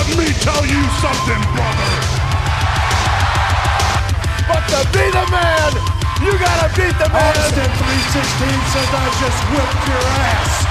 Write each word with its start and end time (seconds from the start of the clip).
Let 0.00 0.16
me 0.16 0.32
tell 0.40 0.64
you 0.64 0.80
something, 1.04 1.42
brother. 1.52 1.92
But 4.48 4.64
to 4.72 4.80
be 4.96 5.04
the 5.12 5.26
man, 5.28 5.72
you 6.24 6.32
gotta 6.38 6.72
beat 6.74 6.96
the 6.96 7.08
man. 7.12 7.36
Austin 7.36 7.68
316 7.68 8.48
says 8.72 8.88
I 8.96 9.12
just 9.20 9.40
whipped 9.52 9.88
your 9.92 10.00
ass. 10.24 10.70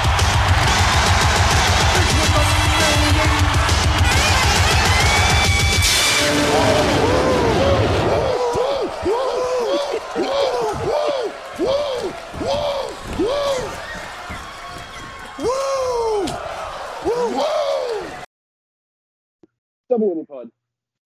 WNE 19.91 20.27
Pod, 20.27 20.49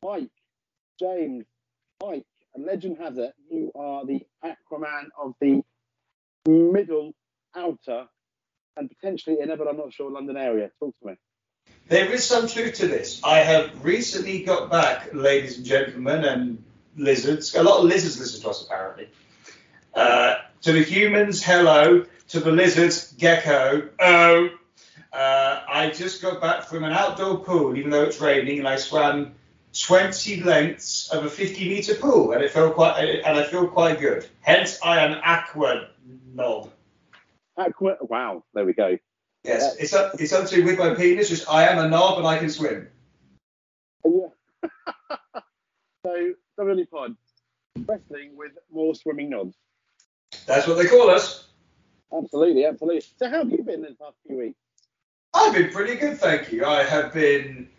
Mike, 0.03 0.29
James, 0.99 1.45
Mike, 2.01 2.25
and 2.53 2.65
legend 2.65 2.97
has 2.99 3.17
it, 3.17 3.33
you 3.49 3.71
are 3.75 4.05
the 4.05 4.21
Aquaman 4.43 5.05
of 5.17 5.33
the 5.39 5.61
middle, 6.47 7.13
outer, 7.55 8.07
and 8.75 8.89
potentially 8.89 9.37
inner, 9.41 9.55
but 9.55 9.67
I'm 9.67 9.77
not 9.77 9.93
sure, 9.93 10.11
London 10.11 10.37
area. 10.37 10.69
Talk 10.79 10.93
to 11.01 11.07
me. 11.07 11.13
There 11.87 12.11
is 12.11 12.25
some 12.25 12.47
truth 12.47 12.75
to 12.75 12.87
this. 12.87 13.21
I 13.23 13.39
have 13.39 13.83
recently 13.83 14.43
got 14.43 14.69
back, 14.69 15.13
ladies 15.13 15.57
and 15.57 15.65
gentlemen, 15.65 16.25
and 16.25 16.63
lizards. 16.97 17.55
A 17.55 17.63
lot 17.63 17.79
of 17.79 17.85
lizards 17.85 18.19
listen 18.19 18.41
to 18.41 18.49
us, 18.49 18.65
apparently. 18.65 19.07
Uh, 19.93 20.35
to 20.61 20.71
the 20.73 20.83
humans, 20.83 21.43
hello. 21.43 22.05
To 22.29 22.39
the 22.39 22.51
lizards, 22.51 23.13
gecko, 23.13 23.89
oh. 23.99 24.49
Uh, 25.13 25.61
I 25.67 25.91
just 25.91 26.23
got 26.23 26.41
back 26.41 26.63
from 26.63 26.83
an 26.83 26.91
outdoor 26.91 27.37
pool, 27.37 27.77
even 27.77 27.91
though 27.91 28.03
it's 28.03 28.19
raining, 28.19 28.57
and 28.57 28.67
I 28.67 28.77
swam 28.77 29.35
20 29.79 30.41
lengths 30.41 31.09
of 31.09 31.23
a 31.23 31.29
50 31.29 31.69
meter 31.69 31.93
pool, 31.95 32.31
and 32.31 32.43
it 32.43 32.49
felt 32.49 32.73
quite, 32.73 32.99
and 32.99 33.37
I 33.37 33.43
feel 33.43 33.67
quite 33.67 33.99
good. 33.99 34.27
Hence, 34.41 34.79
I 34.83 34.99
am 35.05 35.19
aqua 35.23 35.89
knob. 36.33 36.71
Aqua, 37.57 37.97
wow, 38.01 38.43
there 38.55 38.65
we 38.65 38.73
go. 38.73 38.97
Yes, 39.43 39.75
it's 39.75 39.93
up, 39.93 40.19
it's 40.19 40.33
up 40.33 40.47
to 40.47 40.63
with 40.63 40.79
my 40.79 40.95
penis. 40.95 41.29
Just 41.29 41.47
I 41.47 41.67
am 41.67 41.77
a 41.77 41.87
knob 41.87 42.17
and 42.17 42.25
I 42.25 42.39
can 42.39 42.49
swim. 42.49 42.87
Yeah. 44.05 44.29
so, 46.05 46.33
WNE 46.59 46.89
Pod, 46.89 47.15
wrestling 47.85 48.35
with 48.35 48.53
more 48.71 48.95
swimming 48.95 49.29
nods. 49.29 49.55
That's 50.47 50.65
what 50.65 50.77
they 50.77 50.87
call 50.87 51.11
us. 51.11 51.49
Absolutely, 52.11 52.65
absolutely. 52.65 53.03
So, 53.17 53.29
how 53.29 53.39
have 53.39 53.51
you 53.51 53.61
been 53.61 53.85
in 53.85 53.91
the 53.91 53.95
past 53.99 54.15
few 54.25 54.37
weeks? 54.37 54.62
I've 55.33 55.53
been 55.53 55.71
pretty 55.71 55.95
good, 55.95 56.19
thank 56.19 56.51
you. 56.51 56.65
I 56.65 56.83
have 56.83 57.13
been 57.13 57.69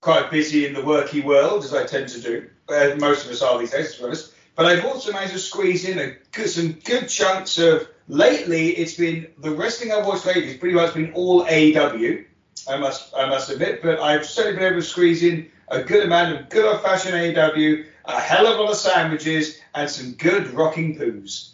quite 0.00 0.30
busy 0.30 0.66
in 0.66 0.74
the 0.74 0.80
worky 0.80 1.24
world, 1.24 1.64
as 1.64 1.72
I 1.72 1.86
tend 1.86 2.08
to 2.10 2.20
do. 2.20 2.50
Uh, 2.68 2.96
most 2.98 3.24
of 3.24 3.30
us 3.30 3.40
are 3.40 3.58
these 3.58 3.70
days, 3.70 3.94
to 3.94 3.98
be 4.00 4.04
honest. 4.06 4.34
But 4.54 4.66
I've 4.66 4.84
also 4.84 5.12
managed 5.12 5.32
to 5.32 5.38
squeeze 5.38 5.88
in 5.88 5.98
a 5.98 6.46
some 6.46 6.72
good 6.72 7.08
chunks 7.08 7.58
of. 7.58 7.88
Lately, 8.08 8.70
it's 8.70 8.94
been 8.94 9.28
the 9.38 9.52
wrestling 9.52 9.92
I've 9.92 10.04
watched 10.04 10.26
lately 10.26 10.48
has 10.48 10.56
pretty 10.56 10.74
much 10.74 10.92
been 10.92 11.12
all 11.14 11.46
AEW. 11.46 12.24
I 12.68 12.76
must, 12.76 13.14
I 13.14 13.26
must 13.26 13.48
admit, 13.48 13.80
but 13.80 14.00
I've 14.00 14.26
certainly 14.26 14.58
been 14.58 14.72
able 14.72 14.82
to 14.82 14.86
squeeze 14.86 15.22
in 15.22 15.50
a 15.68 15.82
good 15.82 16.04
amount 16.04 16.36
of 16.36 16.48
good 16.50 16.64
old-fashioned 16.64 17.14
AEW, 17.14 17.86
a 18.04 18.20
hell 18.20 18.46
of 18.48 18.58
a 18.58 18.62
lot 18.62 18.72
of 18.72 18.76
sandwiches, 18.76 19.60
and 19.74 19.88
some 19.88 20.12
good 20.12 20.50
rocking 20.50 20.98
poos. 20.98 21.52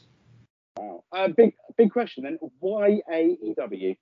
Wow. 0.78 1.04
Uh, 1.12 1.28
big, 1.28 1.54
big 1.76 1.92
question 1.92 2.24
then. 2.24 2.38
Why 2.60 3.00
AEW? 3.12 3.96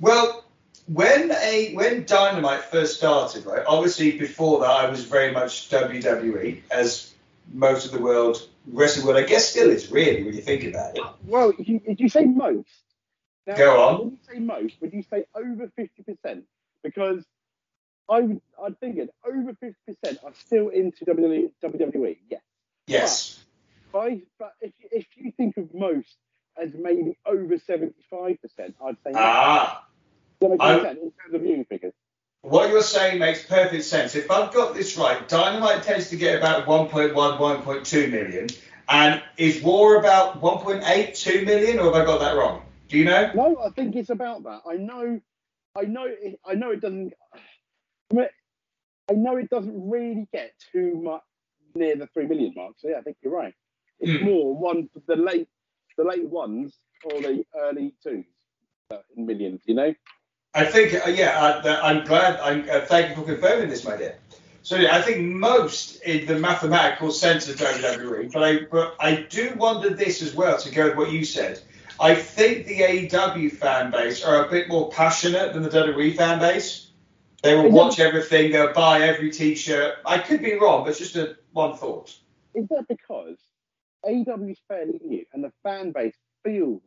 Well, 0.00 0.44
when 0.86 1.30
a 1.30 1.74
when 1.74 2.04
Dynamite 2.04 2.64
first 2.64 2.96
started, 2.96 3.46
right? 3.46 3.62
Obviously, 3.66 4.18
before 4.18 4.60
that, 4.60 4.70
I 4.70 4.88
was 4.90 5.04
very 5.04 5.32
much 5.32 5.70
WWE, 5.70 6.62
as 6.70 7.12
most 7.52 7.86
of 7.86 7.92
the 7.92 8.00
world 8.00 8.48
wrestling 8.66 9.06
world, 9.06 9.18
I 9.18 9.26
guess, 9.26 9.48
still 9.48 9.70
is 9.70 9.90
really 9.90 10.24
when 10.24 10.34
you 10.34 10.42
think 10.42 10.64
about 10.64 10.96
it. 10.96 11.02
Well, 11.26 11.52
you, 11.58 11.80
did 11.80 12.00
you 12.00 12.08
say 12.08 12.24
most? 12.24 12.68
Now, 13.46 13.56
Go 13.56 13.80
on. 13.80 13.98
When 13.98 14.10
you 14.10 14.18
say 14.32 14.38
most, 14.38 14.74
would 14.80 14.92
you 14.92 15.02
say 15.02 15.24
over 15.34 15.70
50%? 15.78 16.42
Because 16.82 17.24
I 18.08 18.20
would, 18.20 18.40
I'd 18.62 18.78
figured 18.78 19.10
over 19.24 19.52
50% 19.52 20.24
are 20.24 20.32
still 20.34 20.68
into 20.68 21.04
WWE. 21.04 21.50
WWE. 21.62 22.16
Yes. 22.28 22.40
Yes. 22.86 23.44
But, 23.92 23.98
I, 23.98 24.20
but 24.38 24.52
if, 24.60 24.72
if 24.90 25.06
you 25.16 25.32
think 25.32 25.56
of 25.56 25.74
most 25.74 26.16
as 26.60 26.70
maybe 26.74 27.18
over 27.24 27.56
75%, 27.56 27.92
I'd 28.58 28.96
say 29.04 29.10
no. 29.12 29.14
Ah. 29.16 29.86
Does 30.40 30.50
that 30.50 30.58
make 30.58 30.82
sense 30.82 30.98
in 31.02 31.12
terms 31.12 31.34
of 31.34 31.40
viewing 31.42 31.64
figures? 31.64 31.92
what 32.42 32.70
you're 32.70 32.82
saying 32.82 33.18
makes 33.18 33.44
perfect 33.44 33.84
sense. 33.84 34.14
If 34.14 34.30
I've 34.30 34.52
got 34.52 34.74
this 34.74 34.96
right, 34.96 35.28
Dynamite 35.28 35.82
tends 35.82 36.08
to 36.10 36.16
get 36.16 36.38
about 36.38 36.66
1.1, 36.66 37.12
1.2 37.12 38.10
million, 38.10 38.48
and 38.88 39.22
is 39.36 39.62
War 39.62 39.96
about 39.96 40.40
1.8, 40.40 41.14
2 41.18 41.44
million, 41.44 41.78
or 41.78 41.84
have 41.84 41.94
I 41.94 42.04
got 42.04 42.20
that 42.20 42.36
wrong? 42.36 42.62
Do 42.88 42.98
you 42.98 43.04
know? 43.04 43.30
No, 43.34 43.58
I 43.64 43.70
think 43.70 43.94
it's 43.94 44.10
about 44.10 44.42
that. 44.44 44.62
I 44.68 44.74
know, 44.74 45.20
I 45.76 45.82
know, 45.82 46.06
it, 46.06 46.40
I 46.44 46.54
know 46.54 46.70
it 46.70 46.80
doesn't. 46.80 47.12
I, 48.12 49.14
know 49.14 49.36
it 49.36 49.50
doesn't 49.50 49.90
really 49.90 50.28
get 50.32 50.52
too 50.72 51.00
much 51.02 51.22
near 51.74 51.96
the 51.96 52.06
three 52.08 52.26
million 52.26 52.52
mark. 52.56 52.74
So 52.78 52.88
yeah, 52.88 52.98
I 52.98 53.02
think 53.02 53.16
you're 53.22 53.32
right. 53.32 53.54
It's 53.98 54.20
Hmm. 54.20 54.24
more 54.24 54.56
one 54.56 54.88
the 55.06 55.16
late, 55.16 55.48
the 55.96 56.04
late 56.04 56.26
ones 56.26 56.76
or 57.04 57.20
the 57.20 57.44
early 57.56 57.94
twos 58.02 58.24
uh, 58.92 58.98
in 59.16 59.26
millions. 59.26 59.62
You 59.66 59.74
know. 59.74 59.94
I 60.54 60.64
think, 60.64 60.94
uh, 60.94 61.10
yeah, 61.10 61.62
I, 61.64 61.90
I'm 61.90 62.04
glad. 62.04 62.40
I'm, 62.40 62.68
uh, 62.68 62.80
thank 62.86 63.10
you 63.10 63.16
for 63.16 63.22
confirming 63.22 63.68
this, 63.68 63.84
my 63.84 63.96
dear. 63.96 64.18
So 64.62 64.76
yeah, 64.76 64.94
I 64.94 65.00
think 65.00 65.20
most 65.20 66.02
in 66.02 66.26
the 66.26 66.38
mathematical 66.38 67.12
sense 67.12 67.48
of 67.48 67.56
WWE, 67.56 68.30
but 68.32 68.42
I, 68.42 68.58
but 68.70 68.94
I 69.00 69.26
do 69.28 69.54
wonder 69.56 69.90
this 69.90 70.22
as 70.22 70.34
well 70.34 70.58
to 70.58 70.70
go 70.70 70.88
with 70.88 70.96
what 70.96 71.12
you 71.12 71.24
said. 71.24 71.60
I 71.98 72.14
think 72.14 72.66
the 72.66 72.80
AEW 72.80 73.52
fan 73.52 73.90
base 73.90 74.24
are 74.24 74.44
a 74.44 74.50
bit 74.50 74.68
more 74.68 74.90
passionate 74.90 75.54
than 75.54 75.62
the 75.62 75.70
WWE 75.70 76.16
fan 76.16 76.38
base. 76.38 76.90
They 77.42 77.54
will 77.54 77.70
watch 77.70 78.00
everything, 78.00 78.52
they'll 78.52 78.74
buy 78.74 79.00
every 79.00 79.30
T-shirt. 79.30 79.94
I 80.04 80.18
could 80.18 80.42
be 80.42 80.58
wrong, 80.58 80.84
but 80.84 80.90
it's 80.90 80.98
just 80.98 81.16
a 81.16 81.36
one 81.52 81.76
thought. 81.76 82.14
Is 82.54 82.68
that 82.68 82.86
because 82.88 83.38
AEW 84.04 84.50
is 84.50 84.58
fairly 84.68 85.00
new 85.02 85.24
and 85.32 85.42
the 85.42 85.52
fan 85.62 85.92
base 85.92 86.14
feels 86.44 86.82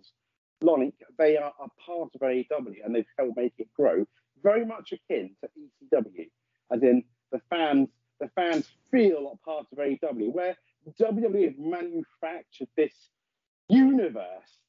they 1.18 1.38
are 1.38 1.54
a 1.60 1.68
part 1.86 2.10
of 2.16 2.22
AEW 2.22 2.84
and 2.84 2.96
they've 2.96 3.06
helped 3.18 3.38
make 3.38 3.54
it 3.58 3.68
grow, 3.74 4.06
very 4.42 4.66
much 4.66 4.92
akin 4.94 5.36
to 5.42 5.50
ECW, 5.58 6.30
as 6.72 6.84
in 6.84 7.04
the 7.32 7.42
fans 7.50 7.90
the 8.20 8.30
fans 8.36 8.70
feel 8.92 9.34
a 9.34 9.46
part 9.46 9.66
of 9.72 9.78
AEW, 9.78 10.32
where 10.32 10.56
WWE 11.00 11.46
has 11.46 11.54
manufactured 11.58 12.70
this 12.78 12.94
universe, 13.70 14.60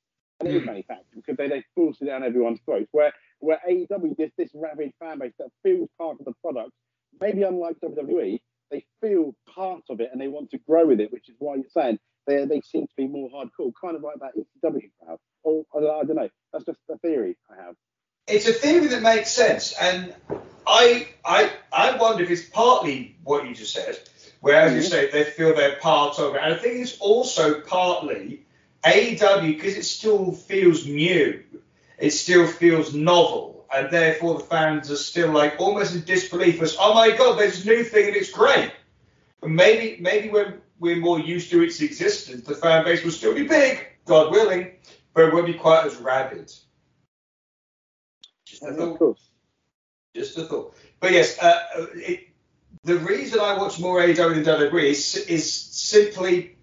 and 0.40 0.48
it 0.48 0.54
is 0.56 0.60
Hmm. 0.62 0.66
manufactured 0.66 1.14
because 1.14 1.36
they, 1.36 1.48
they 1.48 1.64
force 1.74 2.00
it 2.00 2.06
down 2.06 2.22
everyone's 2.24 2.60
throats, 2.64 2.88
where 2.92 3.12
where 3.40 3.60
AEW 3.68 4.14
is 4.18 4.32
this 4.38 4.50
rabid 4.54 4.92
fan 4.98 5.18
base 5.18 5.34
that 5.38 5.50
feels 5.62 5.88
part 5.98 6.18
of 6.18 6.24
the 6.24 6.32
product, 6.42 6.70
maybe 7.20 7.42
unlike 7.42 7.76
WWE, 7.80 8.40
they 8.70 8.84
feel 9.00 9.34
part 9.54 9.82
of 9.90 10.00
it 10.00 10.08
and 10.12 10.20
they 10.20 10.28
want 10.28 10.50
to 10.50 10.58
grow 10.58 10.86
with 10.86 11.00
it, 11.00 11.12
which 11.12 11.28
is 11.28 11.36
why 11.38 11.56
you're 11.56 11.64
saying 11.70 11.98
they, 12.26 12.44
they 12.44 12.60
seem 12.60 12.86
to 12.86 12.94
be 12.96 13.06
more 13.06 13.28
hardcore, 13.30 13.72
kind 13.80 13.96
of 13.96 14.02
like 14.02 14.16
that 14.20 14.32
ECW 14.36 14.90
crowd. 15.02 15.18
Or 15.42 15.64
I, 15.76 16.04
don't 16.04 16.16
know. 16.16 16.28
That's 16.52 16.64
just 16.64 16.78
a 16.90 16.98
theory 16.98 17.36
I 17.50 17.62
have. 17.62 17.74
It's 18.26 18.48
a 18.48 18.52
theory 18.52 18.86
that 18.86 19.02
makes 19.02 19.30
sense, 19.30 19.74
and 19.78 20.14
I 20.66 21.08
I 21.24 21.50
I 21.70 21.96
wonder 21.98 22.24
if 22.24 22.30
it's 22.30 22.48
partly 22.48 23.16
what 23.22 23.46
you 23.46 23.54
just 23.54 23.74
said, 23.74 23.98
where 24.40 24.56
as 24.62 24.72
you 24.72 24.80
Mhm. 24.80 24.90
say 24.90 25.10
they 25.10 25.24
feel 25.24 25.54
they're 25.54 25.76
part 25.76 26.18
of 26.18 26.34
it, 26.34 26.40
and 26.42 26.54
I 26.54 26.56
think 26.56 26.76
it's 26.76 26.98
also 27.00 27.60
partly 27.60 28.46
AEW 28.82 29.54
because 29.56 29.76
it 29.76 29.84
still 29.84 30.32
feels 30.32 30.86
new, 30.86 31.42
it 31.98 32.12
still 32.12 32.46
feels 32.46 32.94
novel, 32.94 33.66
and 33.74 33.90
therefore 33.90 34.38
the 34.38 34.44
fans 34.44 34.90
are 34.90 34.96
still 34.96 35.30
like 35.30 35.60
almost 35.60 35.94
in 35.94 36.04
disbelief 36.04 36.62
as 36.62 36.76
oh 36.80 36.94
my 36.94 37.10
god, 37.10 37.38
there's 37.38 37.56
this 37.56 37.66
new 37.66 37.84
thing 37.84 38.06
and 38.06 38.16
it's 38.16 38.30
great. 38.30 38.72
But 39.42 39.50
maybe 39.50 40.00
maybe 40.00 40.30
when 40.30 40.62
we're 40.84 40.96
more 40.96 41.18
used 41.18 41.50
to 41.50 41.62
its 41.62 41.80
existence, 41.80 42.46
the 42.46 42.54
fan 42.54 42.84
base 42.84 43.02
will 43.02 43.10
still 43.10 43.34
be 43.34 43.46
big, 43.46 43.86
God 44.04 44.30
willing, 44.30 44.72
but 45.14 45.24
it 45.24 45.32
won't 45.32 45.46
be 45.46 45.54
quite 45.54 45.86
as 45.86 45.96
rabid. 45.96 46.52
Just 48.44 48.62
a 48.62 48.74
thought. 48.74 49.18
Just 50.14 50.36
a 50.36 50.44
thought. 50.44 50.76
But 51.00 51.12
yes, 51.12 51.38
uh, 51.42 51.86
it, 51.94 52.28
the 52.84 52.98
reason 52.98 53.40
I 53.40 53.56
watch 53.56 53.80
more 53.80 53.98
AEW 53.98 54.44
than 54.44 54.44
WWE 54.44 54.84
is, 54.84 55.16
is 55.16 55.50
simply, 55.50 56.56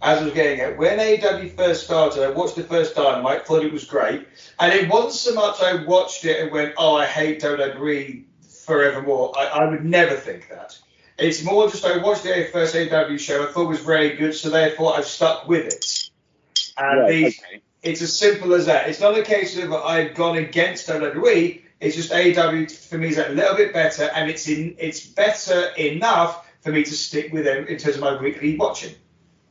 as 0.00 0.20
I 0.20 0.24
was 0.24 0.32
getting 0.32 0.60
at, 0.60 0.78
when 0.78 0.98
AEW 0.98 1.54
first 1.54 1.84
started, 1.84 2.24
I 2.24 2.30
watched 2.30 2.56
the 2.56 2.64
first 2.64 2.94
Dynamite, 2.94 3.46
thought 3.46 3.62
it 3.62 3.72
was 3.72 3.84
great, 3.84 4.26
and 4.60 4.72
it 4.72 4.90
wasn't 4.90 5.12
so 5.12 5.34
much 5.34 5.60
I 5.62 5.84
watched 5.84 6.24
it 6.24 6.40
and 6.40 6.50
went, 6.50 6.72
oh, 6.78 6.96
I 6.96 7.04
hate 7.04 7.42
WWE 7.42 8.24
forevermore. 8.64 9.32
I, 9.36 9.44
I 9.44 9.70
would 9.70 9.84
never 9.84 10.16
think 10.16 10.48
that. 10.48 10.78
It's 11.18 11.44
more 11.44 11.68
just 11.68 11.84
I 11.84 11.98
watched 11.98 12.24
the 12.24 12.48
first 12.52 12.74
AEW 12.74 13.18
show, 13.18 13.44
I 13.46 13.52
thought 13.52 13.64
it 13.64 13.68
was 13.68 13.80
very 13.80 14.16
good, 14.16 14.34
so 14.34 14.50
therefore 14.50 14.96
I've 14.96 15.06
stuck 15.06 15.46
with 15.46 15.66
it. 15.66 16.10
And 16.76 17.00
Right, 17.00 17.08
the, 17.10 17.26
okay. 17.26 17.62
it's 17.82 18.02
as 18.02 18.16
simple 18.16 18.54
as 18.54 18.66
that. 18.66 18.88
It's 18.88 19.00
not 19.00 19.16
a 19.18 19.22
case 19.22 19.56
of 19.58 19.72
I've 19.72 20.14
gone 20.14 20.38
against 20.38 20.88
WWE. 20.88 21.60
It's 21.80 21.96
just 21.96 22.12
AEW 22.12 22.70
for 22.88 22.98
me 22.98 23.08
is 23.08 23.18
a 23.18 23.28
little 23.30 23.56
bit 23.56 23.72
better, 23.72 24.04
and 24.14 24.30
it's 24.30 24.48
in 24.48 24.76
it's 24.78 25.04
better 25.04 25.72
enough 25.76 26.48
for 26.60 26.70
me 26.70 26.84
to 26.84 26.92
stick 26.92 27.32
with 27.32 27.44
them 27.44 27.66
in 27.66 27.76
terms 27.76 27.96
of 27.96 28.02
my 28.02 28.20
weekly 28.20 28.56
watching. 28.56 28.94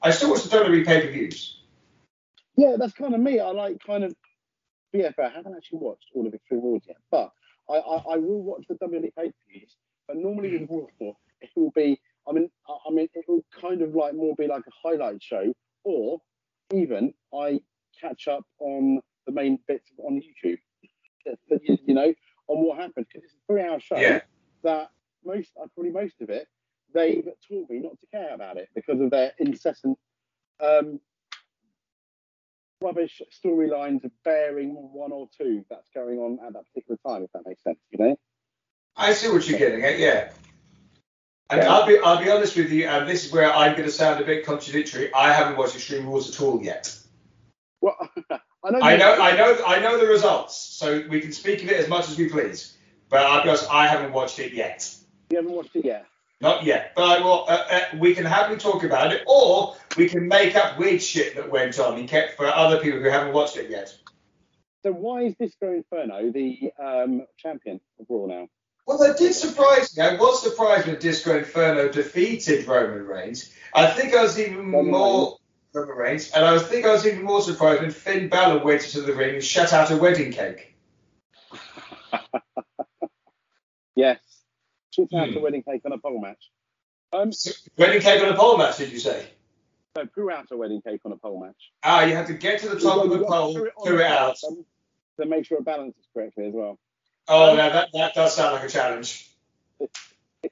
I 0.02 0.12
still 0.12 0.32
watch 0.32 0.44
the 0.44 0.58
WWE 0.58 0.86
pay 0.86 1.02
per 1.02 1.12
views. 1.12 1.60
Yeah, 2.56 2.76
that's 2.80 2.94
kind 2.94 3.14
of 3.14 3.20
me. 3.20 3.40
I 3.40 3.50
like 3.52 3.78
kind 3.86 4.04
of. 4.04 4.16
Yeah, 4.94 5.12
fair. 5.12 5.26
I 5.26 5.30
haven't 5.30 5.56
actually 5.56 5.80
watched 5.80 6.06
all 6.14 6.26
of 6.26 6.34
Extreme 6.34 6.62
Rules 6.62 6.84
yet, 6.88 6.98
but 7.12 7.32
I, 7.70 7.76
I, 7.76 8.14
I 8.14 8.18
will 8.18 8.42
watch 8.42 8.64
the 8.68 8.76
WWE 8.76 9.14
pay 9.16 9.28
per 9.28 9.34
views. 9.50 9.76
But 10.08 10.18
normally 10.18 10.58
with 10.58 10.70
Raw, 10.70 11.12
it 11.42 11.50
will 11.56 11.72
be. 11.72 12.00
I 12.28 12.34
mean, 12.34 12.50
I 12.68 12.74
I 12.88 12.92
mean, 12.92 13.08
it 13.14 13.26
will 13.28 13.44
kind 13.60 13.82
of 13.82 13.96
like 13.96 14.14
more 14.16 14.36
be 14.36 14.48
like 14.48 14.64
a 14.68 14.88
highlight 14.88 15.22
show, 15.22 15.54
or 15.84 16.22
even 16.74 17.14
I 17.34 17.60
catch 18.00 18.28
up 18.28 18.46
on 18.60 19.02
the 19.26 19.32
main 19.32 19.60
bits 19.68 19.92
on 19.98 20.22
YouTube. 20.22 20.58
You 21.26 21.78
you 21.86 21.94
know, 21.94 22.14
on 22.48 22.66
what 22.66 22.78
happened 22.80 23.06
because 23.12 23.24
it's 23.26 23.34
a 23.34 23.54
three-hour 23.54 23.80
show 23.80 23.98
Yeah. 23.98 24.22
that 24.64 24.90
most, 25.24 25.52
probably 25.56 25.92
most 25.92 26.20
of 26.22 26.30
it, 26.30 26.48
they've 26.94 27.26
taught 27.48 27.70
me 27.70 27.80
not 27.80 28.00
to 28.00 28.08
care 28.08 28.34
about 28.34 28.58
it 28.58 28.70
because 28.76 29.00
of 29.00 29.12
their 29.12 29.32
incessant 29.40 29.98
um, 30.60 31.00
rubbish 32.82 33.22
storylines 33.32 34.02
bearing 34.24 34.74
one 34.74 35.12
or 35.12 35.30
two 35.38 35.64
that's 35.70 35.90
going 35.94 36.18
on 36.20 36.40
at 36.46 36.54
that 36.54 36.66
particular 36.74 36.98
time, 37.08 37.24
if 37.24 37.32
that 37.34 37.44
makes 37.46 37.64
sense, 37.64 37.80
you 37.92 38.04
know? 38.04 38.16
I 38.96 39.14
see 39.14 39.30
what 39.30 39.48
you're 39.48 39.60
getting 39.60 39.84
at, 39.84 40.00
yeah. 40.00 40.32
And. 41.52 41.62
I'll 41.62 41.86
be 41.86 42.00
I'll 42.00 42.24
be 42.24 42.30
honest 42.30 42.56
with 42.56 42.72
you, 42.72 42.88
and 42.88 43.08
this 43.08 43.26
is 43.26 43.32
where 43.32 43.54
I'm 43.54 43.74
going 43.74 43.86
to 43.86 43.92
sound 43.92 44.22
a 44.22 44.26
bit 44.26 44.46
contradictory. 44.46 45.14
I 45.14 45.34
haven't 45.34 45.58
watched 45.58 45.76
Extreme 45.76 46.06
Rules 46.06 46.34
at 46.34 46.42
all 46.42 46.64
yet. 46.64 46.98
Well, 47.82 47.98
I 48.64 48.72
know. 48.72 48.80
I 48.82 48.96
know 48.96 49.14
I 49.22 49.36
know 49.36 49.66
I 49.66 49.80
know 49.80 50.00
the 50.00 50.08
results, 50.08 50.56
so 50.56 51.04
we 51.10 51.20
can 51.20 51.34
speak 51.34 51.62
of 51.64 51.70
it 51.70 51.78
as 51.78 51.90
much 51.90 52.10
as 52.10 52.18
we 52.18 52.30
please. 52.30 52.78
But 53.10 53.26
I'll 53.26 53.44
be 53.44 53.50
honest, 53.50 53.70
I 53.70 53.88
haven't 53.88 54.14
watched 54.14 54.40
it 54.40 54.54
yet. 54.54 54.96
You 55.30 55.38
haven't 55.38 55.52
watched 55.52 55.76
it 55.76 55.84
yet. 55.84 56.06
Not 56.40 56.64
yet, 56.64 56.94
but 56.96 57.04
I 57.04 57.22
will. 57.22 57.46
Uh, 57.48 57.64
uh, 57.70 57.82
we 58.00 58.16
can 58.16 58.26
happily 58.26 58.58
talk 58.58 58.84
about 58.84 59.12
it, 59.12 59.24
or 59.28 59.76
we 59.98 60.08
can 60.08 60.28
make 60.28 60.56
up 60.56 60.80
weird 60.80 61.02
shit 61.02 61.36
that 61.36 61.52
went 61.52 61.78
on 61.80 62.00
in 62.00 62.08
kept 62.08 62.38
for 62.38 62.48
other 62.48 62.80
people 62.80 63.00
who 63.00 63.10
haven't 63.10 63.34
watched 63.34 63.58
it 63.58 63.70
yet. 63.70 63.96
So 64.84 64.92
why 64.92 65.24
is 65.24 65.36
Disco 65.40 65.72
Inferno 65.72 66.32
the 66.32 66.72
um, 66.80 67.28
champion 67.38 67.80
of 68.00 68.06
Raw 68.10 68.26
now? 68.26 68.48
Well, 68.86 68.98
that 69.00 69.18
did 69.18 69.34
surprise 69.34 69.96
me. 69.96 70.04
I 70.04 70.16
was 70.16 70.42
surprised 70.42 70.88
when 70.88 71.00
Disco 71.00 71.38
Inferno 71.38 71.90
defeated 71.90 72.68
Roman 72.68 73.06
Reigns. 73.06 73.54
I 73.74 73.88
think 73.88 74.14
I 74.14 74.24
was 74.24 74.40
even 74.40 74.72
Roman 74.72 74.92
more 74.92 75.38
Roman 75.74 75.96
Reigns, 75.98 76.32
and 76.32 76.44
I 76.44 76.52
was 76.54 76.64
think 76.64 76.86
I 76.86 76.92
was 76.92 77.06
even 77.06 77.24
more 77.24 77.42
surprised 77.42 77.82
when 77.82 77.92
Finn 77.92 78.28
Balor 78.28 78.64
went 78.64 78.84
into 78.84 79.02
the 79.02 79.14
ring 79.14 79.36
and 79.36 79.44
shut 79.44 79.72
out 79.74 79.92
a 79.92 79.98
wedding 79.98 80.32
cake. 80.32 80.76
Yes. 83.96 84.20
Shit 84.92 85.14
out 85.14 85.28
Hmm. 85.28 85.34
the 85.36 85.40
wedding 85.42 85.64
cake 85.64 85.82
on 85.86 85.92
a 85.92 85.98
pole 85.98 86.20
match. 86.22 86.50
Um, 87.14 87.32
Wedding 87.78 88.02
cake 88.02 88.24
on 88.24 88.30
a 88.30 88.38
pole 88.38 88.58
match, 88.58 88.78
did 88.78 88.92
you 88.92 89.00
say? 89.00 89.28
so 89.98 90.06
poo 90.06 90.32
out 90.32 90.48
a 90.52 90.56
wedding 90.58 90.82
cake 90.82 91.02
on 91.04 91.12
a 91.12 91.18
pole 91.18 91.42
match. 91.46 91.72
Ah, 91.84 92.06
you 92.06 92.16
have 92.16 92.26
to 92.28 92.34
get 92.34 92.62
to 92.62 92.70
the 92.70 92.80
top 92.80 93.04
of 93.04 93.10
the 93.10 93.18
You've 93.18 93.28
got 93.28 93.36
to 93.36 93.42
pole, 93.42 93.54
poo 93.54 93.96
it 93.98 94.00
it 94.00 94.06
out. 94.06 94.38
um, 94.48 94.66
To 95.20 95.26
make 95.26 95.46
sure 95.46 95.58
it 95.58 95.66
balances 95.66 96.06
correctly 96.14 96.46
as 96.48 96.54
well. 96.54 96.80
Oh, 97.34 97.56
no, 97.56 97.70
that, 97.72 97.90
that 97.94 98.14
does 98.14 98.36
sound 98.36 98.56
like 98.56 98.66
a 98.66 98.70
challenge. 98.70 99.30
It 99.80 100.52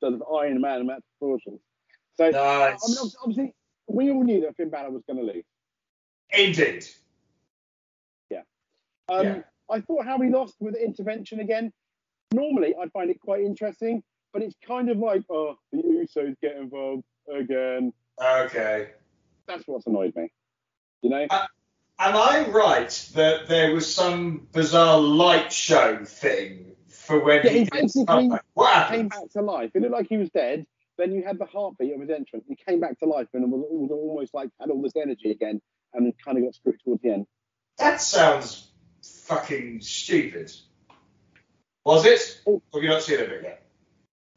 does 0.00 0.14
Iron 0.40 0.60
Man 0.60 0.86
match 0.86 1.02
proportions. 1.18 1.58
So, 2.16 2.26
I 2.26 2.76
mean, 2.86 3.10
obviously, 3.20 3.54
we 3.88 4.10
all 4.10 4.22
knew 4.22 4.42
that 4.42 4.56
Finn 4.56 4.70
Balor 4.70 4.90
was 4.90 5.02
going 5.08 5.18
to 5.18 5.32
lose. 5.32 5.44
Indeed. 6.30 6.84
Yeah. 8.30 8.42
Um, 9.08 9.26
Yeah. 9.26 9.38
I 9.70 9.80
thought 9.80 10.04
how 10.04 10.18
he 10.20 10.30
lost 10.30 10.54
with 10.60 10.76
intervention 10.76 11.40
again. 11.40 11.72
Normally, 12.32 12.74
I'd 12.80 12.92
find 12.92 13.10
it 13.10 13.20
quite 13.20 13.42
interesting, 13.42 14.02
but 14.32 14.42
it's 14.42 14.54
kind 14.66 14.90
of 14.90 14.98
like, 14.98 15.22
oh, 15.30 15.56
the 15.72 15.78
Usos 15.78 16.36
get 16.40 16.56
involved 16.56 17.04
again. 17.34 17.92
Okay. 18.22 18.90
That's 19.46 19.66
what's 19.66 19.86
annoyed 19.86 20.14
me. 20.14 20.30
You 21.02 21.10
know? 21.10 21.26
Am 22.00 22.14
I 22.16 22.48
right 22.48 23.08
that 23.14 23.48
there 23.48 23.74
was 23.74 23.92
some 23.92 24.46
bizarre 24.52 25.00
light 25.00 25.52
show 25.52 26.04
thing 26.04 26.76
for 26.88 27.18
when 27.24 27.42
Yeah, 27.44 27.50
he 27.50 27.58
he 27.60 27.64
basically? 27.64 28.04
Came 28.06 28.28
back 29.08 29.30
to 29.32 29.42
life. 29.42 29.70
It 29.74 29.82
looked 29.82 29.92
like 29.92 30.06
he 30.08 30.16
was 30.16 30.30
dead. 30.30 30.64
Then 30.96 31.12
you 31.12 31.22
had 31.24 31.38
the 31.38 31.46
heartbeat 31.46 31.94
of 31.94 32.00
his 32.00 32.10
entrance. 32.10 32.44
He 32.48 32.56
came 32.56 32.80
back 32.80 32.98
to 33.00 33.06
life 33.06 33.28
and 33.34 33.42
it 33.44 33.48
was, 33.48 33.90
almost 33.90 34.34
like 34.34 34.50
had 34.60 34.70
all 34.70 34.82
this 34.82 34.96
energy 34.96 35.30
again, 35.30 35.60
and 35.92 36.12
kind 36.24 36.38
of 36.38 36.44
got 36.44 36.54
screwed 36.54 36.80
towards 36.84 37.02
the 37.02 37.10
end. 37.10 37.26
That 37.78 38.00
sounds 38.00 38.70
fucking 39.02 39.80
stupid. 39.80 40.52
Was 41.84 42.04
it? 42.04 42.40
Oh. 42.46 42.62
Or 42.72 42.80
have 42.80 42.82
you 42.82 42.90
not 42.90 43.02
seen 43.02 43.20
it 43.20 43.40
yet? 43.42 43.62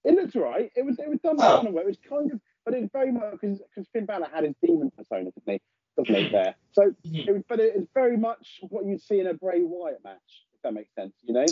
It 0.03 0.15
looked 0.15 0.35
right. 0.35 0.71
It 0.75 0.85
was 0.85 0.97
it 0.99 1.09
was 1.09 1.19
done 1.19 1.35
Oh. 1.39 1.59
of. 1.59 1.75
It 1.75 1.85
was 1.85 1.97
kind 2.07 2.31
of, 2.31 2.39
but 2.65 2.73
it 2.73 2.81
was 2.81 2.89
very 2.93 3.11
much 3.11 3.31
because 3.33 3.59
because 3.75 3.87
Finn 3.93 4.05
Balor 4.05 4.29
had 4.33 4.43
his 4.45 4.55
demon 4.65 4.91
persona, 4.95 5.25
didn't 5.31 5.43
he? 5.45 5.61
Doesn't 6.03 6.23
he? 6.25 6.29
There. 6.31 6.55
So 6.73 6.93
it 7.03 7.33
was, 7.33 7.43
but 7.47 7.59
it 7.59 7.75
was 7.75 7.87
very 7.93 8.17
much 8.17 8.59
what 8.61 8.85
you'd 8.85 9.01
see 9.01 9.19
in 9.19 9.27
a 9.27 9.33
Bray 9.33 9.61
Wyatt 9.61 10.03
match, 10.03 10.45
if 10.53 10.61
that 10.63 10.73
makes 10.73 10.93
sense. 10.95 11.13
You 11.23 11.33
know. 11.33 11.45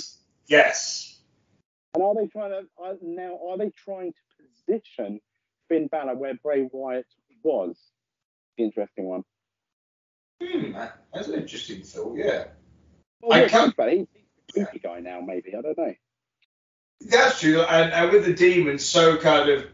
Yes. 0.48 1.20
And 1.94 2.04
are 2.04 2.16
they 2.16 2.28
trying 2.28 2.52
to 2.52 2.68
are, 2.78 2.96
now? 3.02 3.40
Are 3.48 3.58
they 3.58 3.72
trying 3.72 4.14
to 4.14 4.20
position 4.66 5.20
Finn 5.68 5.88
Balor 5.88 6.16
where 6.16 6.36
Bray 6.36 6.68
Wyatt 6.72 7.08
was? 7.44 7.78
The 8.58 8.64
interesting 8.66 9.06
one. 9.06 9.24
Hmm, 10.42 10.74
that- 10.74 10.98
that's 11.14 11.28
an 11.28 11.36
interesting 11.36 11.84
thought, 11.84 12.18
yeah. 12.18 12.46
Well, 13.22 13.38
I 13.38 13.50
can't- 13.50 13.76
but 13.76 13.92
he's 13.92 14.08
a 14.16 14.54
creepy 14.54 14.80
guy 14.80 15.00
now, 15.00 15.20
maybe. 15.22 15.56
I 15.56 15.62
don't 15.62 15.78
know. 15.78 15.94
That's 17.02 17.40
true, 17.40 17.62
and, 17.62 17.92
and 17.94 18.12
with 18.12 18.26
the 18.26 18.34
demons, 18.34 18.86
so 18.86 19.18
kind 19.18 19.50
of, 19.50 19.66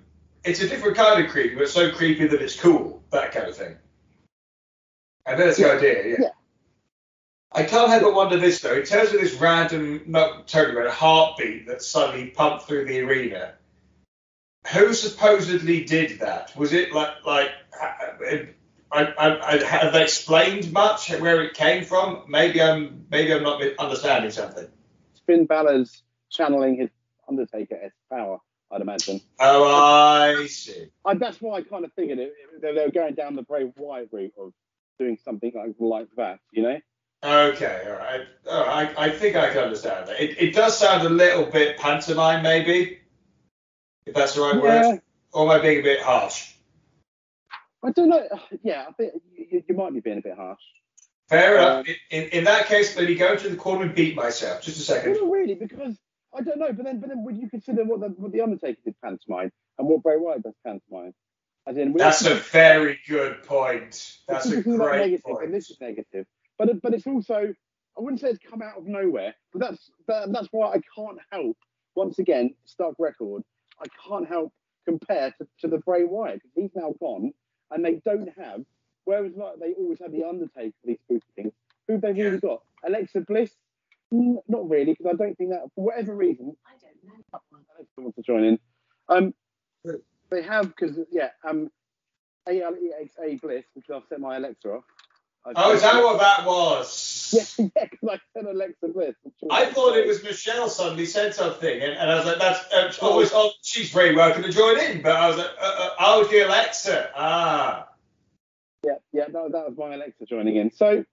it's 0.43 0.61
a 0.61 0.67
different 0.67 0.95
kind 0.97 1.23
of 1.23 1.31
creepy, 1.31 1.55
but 1.55 1.69
so 1.69 1.91
creepy 1.91 2.27
that 2.27 2.41
it's 2.41 2.59
cool, 2.59 3.03
that 3.11 3.31
kind 3.31 3.47
of 3.47 3.55
thing. 3.57 3.75
And 5.25 5.39
that's 5.39 5.57
the 5.57 5.71
idea, 5.71 6.07
yeah. 6.07 6.15
Yeah. 6.19 6.29
I 7.51 7.63
can't 7.63 7.89
help 7.89 8.03
but 8.03 8.13
wonder 8.13 8.37
this 8.37 8.59
though, 8.59 8.75
in 8.75 8.83
terms 8.83 9.13
of 9.13 9.21
this 9.21 9.33
random, 9.35 10.01
not 10.05 10.47
totally 10.47 10.75
random, 10.75 10.93
heartbeat 10.93 11.67
that 11.67 11.81
suddenly 11.81 12.27
pumped 12.27 12.67
through 12.67 12.85
the 12.85 12.99
arena. 13.01 13.53
Who 14.73 14.93
supposedly 14.93 15.85
did 15.85 16.19
that? 16.19 16.55
Was 16.57 16.73
it 16.73 16.91
like 16.91 17.25
like? 17.25 17.51
Uh, 17.81 17.85
uh, 18.25 18.37
I, 18.91 19.03
I, 19.05 19.55
I, 19.55 19.63
have 19.63 19.93
they 19.93 20.03
explained 20.03 20.71
much 20.71 21.09
where 21.19 21.43
it 21.43 21.53
came 21.53 21.83
from? 21.83 22.23
Maybe 22.27 22.61
I'm 22.61 23.05
maybe 23.09 23.33
I'm 23.33 23.43
not 23.43 23.61
understanding 23.79 24.31
something. 24.31 24.67
Finn 25.25 25.45
Balor's 25.45 26.03
channeling 26.29 26.77
his 26.77 26.89
Undertaker 27.27 27.77
S 27.81 27.91
power, 28.09 28.39
I'd 28.71 28.81
imagine. 28.81 29.21
Oh, 29.39 29.65
I 29.65 30.45
see. 30.47 30.89
I, 31.03 31.15
that's 31.15 31.41
why 31.41 31.57
I 31.57 31.61
kind 31.63 31.85
of 31.85 31.93
figured 31.93 32.19
it, 32.19 32.33
it- 32.53 32.61
they, 32.61 32.73
they 32.73 32.85
were 32.85 32.91
going 32.91 33.15
down 33.15 33.35
the 33.35 33.41
Bray 33.43 33.71
Wyatt 33.75 34.09
route 34.11 34.33
of 34.37 34.53
doing 34.97 35.17
something 35.23 35.51
like 35.55 35.75
like 35.79 36.07
that, 36.17 36.39
you 36.51 36.63
know? 36.63 36.79
Okay, 37.23 37.83
all 37.87 37.93
right. 37.93 38.21
All 38.49 38.65
right. 38.65 38.93
I, 38.97 39.05
I 39.05 39.09
think 39.09 39.35
I 39.35 39.49
can 39.49 39.63
understand 39.63 40.07
that. 40.07 40.21
It, 40.21 40.37
it 40.39 40.53
does 40.53 40.77
sound 40.77 41.07
a 41.07 41.09
little 41.09 41.45
bit 41.45 41.77
pantomime, 41.77 42.43
maybe, 42.43 42.99
if 44.05 44.13
that's 44.13 44.35
the 44.35 44.41
right 44.41 44.55
Yeah, 44.55 44.89
word. 44.91 45.01
Or 45.33 45.51
am 45.51 45.59
I 45.59 45.61
being 45.61 45.79
a 45.79 45.83
bit 45.83 46.01
harsh? 46.01 46.53
I 47.83 47.91
don't 47.91 48.09
know. 48.09 48.27
Yeah, 48.63 48.85
I 48.87 48.91
think 48.93 49.13
you, 49.35 49.63
you 49.67 49.75
might 49.75 49.93
be 49.93 50.01
being 50.01 50.19
a 50.19 50.21
bit 50.21 50.35
harsh. 50.35 50.61
Fair 51.29 51.57
Uh, 51.57 51.61
enough. 51.61 51.87
In, 51.87 51.95
in, 52.11 52.29
in 52.29 52.43
that 52.43 52.67
case, 52.67 52.95
let 52.95 53.07
me 53.07 53.15
go 53.15 53.35
to 53.35 53.49
the 53.49 53.55
corner 53.55 53.85
and 53.85 53.95
beat 53.95 54.15
myself. 54.15 54.61
Just 54.61 54.77
a 54.77 54.83
second. 54.83 55.13
Not 55.13 55.31
really, 55.31 55.55
because 55.55 55.97
I 56.37 56.41
don't 56.41 56.59
know. 56.59 56.71
But 56.73 56.85
then, 56.85 56.99
but 56.99 57.09
then, 57.09 57.23
would 57.25 57.37
you 57.37 57.49
consider 57.49 57.83
what 57.83 58.01
the 58.01 58.09
what 58.09 58.31
the 58.31 58.41
Undertaker 58.41 58.79
did 58.85 58.95
pantomime 59.03 59.51
and 59.79 59.87
what 59.87 60.03
Bray 60.03 60.17
Wyatt 60.17 60.43
does 60.43 60.53
pantomime? 60.63 61.13
As 61.67 61.77
in, 61.77 61.93
That's 61.93 62.25
a 62.25 62.35
very 62.35 62.99
good 63.07 63.43
point. 63.43 64.17
That's 64.27 64.45
a 64.45 64.49
This 64.49 64.59
is 64.59 64.65
not 64.67 64.77
great 64.77 64.99
negative, 64.99 65.23
point. 65.23 65.45
and 65.45 65.53
this 65.53 65.69
is 65.71 65.81
negative. 65.81 66.25
But 66.57 66.81
but 66.81 66.93
it's 66.93 67.07
also 67.07 67.53
I 67.97 68.01
wouldn't 68.01 68.19
say 68.21 68.29
it's 68.29 68.39
come 68.49 68.61
out 68.61 68.77
of 68.77 68.85
nowhere, 68.85 69.33
but 69.51 69.61
that's 69.61 69.89
that, 70.07 70.31
that's 70.31 70.47
why 70.51 70.67
I 70.73 70.81
can't 70.95 71.19
help. 71.31 71.57
Once 71.95 72.19
again, 72.19 72.53
stark 72.65 72.95
record. 72.99 73.43
I 73.81 73.85
can't 74.07 74.27
help 74.27 74.51
compare 74.87 75.31
to, 75.39 75.47
to 75.61 75.67
the 75.67 75.79
Bray 75.79 76.03
Wyatt 76.03 76.35
because 76.35 76.51
he's 76.55 76.75
now 76.75 76.93
gone, 76.99 77.31
and 77.71 77.83
they 77.83 78.01
don't 78.05 78.29
have. 78.37 78.61
Whereas 79.05 79.33
like 79.35 79.59
they 79.59 79.73
always 79.73 79.99
had 79.99 80.11
the 80.11 80.23
Undertaker 80.23 80.73
for 80.81 80.87
these 80.87 80.99
spooky 81.03 81.25
things. 81.35 81.53
Who 81.87 81.99
they've 81.99 82.15
they 82.15 82.23
really 82.23 82.39
got? 82.39 82.61
Alexa 82.85 83.21
Bliss? 83.21 83.51
Mm, 84.13 84.37
not 84.47 84.69
really, 84.69 84.93
because 84.93 85.07
I 85.07 85.15
don't 85.15 85.35
think 85.37 85.49
that 85.51 85.61
for 85.75 85.85
whatever 85.85 86.15
reason. 86.15 86.55
I 86.67 86.71
don't 86.81 87.03
know. 87.03 87.39
Alexa 87.75 87.91
wants 87.97 88.15
to 88.17 88.21
join 88.23 88.43
in. 88.43 88.59
Um, 89.09 89.33
they 90.29 90.41
have 90.41 90.67
because 90.67 90.97
yeah, 91.11 91.29
um, 91.47 91.69
A 92.47 92.61
L 92.61 92.75
E 92.75 92.91
X 93.01 93.15
A 93.23 93.35
Bliss 93.35 93.65
because 93.75 94.01
I've 94.03 94.07
set 94.09 94.19
my 94.19 94.37
Alexa 94.37 94.69
off. 94.69 94.83
I've- 95.45 95.53
Oh, 95.57 95.73
is 95.73 95.81
that 95.83 96.03
what 96.03 96.19
that 96.19 96.45
was? 96.45 97.31
Yeah, 97.57 97.65
yeah, 97.75 97.85
because 97.91 98.09
I 98.09 98.19
said 98.33 98.45
Alexa 98.47 98.87
Bliss. 98.87 99.15
I 99.51 99.65
thought 99.67 99.95
it 99.95 100.07
was 100.07 100.23
Michelle 100.23 100.69
suddenly 100.69 101.05
said 101.05 101.35
something, 101.35 101.81
and, 101.81 101.93
and 101.93 102.11
I 102.11 102.15
was 102.15 102.25
like, 102.25 102.39
"That's 102.39 102.73
uh, 102.73 102.91
oh, 103.05 103.19
it's- 103.21 103.31
oh, 103.33 103.51
she's 103.61 103.91
very 103.91 104.15
welcome 104.15 104.41
to 104.43 104.51
join 104.51 104.79
in." 104.79 105.01
But 105.01 105.15
I 105.15 105.27
was 105.27 105.37
like, 105.37 105.51
uh, 105.61 105.63
uh, 105.65 105.89
"Oh, 105.99 106.23
the 106.25 106.47
Alexa, 106.47 107.11
ah, 107.15 107.87
Yeah, 108.83 108.93
yeah, 109.13 109.25
that, 109.25 109.51
that 109.51 109.69
was 109.69 109.77
my 109.77 109.93
Alexa 109.93 110.25
joining 110.25 110.55
in. 110.55 110.71
So, 110.71 111.05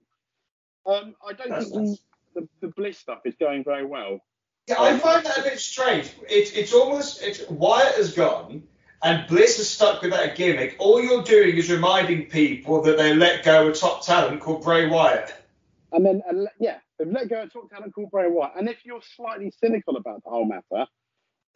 um, 0.85 1.15
I 1.27 1.33
don't 1.33 1.49
That's 1.49 1.69
think 1.69 1.87
nice. 1.89 1.99
the, 2.35 2.47
the 2.61 2.67
Bliss 2.69 2.97
stuff 2.97 3.19
is 3.25 3.35
going 3.39 3.63
very 3.63 3.85
well. 3.85 4.19
Yeah, 4.67 4.81
I 4.81 4.97
find 4.97 5.25
that 5.25 5.37
a 5.39 5.43
bit 5.43 5.59
strange. 5.59 6.09
It's 6.29 6.51
it's 6.51 6.73
almost 6.73 7.21
it's 7.21 7.47
Wyatt 7.49 7.95
has 7.95 8.13
gone 8.13 8.63
and 9.03 9.27
Bliss 9.27 9.59
is 9.59 9.69
stuck 9.69 10.01
with 10.01 10.11
that 10.11 10.35
gimmick. 10.35 10.77
All 10.79 11.01
you're 11.01 11.23
doing 11.23 11.57
is 11.57 11.69
reminding 11.69 12.27
people 12.27 12.81
that 12.83 12.97
they 12.97 13.13
let 13.13 13.43
go 13.43 13.67
of 13.67 13.77
top 13.77 14.05
talent 14.05 14.39
called 14.39 14.63
Bray 14.63 14.87
Wyatt. 14.87 15.33
And 15.91 16.05
then, 16.05 16.21
uh, 16.27 16.45
yeah, 16.59 16.77
they've 16.97 17.07
let 17.07 17.29
go 17.29 17.43
of 17.43 17.51
top 17.51 17.69
talent 17.69 17.93
called 17.93 18.09
Bray 18.11 18.29
Wyatt. 18.29 18.53
And 18.57 18.69
if 18.69 18.85
you're 18.85 19.01
slightly 19.15 19.51
cynical 19.61 19.97
about 19.97 20.23
the 20.23 20.29
whole 20.29 20.45
matter, 20.45 20.87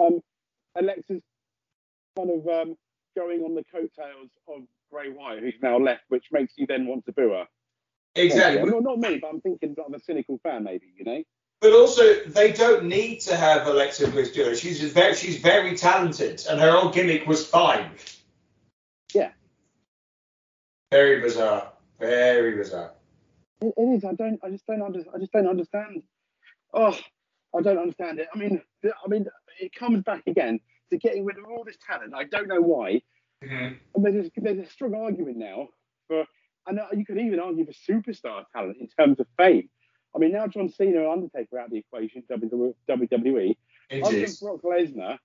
um, 0.04 0.20
Alexa's 0.76 1.24
kind 2.18 2.30
of 2.30 2.48
um, 2.48 2.76
going 3.16 3.42
on 3.42 3.56
the 3.56 3.64
coattails 3.72 4.30
of 4.48 4.64
Bray 4.92 5.10
Wyatt, 5.10 5.42
who's 5.42 5.56
now 5.62 5.78
left, 5.78 6.04
which 6.10 6.26
makes 6.32 6.54
you 6.58 6.68
then 6.68 6.86
want 6.86 7.06
to 7.06 7.14
boo 7.14 7.30
her. 7.30 7.48
Exactly. 8.16 8.60
Yeah, 8.60 8.66
not, 8.66 8.84
not 8.84 9.00
me, 9.00 9.20
but 9.22 9.30
I'm 9.30 9.42
thinking 9.42 9.76
of 9.84 9.94
a 9.94 10.00
cynical 10.00 10.40
fan, 10.44 10.64
maybe, 10.64 10.88
you 10.98 11.06
know? 11.06 11.24
But 11.60 11.74
also, 11.74 12.24
they 12.28 12.52
don't 12.52 12.86
need 12.86 13.20
to 13.22 13.36
have 13.36 13.66
Alexa 13.66 14.10
Bliss 14.10 14.32
do 14.32 14.44
it. 14.44 14.58
She's 14.58 14.80
very, 14.92 15.16
she's 15.16 15.38
very 15.38 15.76
talented, 15.76 16.46
and 16.50 16.60
her 16.60 16.76
old 16.76 16.94
gimmick 16.94 17.26
was 17.26 17.48
fine. 17.48 17.90
Yeah. 19.14 19.32
Very 20.92 21.20
bizarre. 21.20 21.72
Very 22.00 22.56
bizarre. 22.56 22.92
It, 23.62 23.74
it 23.76 23.82
is. 23.82 24.06
I 24.06 24.14
don't. 24.14 24.40
I 24.44 24.52
just 24.52 24.68
don't. 24.68 24.84
Under, 24.84 25.04
I 25.14 25.18
just 25.18 25.32
don't 25.32 25.48
understand. 25.48 26.04
Oh, 26.74 26.98
I 27.58 27.62
don't 27.62 27.80
understand 27.80 28.20
it. 28.20 28.28
I 28.34 28.38
mean, 28.38 28.62
I 28.86 29.08
mean, 29.08 29.26
it 29.60 29.74
comes 29.74 30.04
back 30.04 30.24
again 30.28 30.60
to 30.92 30.98
getting 30.98 31.26
rid 31.26 31.38
of 31.38 31.46
all 31.46 31.64
this 31.64 31.78
talent. 31.86 32.14
I 32.16 32.26
don't 32.26 32.48
know 32.48 32.62
why. 32.62 33.02
Mm-hmm. 33.44 33.74
And 33.96 34.06
there's, 34.06 34.30
there's 34.36 34.68
a 34.68 34.70
strong 34.70 34.96
argument 34.96 35.38
now 35.38 35.70
for, 36.08 36.26
and 36.68 36.80
you 36.94 37.06
could 37.06 37.20
even 37.20 37.40
argue 37.40 37.66
for 37.66 37.72
superstar 37.72 38.44
talent 38.54 38.78
in 38.80 38.88
terms 38.88 39.20
of 39.20 39.28
fame. 39.38 39.70
I 40.18 40.20
mean, 40.20 40.32
now 40.32 40.48
John 40.48 40.68
Cena 40.68 40.98
and 40.98 41.08
Undertaker 41.08 41.60
out 41.60 41.66
of 41.66 41.72
the 41.72 41.78
equation, 41.78 42.24
WWE. 42.28 43.56
Other 44.04 44.20
than 44.20 44.36
Brock 44.42 44.62
Lesnar, 44.64 45.20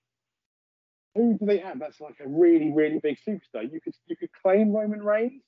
who 1.14 1.38
do 1.38 1.46
they 1.46 1.58
have 1.58 1.78
that's 1.78 1.98
like 1.98 2.16
a 2.22 2.28
really, 2.28 2.70
really 2.72 2.98
big 2.98 3.16
superstar? 3.26 3.70
You 3.70 3.80
could 3.80 3.94
you 4.06 4.16
could 4.16 4.28
claim 4.42 4.70
Roman 4.70 5.02
Reigns 5.02 5.42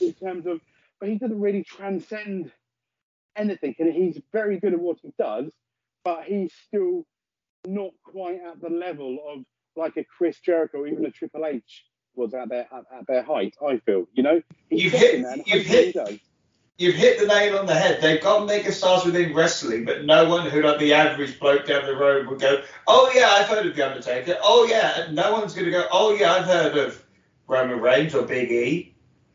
in 0.00 0.12
terms 0.12 0.46
of, 0.46 0.60
but 1.00 1.08
he 1.08 1.16
doesn't 1.16 1.40
really 1.40 1.64
transcend 1.64 2.52
anything, 3.34 3.74
and 3.80 3.92
he's 3.92 4.20
very 4.32 4.60
good 4.60 4.74
at 4.74 4.80
what 4.80 4.98
he 5.02 5.12
does, 5.18 5.52
but 6.04 6.24
he's 6.24 6.52
still 6.68 7.04
not 7.66 7.90
quite 8.04 8.40
at 8.40 8.60
the 8.60 8.70
level 8.70 9.18
of 9.28 9.44
like 9.74 9.96
a 9.96 10.04
Chris 10.04 10.38
Jericho 10.38 10.78
or 10.78 10.86
even 10.86 11.04
a 11.04 11.10
Triple 11.10 11.46
H 11.46 11.84
was 12.14 12.32
at 12.32 12.48
their 12.48 12.68
at, 12.72 12.84
at 12.96 13.06
their 13.08 13.22
height. 13.22 13.56
I 13.66 13.78
feel, 13.78 14.06
you 14.12 14.22
know, 14.22 14.40
he's 14.68 14.84
you've 14.84 14.92
hit, 14.92 15.46
you've 15.46 15.66
hit, 15.66 16.20
you've 16.80 16.94
hit 16.94 17.20
the 17.20 17.26
nail 17.26 17.58
on 17.58 17.66
the 17.66 17.74
head. 17.74 18.00
They've 18.00 18.20
got 18.20 18.48
megastars 18.48 19.04
within 19.04 19.34
wrestling, 19.34 19.84
but 19.84 20.04
no 20.04 20.28
one 20.28 20.48
who, 20.48 20.62
like 20.62 20.78
the 20.78 20.94
average 20.94 21.38
bloke 21.38 21.66
down 21.66 21.84
the 21.84 21.94
road, 21.94 22.26
would 22.26 22.40
go, 22.40 22.62
"Oh 22.88 23.12
yeah, 23.14 23.28
I've 23.28 23.46
heard 23.46 23.66
of 23.66 23.76
the 23.76 23.86
Undertaker." 23.86 24.36
Oh 24.42 24.66
yeah, 24.68 25.02
and 25.02 25.14
no 25.14 25.32
one's 25.32 25.52
going 25.52 25.66
to 25.66 25.70
go, 25.70 25.86
"Oh 25.92 26.14
yeah, 26.14 26.32
I've 26.32 26.46
heard 26.46 26.76
of 26.76 27.04
Roman 27.46 27.80
Reigns 27.80 28.14
or 28.14 28.22
Big 28.22 28.50
E." 28.50 28.94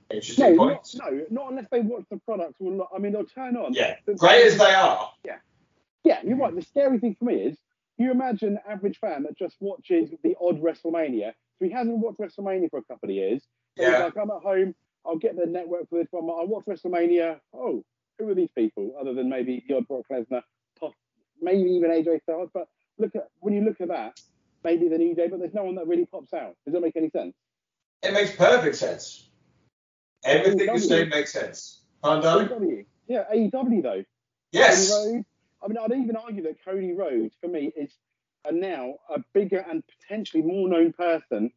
Interesting 0.10 0.56
no, 0.56 0.68
points. 0.68 0.96
Not, 0.96 1.14
no, 1.14 1.26
not 1.30 1.50
unless 1.52 1.68
they 1.72 1.82
watch 1.82 2.04
the 2.10 2.18
products. 2.18 2.56
Or 2.60 2.72
not, 2.72 2.90
I 2.94 2.98
mean, 2.98 3.14
they'll 3.14 3.26
turn 3.26 3.56
on. 3.56 3.74
Yeah, 3.74 3.96
great 4.18 4.48
as 4.48 4.58
they 4.58 4.74
are. 4.74 5.12
Yeah, 5.24 5.38
yeah, 6.04 6.20
you're 6.24 6.38
right. 6.38 6.54
The 6.54 6.64
scary 6.64 6.98
thing 6.98 7.16
for 7.18 7.26
me 7.26 7.36
is 7.36 7.58
you 7.98 8.12
imagine 8.12 8.50
an 8.50 8.60
average 8.68 8.98
fan 8.98 9.24
that 9.24 9.38
just 9.38 9.56
watches 9.60 10.10
the 10.24 10.36
odd 10.42 10.62
WrestleMania. 10.62 11.34
So 11.60 11.66
he 11.66 11.72
hasn't 11.72 12.00
watched 12.00 12.20
WrestleMania 12.20 12.70
for 12.70 12.80
a 12.80 12.84
couple 12.84 13.10
of 13.10 13.16
years. 13.16 13.44
So 13.78 13.84
yeah. 13.84 14.04
like, 14.06 14.18
I'm 14.18 14.32
at 14.32 14.42
home. 14.42 14.76
I'll 15.06 15.18
get 15.18 15.36
the 15.36 15.46
network 15.46 15.90
for 15.90 16.00
this 16.00 16.08
one. 16.12 16.24
I'll 16.30 16.48
watch 16.48 16.66
WrestleMania. 16.66 17.40
Oh, 17.54 17.84
who 18.18 18.30
are 18.30 18.36
these 18.36 18.50
people 18.58 18.94
other 19.00 19.14
than 19.14 19.30
maybe 19.30 19.64
the 19.68 19.76
odd 19.76 19.88
Brock 19.88 20.06
Lesnar, 20.12 20.42
maybe 21.42 21.70
even 21.72 21.92
AJ 21.92 22.22
Styles? 22.24 22.50
But 22.54 22.68
look 22.98 23.16
at 23.16 23.28
when 23.40 23.54
you 23.54 23.62
look 23.62 23.82
at 23.82 23.90
that, 23.90 24.20
maybe 24.64 24.88
the 24.88 24.98
New 24.98 25.16
Day, 25.16 25.28
but 25.28 25.40
there's 25.40 25.54
no 25.54 25.64
one 25.64 25.76
that 25.76 25.88
really 25.88 26.06
pops 26.06 26.34
out. 26.34 26.56
Does 26.66 26.74
that 26.74 26.82
make 26.82 26.96
any 26.96 27.10
sense? 27.10 27.36
It 28.02 28.14
makes 28.14 28.36
perfect 28.36 28.76
sense. 28.76 29.30
Everything 30.24 30.70
you 30.74 30.80
say 30.80 31.06
makes 31.06 31.34
sense. 31.34 31.82
Pardon? 32.02 32.48
AEW. 32.48 32.86
Yeah, 33.08 33.24
AEW 33.34 33.84
though. 33.84 34.04
Yes. 34.52 34.92
I 34.92 35.68
mean, 35.68 35.78
I'd 35.78 35.92
even 35.92 36.16
argue 36.16 36.44
that 36.44 36.64
Cody 36.64 36.94
Rhodes, 36.94 37.36
for 37.42 37.48
me, 37.48 37.72
is 37.76 37.92
a 38.46 38.52
now 38.52 38.96
a 39.10 39.20
bigger 39.34 39.66
and 39.68 39.84
potentially 39.88 40.44
more 40.44 40.70
known 40.70 40.94
person 40.94 41.52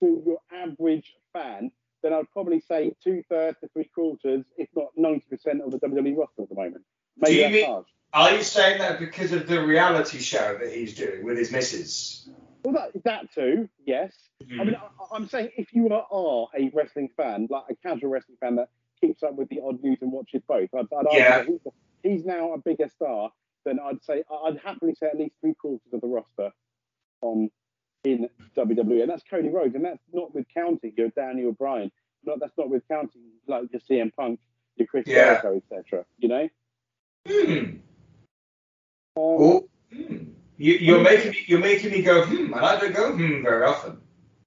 to 0.00 0.22
your 0.24 0.38
average 0.52 1.14
fan 1.32 1.72
than 2.02 2.12
I'd 2.12 2.30
probably 2.32 2.60
say 2.60 2.92
two 3.02 3.22
thirds 3.28 3.58
to 3.60 3.68
three 3.68 3.90
quarters, 3.94 4.44
if 4.56 4.68
not 4.74 4.88
90% 4.98 5.64
of 5.64 5.70
the 5.70 5.78
WWE 5.78 6.16
roster 6.16 6.42
at 6.42 6.48
the 6.48 6.54
moment. 6.54 6.84
Maybe 7.16 7.34
Do 7.34 7.40
you 7.40 7.48
mean. 7.66 7.84
Are 8.12 8.32
you 8.32 8.42
saying 8.42 8.78
that 8.80 8.98
because 8.98 9.32
of 9.32 9.46
the 9.46 9.64
reality 9.64 10.18
show 10.18 10.58
that 10.60 10.72
he's 10.72 10.94
doing 10.94 11.24
with 11.24 11.38
his 11.38 11.52
missus? 11.52 12.28
Well, 12.64 12.74
that, 12.74 13.04
that 13.04 13.32
too, 13.32 13.68
yes. 13.86 14.12
Mm-hmm. 14.42 14.60
I 14.60 14.64
mean, 14.64 14.76
I, 14.76 15.16
am 15.16 15.28
saying 15.28 15.50
if 15.56 15.72
you 15.72 15.88
are, 15.90 16.06
are, 16.10 16.48
a 16.58 16.70
wrestling 16.74 17.10
fan, 17.16 17.46
like 17.48 17.64
a 17.70 17.74
casual 17.76 18.10
wrestling 18.10 18.36
fan 18.40 18.56
that 18.56 18.68
keeps 19.00 19.22
up 19.22 19.34
with 19.34 19.48
the 19.48 19.60
odd 19.64 19.82
news 19.82 19.98
and 20.02 20.12
watches 20.12 20.42
both, 20.46 20.68
I'd, 20.74 20.86
I'd 20.92 21.06
yeah. 21.12 21.44
he's, 21.44 21.60
he's, 22.02 22.24
now 22.24 22.52
a 22.52 22.58
bigger 22.58 22.88
star 22.88 23.30
than 23.64 23.78
I'd 23.78 24.02
say. 24.02 24.24
I'd 24.44 24.58
happily 24.58 24.94
say 24.94 25.06
at 25.06 25.16
least 25.16 25.36
three 25.40 25.54
quarters 25.54 25.92
of 25.92 26.00
the 26.00 26.08
roster 26.08 26.50
on 27.22 27.50
in 28.04 28.28
WWE, 28.56 29.02
and 29.02 29.10
that's 29.10 29.22
Cody 29.28 29.48
Rhodes, 29.48 29.74
and 29.74 29.84
that's 29.84 30.02
not 30.12 30.34
with 30.34 30.46
counting 30.54 30.92
your 30.96 31.08
Daniel 31.10 31.52
Bryan. 31.52 31.90
Not 32.24 32.40
that's 32.40 32.56
not 32.56 32.70
with 32.70 32.86
counting 32.88 33.22
like 33.46 33.64
your 33.72 33.80
CM 33.80 34.14
Punk, 34.14 34.40
your 34.76 34.86
Chris 34.86 35.06
yeah. 35.06 35.40
Jericho, 35.40 35.56
etc. 35.56 36.04
You 36.18 36.28
know. 36.28 36.48
Hmm. 37.26 37.58
Um, 37.60 37.82
oh. 39.16 39.68
Hmm. 39.92 40.16
You, 40.62 40.98
are 40.98 41.02
making 41.02 41.30
me, 41.30 41.38
you're 41.46 41.58
making 41.58 41.90
me 41.90 42.02
go 42.02 42.22
hmm, 42.26 42.52
and 42.52 42.54
I 42.54 42.78
don't 42.78 42.94
go 42.94 43.12
hmm 43.16 43.42
very 43.42 43.64
often. 43.64 43.98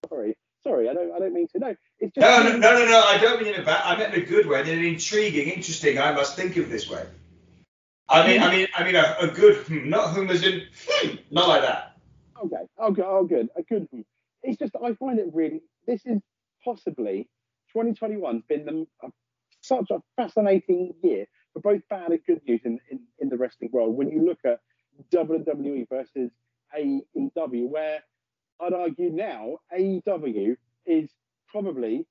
Sorry, 0.07 0.38
sorry, 0.63 0.88
I 0.88 0.93
don't 0.93 1.12
I 1.12 1.17
don't 1.17 1.33
mean 1.33 1.48
to. 1.50 1.60
No, 1.60 1.75
it's 2.00 2.13
just 2.13 2.19
no, 2.19 2.43
no, 2.43 2.57
no, 2.57 2.77
no, 2.77 2.86
no. 2.86 3.01
I 3.01 3.17
don't 3.17 3.41
mean 3.41 3.55
in 3.55 3.62
a 3.62 3.63
bad. 3.63 3.81
I 3.83 3.98
meant 3.98 4.13
in 4.13 4.22
a 4.22 4.25
good 4.25 4.45
way, 4.45 4.62
in 4.62 4.69
an 4.69 4.86
intriguing, 4.86 5.50
interesting. 5.50 5.98
I 5.98 6.12
must 6.12 6.36
think 6.36 6.55
of 6.57 6.69
this 6.69 6.88
way. 6.88 7.03
I 8.10 8.27
mean, 8.27 8.43
I 8.43 8.51
mean, 8.51 8.67
I 8.75 8.83
mean 8.83 8.95
a, 8.95 9.15
a 9.22 9.27
good 9.27 9.65
hmm, 9.65 9.89
not 9.89 10.12
whom 10.12 10.29
as 10.29 10.43
in 10.43 10.67
hmm, 10.88 11.15
not 11.31 11.48
like 11.48 11.63
that. 11.63 11.92
Okay, 12.42 12.63
oh 12.78 12.92
good, 12.92 13.06
oh 13.06 13.25
good, 13.25 13.50
a 13.56 13.63
good 13.63 13.88
hmm. 13.92 14.02
It's 14.42 14.58
just 14.58 14.75
I 14.75 14.94
find 14.94 15.20
it 15.20 15.28
really. 15.34 15.62
This 15.88 16.06
is 16.06 16.22
possibly 16.63 17.28
2021's 17.75 18.44
been 18.48 18.66
the, 18.66 18.88
uh, 19.04 19.10
such 19.62 19.90
a 19.92 20.02
fascinating 20.16 20.94
year 21.02 21.25
for 21.54 21.62
both 21.62 21.82
bad 21.90 22.12
and 22.12 22.20
good 22.25 22.42
news 22.48 22.62
in, 22.66 22.80
in, 22.90 23.00
in 23.20 23.30
the 23.30 23.38
wrestling 23.38 23.70
world. 23.72 23.96
When 23.96 24.10
you 24.10 24.25
look 24.25 24.40
at 24.46 24.60
WWE 25.13 25.88
versus 25.90 26.32
AEW, 26.78 27.70
where 27.70 28.04
I'd 28.60 28.74
argue 28.74 29.10
now 29.10 29.58
AEW 29.75 30.56
is 30.86 31.10
probably 31.48 32.06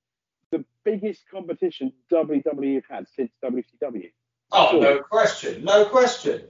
the 0.51 0.63
biggest 0.83 1.23
competition 1.29 1.91
WWE 2.11 2.75
have 2.75 2.85
had 2.89 3.05
since 3.15 3.31
WCW. 3.43 4.11
Oh, 4.51 4.79
no 4.79 4.99
question, 4.99 5.63
no 5.63 5.85
question. 5.85 6.43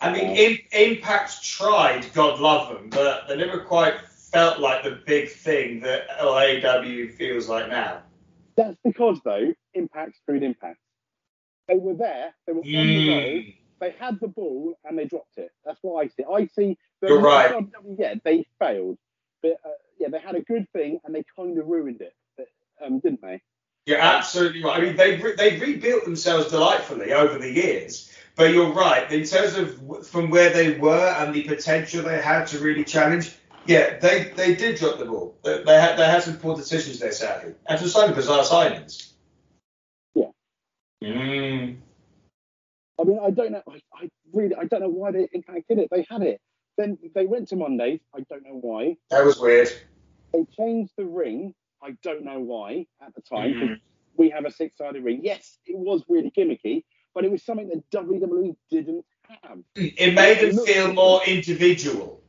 I 0.00 0.12
mean, 0.12 0.58
Impact 0.72 1.42
tried, 1.42 2.12
God 2.12 2.38
love 2.38 2.68
them, 2.74 2.90
but 2.90 3.28
they 3.28 3.36
never 3.36 3.60
quite 3.60 3.94
felt 4.08 4.60
like 4.60 4.84
the 4.84 5.00
big 5.06 5.30
thing 5.30 5.80
that 5.80 6.06
LAW 6.22 7.08
feels 7.16 7.48
like 7.48 7.68
now. 7.68 8.02
That's 8.56 8.76
because, 8.84 9.20
though, 9.24 9.54
Impact 9.74 10.16
screwed 10.16 10.42
Impact. 10.42 10.78
They 11.68 11.76
were 11.76 11.94
there, 11.94 12.34
they 12.46 12.52
were 12.52 12.60
on 12.60 12.64
mm. 12.64 13.06
the 13.06 13.08
road, 13.10 13.54
they 13.80 13.94
had 13.98 14.20
the 14.20 14.28
ball 14.28 14.74
and 14.84 14.98
they 14.98 15.06
dropped 15.06 15.36
it. 15.36 15.50
That's 15.64 15.78
what 15.82 16.04
I 16.04 16.08
see. 16.08 16.24
I 16.30 16.46
see 16.46 16.78
You're 17.02 17.20
right. 17.20 17.66
Yeah, 17.98 18.14
they 18.24 18.46
failed, 18.58 18.98
but 19.42 19.56
uh, 19.64 19.70
yeah, 19.98 20.08
they 20.08 20.18
had 20.18 20.34
a 20.34 20.42
good 20.42 20.70
thing 20.72 21.00
and 21.04 21.14
they 21.14 21.24
kind 21.36 21.58
of 21.58 21.66
ruined 21.66 22.00
it, 22.02 22.14
but, 22.36 22.46
um, 22.84 23.00
didn't 23.00 23.22
they? 23.22 23.42
You're 23.86 24.00
absolutely 24.00 24.64
right. 24.64 24.80
I 24.80 24.84
mean, 24.84 24.96
they've 24.96 25.22
re- 25.22 25.36
they've 25.36 25.60
rebuilt 25.60 26.04
themselves 26.04 26.50
delightfully 26.50 27.12
over 27.12 27.38
the 27.38 27.50
years. 27.50 28.12
But 28.36 28.52
you're 28.52 28.72
right. 28.72 29.10
In 29.10 29.24
terms 29.24 29.56
of 29.56 30.06
from 30.06 30.30
where 30.30 30.50
they 30.50 30.78
were 30.78 31.08
and 31.18 31.34
the 31.34 31.42
potential 31.44 32.02
they 32.02 32.20
had 32.20 32.46
to 32.48 32.58
really 32.58 32.84
challenge, 32.84 33.34
yeah, 33.66 33.98
they, 33.98 34.32
they 34.36 34.54
did 34.54 34.78
drop 34.78 34.98
the 34.98 35.06
ball. 35.06 35.36
They, 35.42 35.62
they 35.62 35.80
had 35.80 35.98
they 35.98 36.06
had 36.06 36.22
some 36.22 36.36
poor 36.36 36.54
decisions 36.54 37.00
there, 37.00 37.12
sadly, 37.12 37.54
and 37.66 37.78
some 37.78 37.88
slightly 37.88 38.14
bizarre 38.14 38.44
signings. 38.44 39.12
Yeah. 40.14 40.30
Mm. 41.02 41.78
I 43.00 43.04
mean, 43.04 43.18
I 43.22 43.30
don't 43.30 43.52
know. 43.52 43.62
I, 43.68 43.80
I 43.94 44.08
really, 44.32 44.54
I 44.54 44.64
don't 44.64 44.80
know 44.80 44.88
why 44.88 45.12
they 45.12 45.28
Impact 45.32 45.68
did 45.68 45.78
it. 45.78 45.88
They 45.90 46.06
had 46.08 46.22
it. 46.22 46.40
Then 46.76 46.98
they 47.14 47.24
went 47.24 47.48
to 47.48 47.56
Mondays. 47.56 48.00
I 48.14 48.20
don't 48.28 48.44
know 48.44 48.58
why. 48.60 48.96
That 49.10 49.24
was 49.24 49.38
weird. 49.38 49.72
They 50.34 50.44
changed 50.56 50.92
the 50.98 51.06
ring. 51.06 51.54
I 51.82 51.96
don't 52.02 52.24
know 52.24 52.40
why 52.40 52.86
at 53.00 53.14
the 53.14 53.22
time. 53.22 53.54
Mm-hmm. 53.54 53.74
We 54.18 54.30
have 54.30 54.44
a 54.44 54.50
six-sided 54.50 55.02
ring. 55.04 55.20
Yes, 55.22 55.58
it 55.66 55.76
was 55.76 56.02
really 56.08 56.30
gimmicky, 56.30 56.84
but 57.16 57.24
it 57.24 57.30
was 57.30 57.42
something 57.42 57.68
that 57.70 57.90
WWE 57.90 58.54
didn't 58.70 59.06
have. 59.42 59.60
It 59.74 60.14
made 60.14 60.38
them 60.38 60.66
feel 60.66 60.92
more 60.92 61.24
individual. 61.24 62.22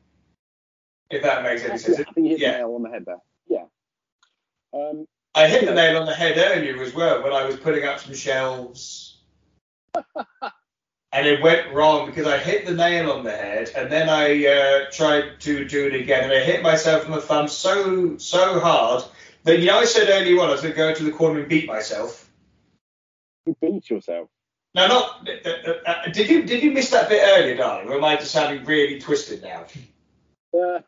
If 1.11 1.23
that 1.23 1.43
makes 1.43 1.65
any 1.65 1.77
sense. 1.77 1.99
I 1.99 2.03
think 2.03 2.27
you 2.27 2.29
hit 2.29 2.39
yeah. 2.39 2.51
the 2.53 2.57
nail 2.59 2.75
on 2.75 2.83
the 2.83 2.89
head 2.89 3.03
there. 3.05 3.21
Yeah. 3.49 3.65
Um, 4.73 5.05
I 5.35 5.47
hit 5.47 5.65
the 5.65 5.73
nail 5.73 5.97
on 5.99 6.05
the 6.05 6.13
head 6.13 6.37
earlier 6.37 6.81
as 6.81 6.93
well 6.93 7.21
when 7.21 7.33
I 7.33 7.43
was 7.43 7.57
putting 7.57 7.83
up 7.83 7.99
some 7.99 8.13
shelves 8.13 9.19
and 11.11 11.27
it 11.27 11.41
went 11.41 11.73
wrong 11.73 12.05
because 12.05 12.25
I 12.25 12.37
hit 12.37 12.65
the 12.65 12.73
nail 12.73 13.11
on 13.11 13.25
the 13.25 13.31
head, 13.31 13.71
and 13.75 13.91
then 13.91 14.07
I 14.07 14.45
uh, 14.47 14.85
tried 14.89 15.41
to 15.41 15.65
do 15.65 15.87
it 15.87 15.95
again, 15.95 16.23
and 16.23 16.31
I 16.31 16.39
hit 16.39 16.61
myself 16.61 17.05
on 17.05 17.11
the 17.11 17.21
thumb 17.21 17.49
so 17.49 18.17
so 18.17 18.61
hard 18.61 19.03
that 19.43 19.59
you 19.59 19.65
know 19.65 19.79
I 19.79 19.85
said 19.85 20.07
earlier 20.09 20.41
on 20.41 20.47
I 20.47 20.53
was 20.53 20.61
going 20.61 20.73
to 20.73 20.77
go 20.77 20.93
to 20.93 21.03
the 21.03 21.11
corner 21.11 21.41
and 21.41 21.49
beat 21.49 21.67
myself. 21.67 22.29
You 23.45 23.55
beat 23.61 23.89
yourself. 23.89 24.29
No, 24.77 24.87
not. 24.87 25.27
Uh, 25.27 25.49
uh, 25.49 25.73
uh, 25.87 26.11
did 26.11 26.29
you 26.29 26.43
did 26.43 26.61
you 26.61 26.71
miss 26.71 26.91
that 26.91 27.09
bit 27.09 27.23
earlier, 27.35 27.57
darling? 27.57 27.89
Or 27.89 27.95
am 27.95 28.03
I 28.03 28.15
just 28.15 28.29
sounding 28.29 28.63
really 28.63 28.99
twisted 28.99 29.41
now? 29.41 29.65
Uh, 30.53 30.81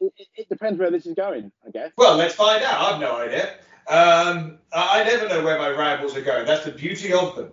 it, 0.00 0.28
it, 0.34 0.48
depends 0.48 0.78
where 0.78 0.90
this 0.90 1.04
is 1.04 1.14
going, 1.14 1.52
I 1.66 1.70
guess. 1.70 1.92
Well, 1.98 2.16
let's 2.16 2.34
find 2.34 2.64
out. 2.64 2.94
I've 2.94 3.00
no 3.02 3.16
idea. 3.16 3.50
Um, 3.86 4.58
I, 4.72 5.02
I 5.02 5.04
never 5.04 5.28
know 5.28 5.44
where 5.44 5.58
my 5.58 5.68
rambles 5.68 6.16
are 6.16 6.22
going. 6.22 6.46
That's 6.46 6.64
the 6.64 6.70
beauty 6.70 7.12
of 7.12 7.36
them. 7.36 7.52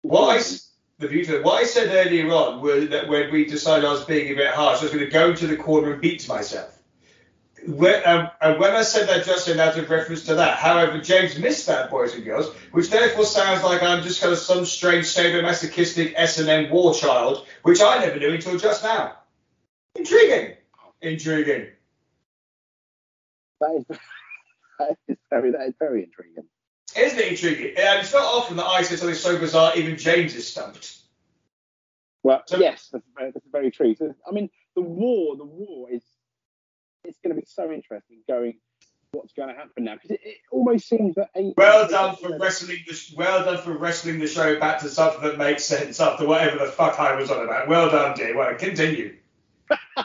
What 0.00 0.34
I, 0.34 0.42
the 0.98 1.08
beauty 1.08 1.36
of 1.36 1.44
what 1.44 1.60
I 1.60 1.64
said 1.64 2.06
earlier 2.06 2.32
on 2.32 2.62
was 2.62 2.88
that 2.88 3.06
when 3.06 3.30
we 3.30 3.44
decided 3.44 3.84
I 3.84 3.92
was 3.92 4.06
being 4.06 4.32
a 4.32 4.34
bit 4.34 4.54
harsh, 4.54 4.80
I 4.80 4.84
was 4.84 4.92
going 4.92 5.04
to 5.04 5.10
go 5.10 5.34
to 5.34 5.46
the 5.46 5.58
corner 5.58 5.92
and 5.92 6.00
beat 6.00 6.26
myself. 6.26 6.78
When, 7.66 8.02
um, 8.06 8.30
and 8.42 8.60
when 8.60 8.72
I 8.72 8.82
said 8.82 9.08
that 9.08 9.24
just 9.24 9.46
that's 9.46 9.76
a 9.76 9.82
reference 9.86 10.24
to 10.24 10.34
that. 10.34 10.58
However, 10.58 11.00
James 11.00 11.38
missed 11.38 11.66
that, 11.66 11.90
boys 11.90 12.14
and 12.14 12.24
girls, 12.24 12.54
which 12.72 12.90
therefore 12.90 13.24
sounds 13.24 13.62
like 13.64 13.82
I'm 13.82 14.02
just 14.02 14.20
kind 14.20 14.32
of 14.32 14.38
some 14.38 14.66
strange 14.66 15.06
sadomasochistic 15.06 16.12
S&M 16.14 16.70
war 16.70 16.92
child, 16.94 17.46
which 17.62 17.80
I 17.80 17.98
never 18.00 18.18
knew 18.18 18.32
until 18.32 18.58
just 18.58 18.84
now. 18.84 19.16
Intriguing. 19.94 20.56
Intriguing. 21.00 21.68
That 23.60 23.74
is, 23.76 23.84
that 24.78 24.96
is 25.08 25.16
very 25.30 25.52
that 25.52 25.68
is 25.68 25.74
very 25.78 26.04
intriguing. 26.04 26.44
Isn't 26.96 27.18
it 27.18 27.28
intriguing? 27.28 27.74
And 27.78 28.00
it's 28.00 28.12
not 28.12 28.24
often 28.24 28.56
that 28.56 28.66
I 28.66 28.82
say 28.82 28.96
something 28.96 29.16
so 29.16 29.38
bizarre, 29.38 29.74
even 29.76 29.96
James 29.96 30.34
is 30.34 30.46
stumped. 30.46 30.98
Well, 32.22 32.42
So- 32.46 32.58
yes, 32.58 32.88
that's 32.92 33.06
very, 33.16 33.30
that's 33.30 33.46
very 33.50 33.70
true. 33.70 33.94
So, 33.94 34.14
I 34.28 34.32
mean, 34.32 34.50
the 34.74 34.82
war, 34.82 35.36
the 35.36 35.44
war 35.44 35.88
is 35.90 36.02
it's 37.04 37.18
going 37.22 37.34
to 37.34 37.40
be 37.40 37.46
so 37.46 37.70
interesting 37.70 38.18
going 38.28 38.54
what's 39.12 39.32
going 39.32 39.48
to 39.48 39.54
happen 39.54 39.84
now 39.84 39.94
because 39.94 40.10
it, 40.10 40.20
it 40.24 40.36
almost 40.50 40.88
seems 40.88 41.14
that 41.14 41.30
Well 41.56 41.88
done 41.88 42.16
for 42.16 42.36
wrestling 42.38 42.78
the 42.86 42.94
sh- 42.94 43.14
well 43.16 43.44
done 43.44 43.62
for 43.62 43.76
wrestling 43.76 44.18
the 44.18 44.26
show 44.26 44.58
back 44.58 44.80
to 44.80 44.88
something 44.88 45.22
that 45.22 45.38
makes 45.38 45.64
sense 45.64 46.00
after 46.00 46.26
whatever 46.26 46.58
the 46.64 46.70
fuck 46.70 46.98
I 46.98 47.14
was 47.14 47.30
on 47.30 47.44
about. 47.44 47.68
Well 47.68 47.90
done, 47.90 48.16
dear. 48.16 48.36
Well, 48.36 48.54
continue. 48.56 49.16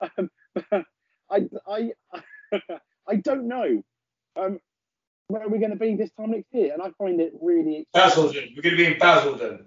um, 0.00 0.30
I, 1.30 1.48
I, 1.66 1.92
I 3.08 3.16
don't 3.16 3.48
know 3.48 3.82
um, 4.36 4.60
where 5.28 5.42
are 5.42 5.48
we're 5.48 5.58
going 5.58 5.70
to 5.70 5.76
be 5.76 5.96
this 5.96 6.10
time 6.12 6.32
next 6.32 6.52
year, 6.52 6.74
and 6.74 6.82
I 6.82 6.90
find 6.98 7.20
it 7.20 7.32
really 7.40 7.86
exciting. 7.94 8.10
Basildon. 8.10 8.54
We're 8.56 8.62
going 8.62 8.76
to 8.76 8.82
be 8.84 8.86
in 8.92 8.98
Basildon. 8.98 9.66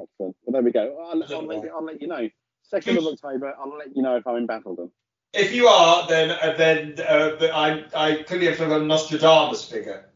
Excellent. 0.00 0.36
Well, 0.44 0.52
there 0.52 0.62
we 0.62 0.72
go. 0.72 0.98
I'll, 1.00 1.22
I'll, 1.22 1.46
let, 1.46 1.62
you- 1.62 1.70
I'll 1.74 1.84
let 1.84 2.00
you 2.02 2.08
know. 2.08 2.28
Second 2.62 2.98
of 2.98 3.04
October, 3.06 3.54
I'll 3.58 3.76
let 3.76 3.96
you 3.96 4.02
know 4.02 4.16
if 4.16 4.26
I'm 4.26 4.36
in 4.36 4.46
Basildon. 4.46 4.90
If 5.32 5.54
you 5.54 5.68
are, 5.68 6.08
then 6.08 6.30
uh, 6.30 6.54
then 6.56 6.96
uh, 7.00 7.36
I 7.54 7.84
I 7.94 8.22
clearly 8.24 8.46
have 8.46 8.58
got 8.58 8.80
a 8.80 8.84
Nostradamus 8.84 9.64
figure. 9.64 10.10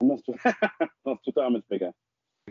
Nostra- 0.00 0.34
Nostradamus 1.06 1.62
figure. 1.68 1.92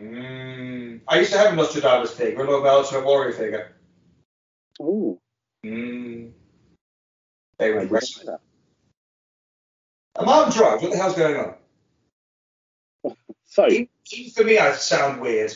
Mm. 0.00 1.00
I 1.08 1.18
used 1.18 1.32
to 1.32 1.38
have 1.38 1.52
a 1.52 1.56
Nostradamus 1.56 2.12
figure, 2.12 2.42
a 2.42 2.46
Nobel 2.46 2.78
Ultimate 2.78 3.04
Warrior 3.04 3.32
figure. 3.32 3.76
Oh, 4.80 5.18
Mm. 5.64 6.32
They 7.58 7.72
were 7.72 7.86
wrestling. 7.86 8.36
Am 10.18 10.28
I 10.28 10.32
on 10.32 10.52
drugs? 10.52 10.82
What 10.82 10.92
the 10.92 10.96
hell's 10.98 11.16
going 11.16 11.36
on? 11.36 11.54
So, 13.48 13.66
even 13.68 13.88
for 14.34 14.44
me, 14.44 14.58
I 14.58 14.72
sound 14.72 15.20
weird. 15.22 15.54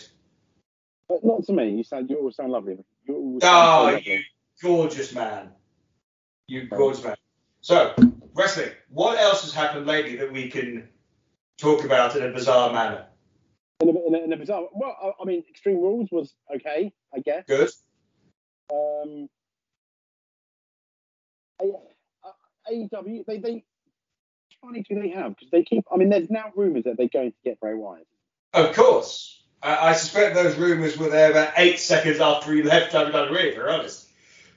but 1.08 1.22
not 1.24 1.44
to 1.44 1.52
me. 1.52 1.70
You 1.76 1.82
sound. 1.84 2.08
You 2.08 2.16
all 2.18 2.32
sound 2.32 2.52
lovely. 2.52 2.78
You 3.06 3.14
all 3.14 3.40
sound 3.40 3.42
Oh, 3.42 3.78
so 3.90 3.94
lovely. 3.96 4.12
you 4.12 4.20
gorgeous 4.62 5.14
man. 5.14 5.50
You 6.50 6.66
gorgeous 6.66 7.04
man. 7.04 7.14
So, 7.60 7.94
wrestling. 8.34 8.70
What 8.88 9.20
else 9.20 9.42
has 9.42 9.54
happened 9.54 9.86
lately 9.86 10.16
that 10.16 10.32
we 10.32 10.50
can 10.50 10.88
talk 11.58 11.84
about 11.84 12.16
in 12.16 12.24
a 12.24 12.32
bizarre 12.32 12.72
manner? 12.72 13.06
In 13.80 13.88
a, 13.88 13.92
in, 13.92 14.14
a, 14.16 14.24
in 14.24 14.32
a 14.32 14.36
bizarre. 14.36 14.66
Well, 14.72 14.96
I, 15.00 15.22
I 15.22 15.24
mean, 15.26 15.44
Extreme 15.48 15.76
Rules 15.76 16.08
was 16.10 16.34
okay, 16.52 16.92
I 17.14 17.20
guess. 17.20 17.44
Good. 17.46 17.70
Um, 18.72 19.28
uh, 21.62 22.30
AEW, 22.68 23.24
they 23.26 23.38
they. 23.38 23.52
Which 23.52 24.58
money 24.64 24.84
do 24.88 25.00
they 25.00 25.10
have? 25.10 25.36
Because 25.36 25.50
they 25.52 25.62
keep. 25.62 25.84
I 25.92 25.98
mean, 25.98 26.08
there's 26.08 26.30
now 26.30 26.50
rumours 26.56 26.82
that 26.82 26.96
they're 26.96 27.06
going 27.06 27.30
to 27.30 27.36
get 27.44 27.60
Bray 27.60 27.74
Wyatt. 27.74 28.08
Of 28.54 28.74
course. 28.74 29.40
I, 29.62 29.90
I 29.90 29.92
suspect 29.92 30.34
those 30.34 30.56
rumours 30.56 30.98
were 30.98 31.10
there 31.10 31.30
about 31.30 31.52
eight 31.58 31.78
seconds 31.78 32.18
after 32.18 32.52
he 32.52 32.64
left 32.64 32.92
WWE, 32.92 33.52
if 33.52 33.56
we're 33.56 33.70
honest. 33.70 34.09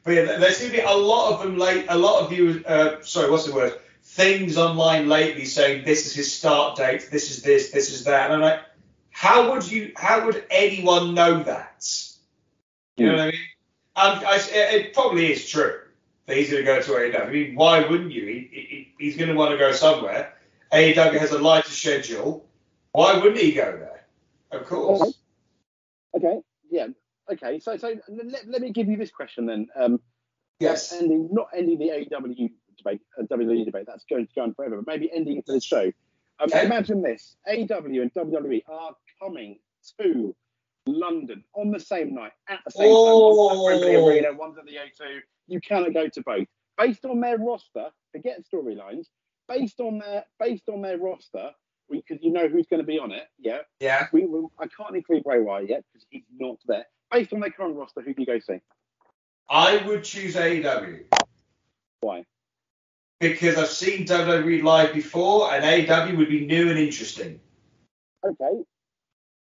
But 0.03 0.11
yeah, 0.15 0.37
there 0.37 0.51
seem 0.51 0.71
to 0.71 0.77
be 0.77 0.81
a 0.81 0.91
lot 0.91 1.33
of 1.33 1.43
them 1.43 1.57
late, 1.57 1.85
a 1.89 1.97
lot 1.97 2.23
of 2.23 2.33
you, 2.33 2.63
uh, 2.67 3.01
sorry, 3.01 3.31
what's 3.31 3.45
the 3.45 3.53
word? 3.53 3.79
Things 4.03 4.57
online 4.57 5.07
lately 5.07 5.45
saying 5.45 5.85
this 5.85 6.05
is 6.05 6.13
his 6.13 6.33
start 6.33 6.75
date, 6.75 7.07
this 7.09 7.31
is 7.31 7.41
this, 7.41 7.71
this 7.71 7.89
is 7.89 8.03
that. 8.03 8.25
And 8.25 8.33
I'm 8.33 8.41
like, 8.41 8.59
how 9.11 9.51
would 9.51 9.69
you, 9.69 9.93
how 9.95 10.25
would 10.25 10.45
anyone 10.49 11.13
know 11.13 11.41
that? 11.43 11.87
You 12.97 13.07
know 13.07 13.13
what 13.13 13.21
I 13.21 13.25
mean? 13.25 13.39
Um, 13.95 14.19
I, 14.25 14.41
it 14.51 14.93
probably 14.93 15.31
is 15.31 15.47
true 15.47 15.79
that 16.25 16.37
he's 16.37 16.51
going 16.51 16.63
to 16.63 16.65
go 16.65 16.81
to 16.81 16.91
AEW. 16.91 17.27
I 17.27 17.31
mean, 17.31 17.55
why 17.55 17.81
wouldn't 17.81 18.11
you? 18.11 18.25
He, 18.25 18.49
he, 18.51 18.93
he's 18.97 19.17
going 19.17 19.29
to 19.29 19.35
want 19.35 19.51
to 19.51 19.57
go 19.57 19.71
somewhere. 19.71 20.33
AEW 20.71 21.19
has 21.19 21.31
a 21.31 21.39
lighter 21.39 21.69
schedule. 21.69 22.45
Why 22.91 23.15
wouldn't 23.15 23.37
he 23.37 23.53
go 23.53 23.71
there? 23.71 24.05
Of 24.51 24.67
course. 24.67 25.17
Okay, 26.15 26.41
yeah, 26.69 26.87
okay. 27.31 27.59
So 27.59 27.77
so 27.77 27.95
let, 28.09 28.47
let 28.47 28.61
me 28.61 28.71
give 28.71 28.87
you 28.87 28.97
this 28.97 29.11
question 29.11 29.45
then. 29.45 29.67
Um, 29.75 29.99
Yes. 30.59 30.93
ending 30.93 31.29
not 31.31 31.47
ending 31.55 31.77
the 31.79 31.89
AEW 31.89 32.49
debate, 32.77 33.01
uh, 33.19 33.23
WWE 33.23 33.65
debate. 33.65 33.85
That's 33.87 34.05
going 34.09 34.27
to 34.27 34.33
go 34.33 34.43
on 34.43 34.53
forever, 34.53 34.77
but 34.77 34.87
maybe 34.87 35.11
ending 35.13 35.37
it 35.37 35.45
for 35.45 35.51
this 35.53 35.63
show. 35.65 35.85
Um, 36.39 36.47
Okay. 36.49 36.65
Imagine 36.65 37.01
this: 37.01 37.35
AEW 37.47 38.01
and 38.01 38.13
WWE 38.13 38.61
are 38.69 38.95
coming 39.21 39.59
to 39.99 40.35
London 40.85 41.43
on 41.53 41.71
the 41.71 41.79
same 41.79 42.13
night 42.13 42.31
at 42.47 42.59
the 42.65 42.71
same 42.71 42.87
Oh. 42.95 43.49
time. 43.49 43.57
One's 43.57 43.81
at 43.81 43.81
Wembley 43.87 43.95
Arena, 44.15 44.33
one's 44.37 44.57
at 44.57 44.65
the 44.65 44.77
O2. 44.77 45.19
You 45.47 45.59
cannot 45.59 45.93
go 45.93 46.07
to 46.07 46.21
both. 46.21 46.47
Based 46.77 47.03
on 47.05 47.19
their 47.19 47.37
roster, 47.37 47.89
forget 48.11 48.41
storylines. 48.51 49.07
Based 49.47 49.79
on 49.81 49.99
their 49.99 50.25
based 50.39 50.69
on 50.69 50.81
their 50.81 50.97
roster, 50.97 51.51
because 51.89 52.19
you 52.21 52.31
know 52.31 52.47
who's 52.47 52.67
going 52.67 52.81
to 52.81 52.87
be 52.87 52.97
on 52.99 53.11
it. 53.11 53.27
Yeah, 53.37 53.59
Yeah. 53.79 54.07
we, 54.13 54.25
we 54.25 54.47
I 54.59 54.67
can't 54.67 54.95
include 54.95 55.23
Bray 55.23 55.39
Wyatt 55.41 55.69
yet 55.69 55.83
because 55.91 56.05
he's 56.09 56.23
not 56.37 56.57
there. 56.65 56.85
Based 57.13 57.31
on 57.31 57.41
their 57.41 57.51
current 57.51 57.75
roster, 57.75 58.01
who 58.01 58.13
do 58.13 58.21
you 58.21 58.25
go 58.25 58.39
see? 58.39 58.59
I 59.47 59.77
would 59.85 60.03
choose 60.03 60.35
AEW 60.35 61.03
Why? 62.01 62.25
because 63.19 63.57
I've 63.57 63.69
seen 63.69 64.05
WWE 64.05 64.63
live 64.63 64.93
before, 64.93 65.53
and 65.53 65.63
AEW 65.63 66.17
would 66.17 66.27
be 66.27 66.45
new 66.45 66.69
and 66.69 66.79
interesting. 66.79 67.39
Okay. 68.25 68.63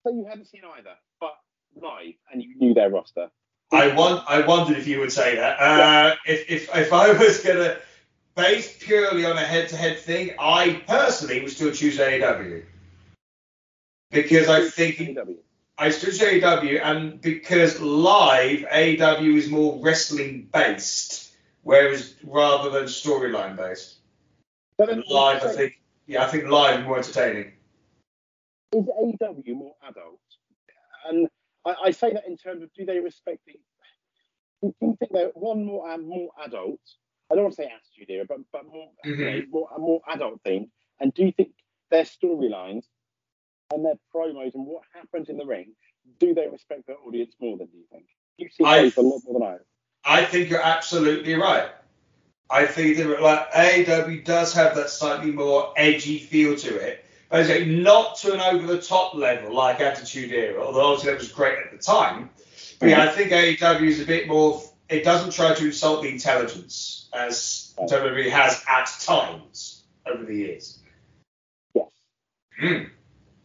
So 0.04 0.14
you 0.14 0.26
hadn't 0.28 0.48
seen 0.48 0.62
either, 0.78 0.96
but 1.22 1.36
live, 1.80 2.16
and 2.32 2.42
you 2.42 2.56
knew 2.58 2.74
their 2.74 2.90
roster. 2.90 3.30
I 3.72 3.96
want. 3.96 4.24
I 4.28 4.46
wondered 4.46 4.78
if 4.78 4.88
you 4.88 5.00
would 5.00 5.12
say 5.12 5.36
that. 5.36 5.60
Uh, 5.60 6.16
if, 6.26 6.50
if 6.50 6.76
if 6.76 6.92
I 6.92 7.14
was 7.14 7.40
gonna 7.40 7.78
base 8.36 8.78
purely 8.80 9.26
on 9.26 9.38
a 9.38 9.42
head-to-head 9.42 10.00
thing, 10.00 10.32
I 10.40 10.82
personally 10.88 11.42
would 11.42 11.52
still 11.52 11.72
choose 11.72 11.98
AEW 11.98 12.64
because 14.12 14.50
I 14.50 14.68
think 14.70 14.96
AEW. 14.98 15.38
I 15.78 15.90
still 15.90 16.12
choose 16.12 16.20
AEW, 16.42 16.82
and 16.84 17.20
because 17.20 17.80
live 17.82 18.60
AEW 18.72 19.36
is 19.38 19.50
more 19.50 19.80
wrestling 19.82 20.48
based, 20.54 21.34
whereas 21.64 22.16
rather 22.24 22.70
than 22.70 22.84
storyline 22.84 23.58
based. 23.58 23.96
But 24.78 24.90
Live, 25.08 25.44
I 25.44 25.54
think. 25.54 25.82
Yeah, 26.06 26.24
I 26.24 26.28
think 26.28 26.46
live 26.46 26.80
is 26.82 26.86
more 26.86 26.98
entertaining. 26.98 27.54
is 28.74 28.86
AEW 28.86 29.56
more 29.56 29.76
adult? 29.88 30.20
And 31.10 31.28
I, 31.66 31.76
I 31.86 31.92
say 31.92 32.14
that 32.14 32.28
in 32.28 32.38
terms 32.38 32.62
of 32.62 32.74
do 32.74 32.86
they 32.86 33.00
respect 33.00 33.40
the? 33.48 33.54
Do 34.62 34.74
you 34.82 34.96
think 35.00 35.12
they're 35.12 35.30
one 35.34 35.66
more 35.66 35.90
and 35.92 36.08
more 36.08 36.30
adult? 36.46 36.80
I 37.32 37.36
don't 37.36 37.46
want 37.46 37.56
to 37.56 37.64
say 37.64 37.66
attitude 37.70 38.10
here, 38.10 38.26
but 38.28 38.40
but 38.52 38.66
more 38.66 38.90
you 39.04 39.16
know, 39.18 39.24
Mhm. 39.26 39.50
more 39.50 39.70
more 39.80 40.02
adult 40.10 40.42
thing. 40.44 40.70
And 41.00 41.14
do 41.14 41.26
you 41.26 41.32
think 41.32 41.52
their 41.90 42.04
storylines 42.04 42.86
and 43.74 43.86
their 43.86 43.96
promos 44.14 44.54
and 44.54 44.66
what 44.66 44.84
happens 44.94 45.30
in 45.30 45.38
the 45.38 45.46
ring 45.46 45.74
do 46.20 46.34
they 46.34 46.48
respect 46.48 46.88
their 46.88 46.98
audience 47.06 47.34
more 47.40 47.58
than 47.58 47.68
do 47.68 47.78
you 47.78 47.86
think? 47.92 48.06
You 48.38 48.50
see 48.50 48.64
I- 48.64 48.92
a 48.96 49.02
lot 49.02 49.22
more 49.26 49.40
than 49.40 49.44
I. 49.44 49.58
I 50.06 50.26
think 50.26 50.50
you're 50.50 50.62
absolutely 50.62 51.36
right. 51.36 51.70
I 52.50 52.66
think 52.66 52.98
that 52.98 53.22
like 53.22 53.52
AEW 53.52 54.26
does 54.26 54.54
have 54.54 54.76
that 54.76 54.90
slightly 54.90 55.32
more 55.32 55.74
edgy 55.78 56.20
feel 56.20 56.56
to 56.58 56.76
it, 56.76 57.06
but 57.30 57.50
I 57.50 57.64
not 57.64 58.18
to 58.18 58.34
an 58.34 58.42
over 58.42 58.68
the 58.68 58.82
top 58.82 59.16
level 59.16 59.56
like 59.56 59.80
Attitude 59.80 60.32
Era, 60.32 60.62
although 60.62 60.88
obviously 60.92 61.12
that 61.12 61.20
was 61.20 61.32
great 61.32 61.58
at 61.58 61.72
the 61.72 61.78
time. 61.78 62.30
But 62.80 62.90
yeah, 62.90 63.04
I 63.04 63.08
think 63.08 63.32
AEW 63.32 63.88
is 63.88 64.02
a 64.02 64.06
bit 64.06 64.28
more. 64.28 64.62
It 64.90 65.06
doesn't 65.06 65.32
try 65.32 65.54
to 65.54 65.66
insult 65.66 66.04
the 66.04 66.10
intelligence 66.10 67.10
as 67.14 67.74
WWE 67.80 68.30
has 68.30 68.62
at 68.68 68.92
times 69.00 69.86
over 70.06 70.26
the 70.26 70.36
years. 70.36 70.80
Yes. 71.74 71.88
Mm. 72.62 72.90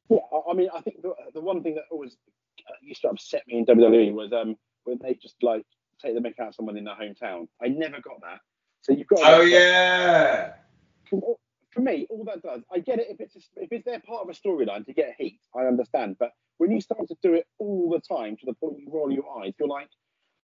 Yeah, 0.08 0.18
I, 0.32 0.50
I 0.50 0.54
mean, 0.54 0.68
I 0.74 0.80
think 0.80 1.02
the, 1.02 1.12
the 1.34 1.40
one 1.40 1.62
thing 1.62 1.74
that 1.76 1.84
always 1.90 2.16
used 2.82 3.02
to 3.02 3.08
upset 3.08 3.42
me 3.46 3.58
in 3.58 3.66
WWE 3.66 4.12
was 4.12 4.32
um 4.32 4.56
when 4.84 4.98
they 5.02 5.14
just 5.14 5.36
like 5.42 5.64
take 6.00 6.14
the 6.14 6.20
mick 6.20 6.38
out 6.40 6.48
of 6.48 6.54
someone 6.54 6.76
in 6.76 6.84
their 6.84 6.94
hometown. 6.94 7.48
I 7.62 7.68
never 7.68 8.00
got 8.00 8.20
that. 8.22 8.40
So 8.82 8.92
you've 8.92 9.08
got. 9.08 9.20
Oh 9.22 9.42
yeah. 9.42 10.52
For 11.10 11.80
me, 11.80 12.06
all 12.10 12.24
that 12.24 12.42
does, 12.42 12.62
I 12.72 12.78
get 12.78 12.98
it 12.98 13.08
if 13.10 13.20
it's 13.20 13.36
a, 13.36 13.40
if 13.56 13.68
it's 13.70 13.84
their 13.84 14.00
part 14.00 14.22
of 14.22 14.28
a 14.28 14.32
storyline 14.32 14.86
to 14.86 14.92
get 14.92 15.14
heat, 15.18 15.38
I 15.54 15.66
understand. 15.66 16.16
But 16.18 16.32
when 16.56 16.72
you 16.72 16.80
start 16.80 17.06
to 17.08 17.16
do 17.22 17.34
it 17.34 17.46
all 17.58 17.90
the 17.90 18.00
time 18.00 18.36
to 18.36 18.46
the 18.46 18.54
point 18.54 18.78
you 18.78 18.90
roll 18.90 19.12
your 19.12 19.24
eyes, 19.38 19.52
you're 19.60 19.68
like, 19.68 19.88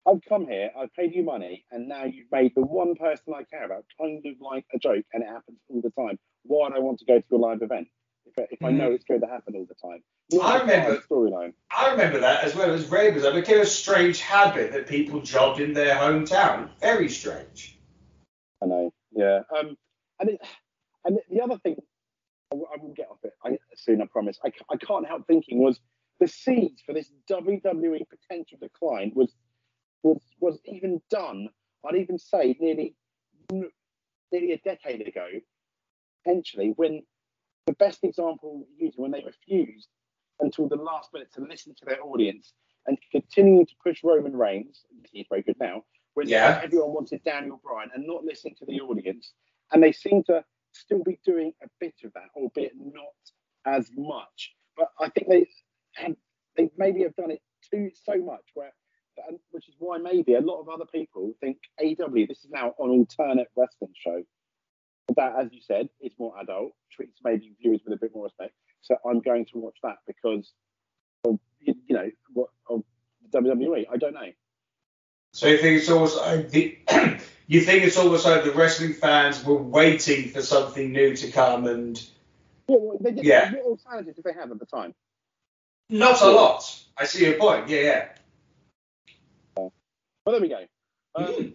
I've 0.09 0.23
come 0.27 0.47
here, 0.47 0.71
I've 0.79 0.94
paid 0.94 1.14
you 1.14 1.25
money, 1.25 1.66
and 1.71 1.88
now 1.88 2.05
you've 2.05 2.31
made 2.33 2.53
the 2.55 2.62
one 2.62 2.94
person 2.94 3.35
I 3.35 3.42
care 3.42 3.64
about 3.64 3.85
kind 4.01 4.25
of 4.25 4.35
like 4.40 4.64
a 4.73 4.79
joke, 4.79 5.05
and 5.12 5.23
it 5.23 5.27
happens 5.27 5.59
all 5.68 5.83
the 5.83 5.90
time. 5.90 6.18
Why 6.44 6.68
do 6.68 6.77
I 6.77 6.79
want 6.79 7.01
to 7.01 7.05
go 7.05 7.21
to 7.21 7.37
a 7.37 7.37
live 7.37 7.62
event 7.62 7.88
if, 8.37 8.47
if 8.51 8.64
I 8.64 8.71
know 8.71 8.93
it's 8.93 9.05
going 9.05 9.21
to 9.21 9.27
happen 9.27 9.55
all 9.57 9.67
the 9.67 9.75
time? 9.75 10.03
Not 10.33 10.45
I 10.45 10.57
a 10.57 10.59
part 10.59 10.62
of 10.62 10.69
remember- 10.69 11.01
the 11.01 11.14
storyline. 11.14 11.53
I 11.71 11.91
remember 11.93 12.21
that 12.21 12.45
as 12.45 12.55
well 12.55 12.71
as 12.73 12.91
Ravens. 12.91 13.25
It 13.25 13.35
became 13.35 13.61
a 13.61 13.67
strange 13.67 14.21
habit 14.21 14.73
that 14.73 14.87
people 14.88 15.21
jobbed 15.21 15.61
in 15.61 15.73
their 15.73 15.95
hometown. 15.97 16.71
Very 16.81 17.09
strange. 17.09 17.79
I 18.62 18.67
know. 18.67 18.93
Yeah. 19.12 19.41
Um, 19.57 19.77
and 20.21 20.31
it, 20.31 20.41
and 21.05 21.19
the 21.31 21.41
other 21.41 21.59
thing, 21.59 21.77
I 22.53 22.57
will, 22.57 22.67
I 22.75 22.83
will 22.83 22.93
get 22.95 23.09
off 23.11 23.19
it 23.25 23.33
I, 23.45 23.59
soon. 23.77 24.03
I 24.03 24.07
promise. 24.07 24.38
I, 24.45 24.51
I 24.71 24.77
can't 24.77 25.07
help 25.07 25.27
thinking 25.27 25.62
was 25.62 25.79
the 26.21 26.27
seeds 26.29 26.83
for 26.85 26.93
this 26.93 27.11
WWE 27.31 28.01
potential 28.09 28.59
decline 28.61 29.12
was 29.14 29.33
was 30.03 30.21
was 30.41 30.59
even 30.64 31.01
done. 31.11 31.49
I'd 31.88 31.97
even 31.97 32.19
say 32.19 32.57
nearly 32.61 32.95
nearly 34.33 34.53
a 34.53 34.59
decade 34.59 35.07
ago, 35.07 35.27
potentially 36.25 36.73
when 36.77 37.03
the 37.68 37.74
best 37.74 38.02
example 38.02 38.66
used 38.78 38.96
when 38.98 39.11
they 39.11 39.22
refused 39.24 39.88
until 40.40 40.68
the 40.68 40.76
last 40.76 41.11
minute 41.12 41.31
to 41.35 41.42
listen 41.42 41.74
to 41.74 41.85
their 41.85 42.02
audience 42.02 42.54
and 42.87 42.96
continuing 43.12 43.66
to 43.66 43.74
push 43.85 44.02
Roman 44.02 44.35
Reigns. 44.35 44.87
He's 45.12 45.26
very 45.28 45.42
good 45.42 45.61
now. 45.61 45.85
When 46.14 46.28
Yeah. 46.28 46.61
everyone 46.64 46.94
wanted 46.94 47.22
Daniel 47.24 47.59
Bryan 47.59 47.90
and 47.94 48.07
not 48.07 48.24
listening 48.24 48.54
to 48.57 48.64
the 48.64 48.81
audience, 48.81 49.35
and 49.70 49.83
they 49.83 49.92
seem 49.92 50.24
to 50.24 50.42
still 50.72 51.02
be 51.02 51.18
doing 51.24 51.52
a 51.62 51.68
bit 51.78 51.94
of 52.04 52.12
that, 52.14 52.31
albeit 52.35 52.74
not 52.74 53.14
as 53.66 53.90
much. 53.94 54.57
But 54.74 54.90
I 54.98 55.11
think 55.11 55.28
they 55.28 55.46
have, 55.96 56.16
they 56.57 56.70
maybe 56.78 57.02
have 57.02 57.16
done 57.16 57.31
it 57.31 57.42
too 57.70 57.90
so 57.94 58.16
much 58.16 58.44
where. 58.54 58.74
And 59.26 59.40
which 59.50 59.68
is 59.68 59.74
why 59.81 59.98
maybe 59.98 60.35
a 60.35 60.40
lot 60.40 60.61
of 60.61 60.68
other 60.68 60.87
people 60.87 61.35
think 61.40 61.59
AW 61.81 62.24
this 62.28 62.44
is 62.44 62.50
now 62.50 62.68
an 62.78 62.90
alternate 62.90 63.48
wrestling 63.57 63.92
show 63.94 64.24
that, 65.16 65.35
as 65.38 65.49
you 65.53 65.61
said, 65.61 65.88
is 66.01 66.12
more 66.18 66.35
adult, 66.40 66.73
treats 66.90 67.18
maybe 67.25 67.53
viewers 67.61 67.81
with 67.85 67.94
a 67.94 68.01
bit 68.01 68.14
more 68.14 68.25
respect. 68.25 68.53
So 68.83 68.97
I'm 69.09 69.21
going 69.21 69.47
to 69.47 69.59
watch 69.59 69.77
that 69.83 69.97
because 70.07 70.53
of 71.25 71.38
you 71.61 71.75
know 71.90 72.11
what 72.33 72.51
of 72.68 72.83
WWE. 73.31 73.87
I 73.92 73.97
don't 73.97 74.14
know. 74.14 74.31
So 75.33 75.47
you 75.49 75.59
think 75.59 75.79
it's 75.81 75.90
almost 75.90 76.16
like 76.16 76.51
the 76.51 76.79
you 77.47 77.61
think 77.61 77.85
it's 77.85 77.97
almost 77.97 78.25
like 78.25 78.44
the 78.44 78.53
wrestling 78.53 78.94
fans 78.94 79.44
were 79.44 79.57
waiting 79.62 80.29
for 80.31 80.42
something 80.42 80.92
new 80.92 81.14
to 81.16 81.31
come 81.31 81.66
and 81.66 81.97
Yeah, 82.68 82.77
well, 82.79 82.99
they 83.01 83.12
did, 83.12 83.25
Yeah. 83.25 83.53
What 83.53 83.79
alternatives 83.87 84.16
did 84.16 84.25
they 84.25 84.33
have 84.38 84.51
at 84.51 84.59
the 84.59 84.66
time? 84.66 84.94
not 85.90 86.21
a 86.21 86.31
lot. 86.31 86.62
I 86.99 87.05
see 87.07 87.25
your 87.25 87.38
point. 87.38 87.68
Yeah, 87.68 87.81
yeah. 87.81 88.09
Well, 89.57 89.73
there 90.27 90.40
we 90.40 90.49
go. 90.49 90.64
Um, 91.14 91.25
Mm. 91.25 91.55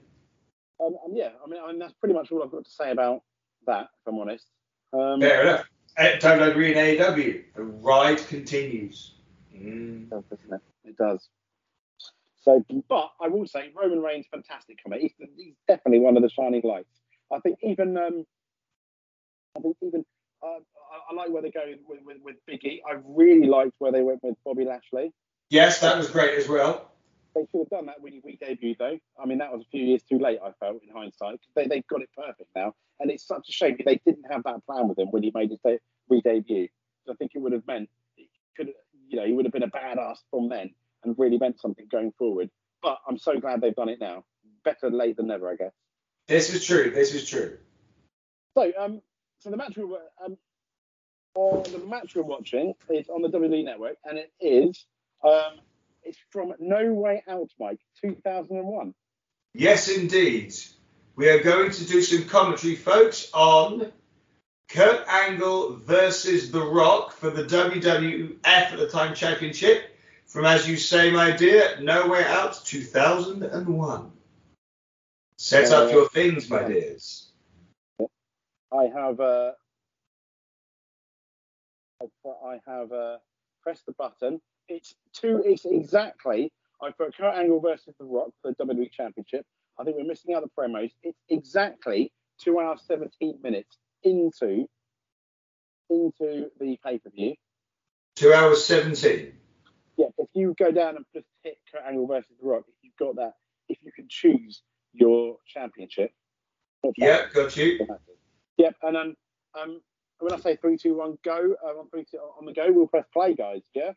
um, 0.80 0.96
um, 1.06 1.12
yeah, 1.14 1.30
I 1.44 1.48
mean, 1.50 1.62
I 1.64 1.68
mean, 1.68 1.80
that's 1.80 1.94
pretty 1.94 2.16
much 2.16 2.32
all 2.32 2.44
I've 2.44 2.52
got 2.52 2.66
to 2.66 2.72
say 2.72 2.92
about 2.92 3.22
that, 3.66 3.90
if 4.00 4.08
I'm 4.08 4.20
honest. 4.20 4.46
Um, 4.94 5.20
Fair 5.20 5.42
enough. 5.42 5.66
Uh, 5.98 6.04
WWE 6.20 6.76
and 6.76 7.00
AEW, 7.00 7.44
the 7.56 7.64
ride 7.64 8.26
continues. 8.28 9.14
Mm. 9.56 10.04
It 10.04 10.10
does, 10.10 10.24
doesn't 10.26 10.54
it? 10.54 10.62
It 10.90 10.98
does. 10.98 11.30
So, 12.42 12.64
but 12.90 13.12
I 13.22 13.28
will 13.30 13.48
say, 13.48 13.72
Roman 13.76 14.02
Reigns, 14.02 14.26
fantastic 14.30 14.84
comic. 14.84 15.02
He's, 15.02 15.14
he's 15.38 15.54
definitely 15.68 16.00
one 16.00 16.18
of 16.18 16.24
the 16.24 16.30
shining 16.30 16.62
lights. 16.64 17.00
I 17.32 17.40
think 17.40 17.60
even, 17.64 17.96
um, 17.98 18.26
I 19.56 19.62
think 19.62 19.78
even, 19.82 20.04
uh, 20.42 20.48
I, 20.48 21.12
I 21.12 21.16
like 21.16 21.30
where 21.30 21.42
they 21.42 21.52
go 21.52 21.64
with, 21.88 22.00
with, 22.04 22.18
with 22.22 22.36
Big 22.46 22.64
E. 22.66 22.82
I 22.90 22.98
really 23.06 23.48
liked 23.48 23.74
where 23.78 23.92
they 23.92 24.02
went 24.02 24.22
with 24.24 24.36
Bobby 24.44 24.66
Lashley. 24.66 25.14
Yes, 25.50 25.80
that 25.82 25.98
was 25.98 26.10
great 26.10 26.38
as 26.38 26.50
well. 26.50 26.92
They 27.36 27.42
should 27.52 27.60
have 27.62 27.70
done 27.70 27.86
that 27.88 28.00
when 28.02 28.14
he 28.14 28.22
re-debuted, 28.24 28.78
though. 28.78 29.00
I 29.22 29.26
mean, 29.26 29.40
that 29.40 29.52
was 29.52 29.62
a 29.62 29.70
few 29.72 29.84
years 29.84 30.04
too 30.04 30.20
late, 30.20 30.40
I 30.44 30.52
felt, 30.60 30.82
in 30.84 30.94
hindsight. 30.96 31.40
They, 31.56 31.68
they've 31.68 31.88
got 31.88 32.02
it 32.02 32.10
perfect 32.16 32.50
now. 32.56 32.74
And 33.00 33.10
it's 33.10 33.26
such 33.26 33.50
a 33.50 33.52
shame 33.52 33.78
they 33.86 34.00
didn't 34.06 34.26
have 34.32 34.44
that 34.44 34.66
plan 34.66 34.88
with 34.88 35.00
him 35.00 35.08
when 35.10 35.24
he 35.24 35.32
made 35.34 35.50
his 35.50 35.60
de- 35.66 35.80
re-debut. 36.10 36.68
'Cause 37.06 37.14
I 37.14 37.16
think 37.18 37.32
it 37.36 37.40
would 37.40 37.54
have 37.54 37.66
meant, 37.68 37.90
it 38.18 38.28
could, 38.56 38.74
you 39.08 39.18
know, 39.18 39.26
he 39.26 39.34
would 39.34 39.46
have 39.46 39.52
been 39.52 39.64
a 39.64 39.70
badass 39.70 40.20
from 40.30 40.48
then 40.50 40.74
and 41.04 41.18
really 41.18 41.38
meant 41.38 41.60
something 41.60 41.88
going 41.92 42.12
forward. 42.14 42.50
But 42.82 43.00
I'm 43.08 43.18
so 43.18 43.40
glad 43.40 43.62
they've 43.62 43.76
done 43.76 43.90
it 43.90 44.00
now. 44.00 44.24
Better 44.64 44.90
late 44.90 45.18
than 45.18 45.28
never, 45.28 45.50
I 45.52 45.56
guess. 45.56 45.74
This 46.28 46.54
is 46.54 46.64
true. 46.64 46.92
This 46.92 47.14
is 47.14 47.28
true. 47.28 47.58
So, 48.54 48.72
um, 48.78 49.02
so 49.40 49.50
the 49.50 49.58
match 49.58 49.76
we're 49.76 49.98
um, 50.24 50.38
uh, 51.36 51.62
the 51.64 51.80
match 51.80 52.16
we're 52.16 52.22
watching 52.22 52.74
is 52.90 53.10
on 53.10 53.22
the 53.22 53.30
WWE 53.30 53.66
Network, 53.66 53.98
and 54.06 54.18
it 54.20 54.32
is 54.40 54.86
um, 55.24 55.60
it's 56.06 56.18
from 56.30 56.54
No 56.60 56.94
Way 56.94 57.24
Out, 57.28 57.50
Mike, 57.60 57.80
2001. 58.02 58.94
Yes, 59.54 59.90
indeed. 59.90 60.54
We 61.16 61.30
are 61.30 61.44
going 61.44 61.72
to 61.72 61.86
do 61.86 62.02
some 62.02 62.28
commentary, 62.28 62.76
folks, 62.76 63.30
on 63.34 63.92
Kurt 64.70 65.08
Angle 65.08 65.76
versus 65.78 66.52
The 66.52 66.64
Rock 66.64 67.14
for 67.14 67.30
the 67.30 67.44
WWF 67.44 68.38
at 68.44 68.78
the 68.78 68.88
time 68.88 69.14
championship 69.14 69.96
from, 70.26 70.46
as 70.46 70.68
you 70.68 70.78
say, 70.78 71.12
my 71.12 71.32
dear, 71.32 71.78
No 71.82 72.08
Way 72.08 72.24
Out 72.26 72.60
2001. 72.66 74.12
Set 75.38 75.72
up 75.72 75.92
your 75.92 76.10
things, 76.10 76.50
my 76.50 76.64
dears. 76.64 77.30
I 78.72 78.86
have 78.86 79.20
uh, 79.20 79.52
I 82.26 82.60
have 82.66 82.92
uh, 82.92 83.18
pressed 83.62 83.86
the 83.86 83.92
button. 83.92 84.42
It's 84.68 84.96
two. 85.14 85.42
It's 85.46 85.66
exactly. 85.66 86.52
I 86.82 86.92
put 86.92 87.16
Kurt 87.16 87.36
Angle 87.36 87.62
versus 87.62 87.94
The 87.98 88.06
Rock 88.06 88.30
for 88.42 88.54
the 88.58 88.66
WWE 88.66 88.92
Championship. 88.92 89.46
I 89.80 89.84
think 89.84 89.98
we're 89.98 90.06
missing 90.06 90.36
out 90.36 90.44
the 90.44 90.50
promos. 90.58 90.92
It's 91.02 91.20
exactly 91.30 92.12
two 92.40 92.60
hours 92.60 92.82
seventeen 92.88 93.40
minutes 93.42 93.78
into 94.04 94.68
into 95.90 96.50
the 96.60 96.78
pay 96.86 97.00
per 97.00 97.10
view. 97.10 97.36
Two 98.16 98.34
hours 98.34 98.64
17. 98.66 99.34
Yeah, 99.98 100.08
if 100.18 100.30
you 100.34 100.56
go 100.58 100.72
down 100.72 100.98
and 100.98 101.06
just 101.14 101.26
hit 101.44 101.58
Kurt 101.72 101.84
Angle 101.88 102.08
versus 102.08 102.32
The 102.40 102.48
Rock, 102.48 102.64
if 102.68 102.76
you've 102.82 102.96
got 102.98 103.16
that, 103.16 103.34
if 103.70 103.80
you 103.82 103.92
can 103.92 104.06
choose 104.08 104.62
your 104.94 105.38
championship. 105.48 106.12
Yep, 106.98 107.34
got 107.34 107.58
you. 107.58 107.80
Yep, 108.58 108.76
and 108.84 108.96
then 108.96 109.16
um, 109.60 109.82
when 110.20 110.34
I 110.34 110.40
say 110.40 110.56
three, 110.58 110.78
two, 110.78 110.96
one, 110.96 111.18
go 111.24 111.56
uh, 111.64 111.80
on 111.80 111.90
three, 111.90 112.06
two, 112.10 112.18
on 112.18 112.46
the 112.46 112.54
go, 112.54 112.68
we'll 112.70 112.88
press 112.88 113.06
play, 113.14 113.34
guys. 113.34 113.62
Yeah. 113.74 113.92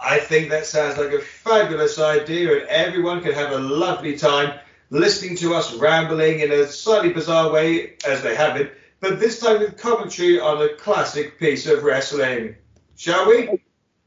I 0.00 0.18
think 0.18 0.50
that 0.50 0.66
sounds 0.66 0.96
like 0.96 1.12
a 1.12 1.20
fabulous 1.20 1.98
idea, 1.98 2.60
and 2.60 2.68
everyone 2.68 3.20
can 3.22 3.32
have 3.32 3.52
a 3.52 3.58
lovely 3.58 4.16
time 4.16 4.58
listening 4.90 5.36
to 5.36 5.54
us 5.54 5.74
rambling 5.74 6.40
in 6.40 6.52
a 6.52 6.66
slightly 6.66 7.12
bizarre 7.12 7.50
way, 7.50 7.94
as 8.06 8.22
they 8.22 8.34
have 8.34 8.56
it, 8.56 8.72
but 9.00 9.20
this 9.20 9.40
time 9.40 9.60
with 9.60 9.76
commentary 9.76 10.40
on 10.40 10.62
a 10.62 10.74
classic 10.74 11.38
piece 11.38 11.66
of 11.66 11.82
wrestling. 11.82 12.56
Shall 12.96 13.28
we? 13.28 13.62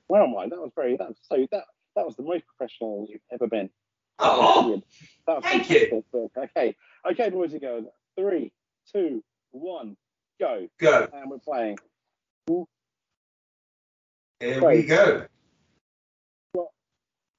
Well, 0.08 0.28
Mike, 0.28 0.50
that 0.50 0.60
was 0.60 0.72
very 0.76 0.98
that 0.98 1.08
was 1.08 1.18
so 1.24 1.48
that 1.52 1.64
that 1.96 2.06
was 2.06 2.16
the 2.16 2.24
most 2.24 2.44
professional 2.46 3.08
you've 3.10 3.22
ever 3.32 3.48
been. 3.48 3.70
Oh, 4.20 4.62
brilliant. 4.62 4.86
That 5.28 5.36
was 5.38 5.46
thank 5.46 5.70
you. 5.70 6.04
Okay, 6.38 6.76
okay, 7.10 7.30
boys 7.30 7.54
and 7.54 7.62
girls. 7.62 7.86
Three, 8.18 8.52
two, 8.92 9.24
one, 9.52 9.96
go, 10.40 10.68
go. 10.80 11.08
and 11.14 11.30
we're 11.30 11.40
playing. 11.40 11.78
Here 14.40 14.66
we 14.66 14.84
go. 14.84 15.26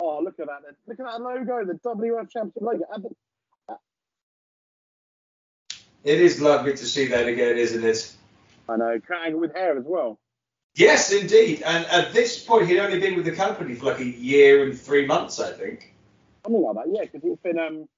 Oh, 0.04 0.20
look 0.20 0.40
at 0.40 0.48
that! 0.48 0.62
Look 0.88 0.98
at 0.98 1.06
that 1.06 1.20
logo, 1.20 1.64
the 1.64 1.74
WF 1.74 2.28
Championship 2.28 2.60
logo. 2.60 3.14
It 6.02 6.20
is 6.20 6.40
lovely 6.40 6.72
to 6.72 6.84
see 6.84 7.06
that 7.06 7.28
again, 7.28 7.56
isn't 7.56 7.84
it? 7.84 8.12
I 8.68 8.76
know, 8.76 8.98
Angle 9.24 9.38
with 9.38 9.54
hair 9.54 9.78
as 9.78 9.84
well. 9.84 10.18
Yes, 10.74 11.12
indeed. 11.12 11.62
And 11.62 11.86
at 11.86 12.12
this 12.12 12.42
point, 12.42 12.66
he'd 12.66 12.80
only 12.80 12.98
been 12.98 13.14
with 13.14 13.26
the 13.26 13.36
company 13.36 13.76
for 13.76 13.86
like 13.86 14.00
a 14.00 14.04
year 14.04 14.64
and 14.64 14.76
three 14.76 15.06
months, 15.06 15.38
I 15.38 15.52
think. 15.52 15.94
Something 16.44 16.62
like 16.62 16.74
that, 16.74 16.92
yeah, 16.92 17.02
because 17.04 17.22
he's 17.22 17.38
been 17.38 17.60
um 17.60 17.88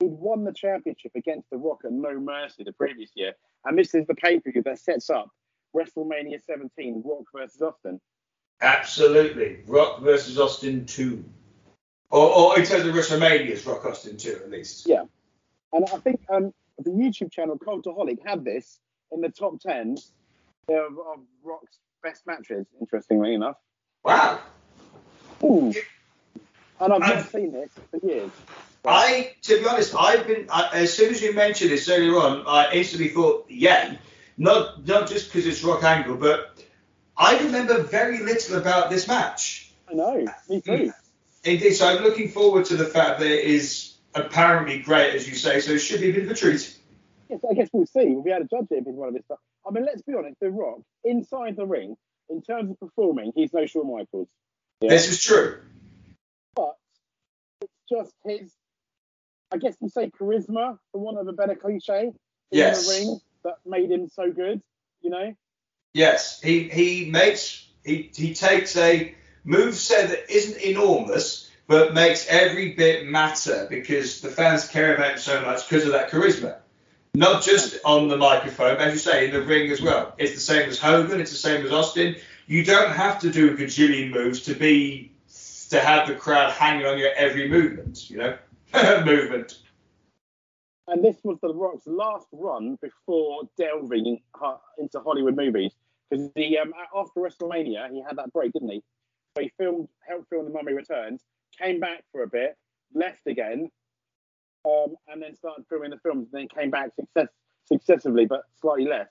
he'd 0.00 0.10
won 0.10 0.44
the 0.44 0.52
championship 0.52 1.12
against 1.14 1.48
The 1.48 1.56
Rock 1.56 1.80
at 1.86 1.92
No 1.92 2.20
Mercy 2.20 2.64
the 2.64 2.72
previous 2.72 3.10
year, 3.14 3.32
and 3.64 3.78
this 3.78 3.94
is 3.94 4.06
the 4.06 4.14
pay 4.14 4.38
per 4.38 4.52
view 4.52 4.62
that 4.64 4.80
sets 4.80 5.08
up 5.08 5.30
WrestleMania 5.74 6.44
17, 6.44 7.02
Rock 7.06 7.24
versus 7.34 7.62
Austin. 7.62 8.02
Absolutely. 8.60 9.58
Rock 9.66 10.00
versus 10.00 10.38
Austin 10.38 10.86
2. 10.86 11.24
Or, 12.10 12.28
or 12.30 12.58
in 12.58 12.64
terms 12.64 12.86
of 12.86 12.94
WrestleMania's 12.94 13.66
Rock 13.66 13.84
Austin 13.84 14.16
2, 14.16 14.40
at 14.44 14.50
least. 14.50 14.86
Yeah. 14.88 15.04
And 15.72 15.84
I 15.92 15.98
think 15.98 16.20
um 16.30 16.52
the 16.78 16.90
YouTube 16.90 17.32
channel 17.32 17.58
Cultaholic 17.58 18.18
had 18.24 18.44
this 18.44 18.78
in 19.12 19.20
the 19.20 19.28
top 19.30 19.60
10 19.60 19.96
of, 20.68 20.74
of 20.76 21.20
Rock's 21.42 21.78
best 22.02 22.26
matches. 22.26 22.66
Interestingly 22.80 23.34
enough, 23.34 23.56
Wow. 24.04 24.40
Ooh. 25.42 25.72
And 26.80 26.92
I've 26.92 27.02
I've- 27.02 27.14
not 27.14 27.30
seen 27.30 27.52
this 27.52 27.70
for 27.90 28.06
years. 28.06 28.30
I, 28.88 29.32
to 29.42 29.58
be 29.60 29.66
honest, 29.66 29.96
I've 29.98 30.28
been 30.28 30.46
I, 30.48 30.70
as 30.74 30.92
soon 30.96 31.10
as 31.10 31.20
you 31.20 31.34
mentioned 31.34 31.72
this 31.72 31.88
earlier 31.88 32.14
on, 32.18 32.44
I 32.46 32.72
instantly 32.72 33.08
thought, 33.08 33.50
yay. 33.50 33.98
Not 34.38 34.86
not 34.86 35.08
just 35.08 35.26
because 35.26 35.44
it's 35.44 35.64
Rock 35.64 35.82
Angle, 35.82 36.16
but 36.16 36.62
I 37.18 37.38
remember 37.38 37.82
very 37.82 38.18
little 38.20 38.56
about 38.58 38.90
this 38.90 39.08
match. 39.08 39.72
I 39.88 39.94
know, 39.94 40.26
me 40.48 40.60
too. 40.60 40.76
Hmm. 40.86 40.90
Indeed, 41.44 41.72
so 41.74 41.86
I'm 41.88 42.02
looking 42.02 42.28
forward 42.28 42.64
to 42.66 42.76
the 42.76 42.84
fact 42.84 43.20
that 43.20 43.30
it 43.30 43.44
is 43.44 43.94
apparently 44.14 44.80
great, 44.80 45.14
as 45.14 45.28
you 45.28 45.34
say. 45.34 45.60
So 45.60 45.72
it 45.72 45.78
should 45.78 46.00
be 46.00 46.10
a 46.10 46.12
bit 46.12 46.24
of 46.24 46.30
a 46.30 46.34
treat. 46.34 46.76
Yes, 47.30 47.40
I 47.48 47.54
guess 47.54 47.68
we'll 47.72 47.86
see. 47.86 48.06
We'll 48.06 48.22
be 48.22 48.30
able 48.30 48.46
to 48.46 48.48
judge 48.48 48.66
it 48.70 48.76
if 48.78 48.86
it's 48.86 48.96
one 48.96 49.08
of 49.08 49.14
this 49.14 49.24
stuff. 49.24 49.38
I 49.66 49.70
mean, 49.70 49.84
let's 49.84 50.02
be 50.02 50.14
honest. 50.14 50.36
The 50.40 50.50
Rock, 50.50 50.80
inside 51.04 51.56
the 51.56 51.66
ring, 51.66 51.96
in 52.28 52.42
terms 52.42 52.70
of 52.70 52.80
performing, 52.80 53.32
he's 53.34 53.52
no 53.52 53.66
Shawn 53.66 53.92
Michaels. 53.92 54.28
Yeah. 54.80 54.90
This 54.90 55.08
is 55.08 55.22
true. 55.22 55.60
but 56.54 56.74
it's 57.62 57.72
just 57.90 58.12
his, 58.24 58.52
I 59.52 59.58
guess 59.58 59.76
you 59.80 59.88
say 59.88 60.10
charisma, 60.10 60.78
for 60.92 61.00
want 61.00 61.18
of 61.18 61.28
a 61.28 61.32
better 61.32 61.54
cliche, 61.54 62.08
in 62.08 62.12
Yes. 62.50 62.86
the 62.86 62.94
ring 62.94 63.20
that 63.44 63.54
made 63.64 63.90
him 63.90 64.08
so 64.08 64.30
good. 64.32 64.60
You 65.02 65.10
know, 65.10 65.34
Yes, 65.96 66.42
he 66.42 66.64
he 66.68 67.08
makes 67.10 67.66
he 67.82 68.10
he 68.14 68.34
takes 68.34 68.76
a 68.76 69.14
move 69.44 69.74
set 69.74 70.10
that 70.10 70.30
isn't 70.30 70.60
enormous, 70.60 71.50
but 71.66 71.94
makes 71.94 72.26
every 72.28 72.72
bit 72.72 73.06
matter 73.06 73.66
because 73.70 74.20
the 74.20 74.28
fans 74.28 74.68
care 74.68 74.94
about 74.94 75.12
him 75.12 75.18
so 75.18 75.40
much 75.40 75.66
because 75.66 75.86
of 75.86 75.92
that 75.92 76.10
charisma. 76.10 76.56
Not 77.14 77.42
just 77.42 77.78
on 77.82 78.08
the 78.08 78.18
microphone, 78.18 78.76
as 78.76 78.92
you 78.92 78.98
say, 78.98 79.28
in 79.28 79.32
the 79.32 79.40
ring 79.40 79.70
as 79.70 79.80
well. 79.80 80.14
It's 80.18 80.34
the 80.34 80.40
same 80.40 80.68
as 80.68 80.78
Hogan. 80.78 81.18
It's 81.18 81.30
the 81.30 81.38
same 81.38 81.64
as 81.64 81.72
Austin. 81.72 82.16
You 82.46 82.62
don't 82.62 82.90
have 82.90 83.18
to 83.20 83.30
do 83.30 83.54
a 83.54 83.56
gajillion 83.56 84.12
moves 84.12 84.42
to 84.42 84.54
be 84.54 85.12
to 85.70 85.80
have 85.80 86.08
the 86.08 86.14
crowd 86.14 86.52
hanging 86.52 86.84
on 86.84 86.98
your 86.98 87.14
every 87.14 87.48
movement. 87.48 88.10
You 88.10 88.18
know, 88.18 88.38
movement. 89.06 89.62
and 90.88 91.02
this 91.02 91.16
was 91.24 91.38
the 91.40 91.54
Rock's 91.54 91.86
last 91.86 92.26
run 92.32 92.76
before 92.82 93.44
delving 93.56 94.20
into 94.78 95.00
Hollywood 95.00 95.36
movies. 95.36 95.72
Because 96.10 96.30
he 96.34 96.58
um, 96.58 96.72
after 96.94 97.20
WrestleMania, 97.20 97.90
he 97.90 98.02
had 98.06 98.16
that 98.16 98.32
break, 98.32 98.52
didn't 98.52 98.70
he? 98.70 98.82
So 99.36 99.42
he 99.42 99.52
filmed, 99.58 99.88
helped 100.06 100.28
film 100.30 100.46
The 100.46 100.50
Mummy 100.50 100.72
Returns, 100.72 101.22
came 101.58 101.80
back 101.80 102.04
for 102.12 102.22
a 102.22 102.28
bit, 102.28 102.56
left 102.94 103.26
again, 103.26 103.68
um, 104.64 104.94
and 105.08 105.22
then 105.22 105.34
started 105.34 105.64
filming 105.68 105.90
the 105.90 105.98
films. 105.98 106.28
And 106.32 106.42
then 106.42 106.48
came 106.48 106.70
back 106.70 106.90
success, 106.94 107.28
successively, 107.66 108.26
but 108.26 108.42
slightly 108.60 108.86
less. 108.86 109.08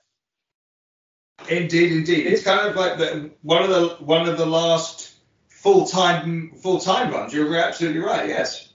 Indeed, 1.48 1.92
indeed. 1.92 2.26
It's 2.26 2.42
kind 2.42 2.66
of 2.68 2.76
like 2.76 2.98
the 2.98 3.30
one 3.42 3.62
of 3.62 3.68
the 3.68 4.04
one 4.04 4.28
of 4.28 4.38
the 4.38 4.46
last 4.46 5.16
full 5.48 5.86
time 5.86 6.52
full 6.62 6.80
time 6.80 7.12
runs. 7.12 7.32
You're 7.32 7.56
absolutely 7.56 8.00
right. 8.00 8.28
Yes. 8.28 8.72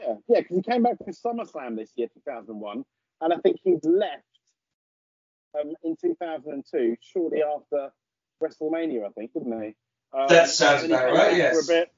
Yeah, 0.00 0.14
yeah, 0.28 0.40
because 0.40 0.56
he 0.56 0.62
came 0.62 0.82
back 0.82 0.96
for 0.98 1.12
SummerSlam 1.12 1.76
this 1.76 1.90
year, 1.96 2.08
2001, 2.14 2.84
and 3.20 3.32
I 3.32 3.36
think 3.38 3.58
he'd 3.62 3.84
left 3.84 4.24
um, 5.60 5.72
in 5.82 5.96
2002, 6.00 6.96
shortly 7.00 7.42
after 7.42 7.90
WrestleMania, 8.42 9.06
I 9.06 9.10
think, 9.10 9.32
didn't 9.32 9.62
he? 9.62 9.74
Um, 10.12 10.26
That 10.28 10.48
sounds 10.48 10.84
and 10.84 10.92
then 10.92 10.98
he 11.00 11.04
about 11.04 11.16
right, 11.16 11.36
yes. 11.36 11.54
For 11.66 11.72
a 11.72 11.76
bit, 11.80 11.92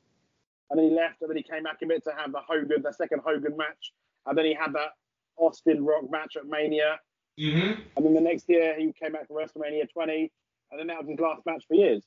and 0.71 0.79
then 0.79 0.89
he 0.89 0.95
left, 0.95 1.21
and 1.21 1.31
then 1.31 1.37
he 1.37 1.43
came 1.43 1.63
back 1.63 1.79
a 1.83 1.87
bit 1.87 2.05
to 2.05 2.13
have 2.17 2.33
the 2.33 2.41
Hogan, 2.41 2.83
the 2.83 2.93
second 2.93 3.23
Hogan 3.25 3.57
match, 3.57 3.93
and 4.27 4.37
then 4.37 4.45
he 4.45 4.55
had 4.55 4.73
that 4.75 4.91
Austin 5.37 5.85
Rock 5.85 6.11
match 6.11 6.37
at 6.37 6.47
Mania, 6.47 6.99
Mm-hmm. 7.39 7.83
and 7.97 8.07
then 8.07 8.15
the 8.15 8.21
next 8.21 8.49
year 8.49 8.75
he 8.79 8.93
came 8.93 9.13
back 9.13 9.29
for 9.29 9.39
WrestleMania 9.39 9.93
20, 9.93 10.33
and 10.71 10.81
then 10.81 10.87
that 10.87 10.99
was 10.99 11.09
his 11.09 11.21
last 11.21 11.45
match 11.45 11.65
for 11.69 11.75
years. 11.75 12.03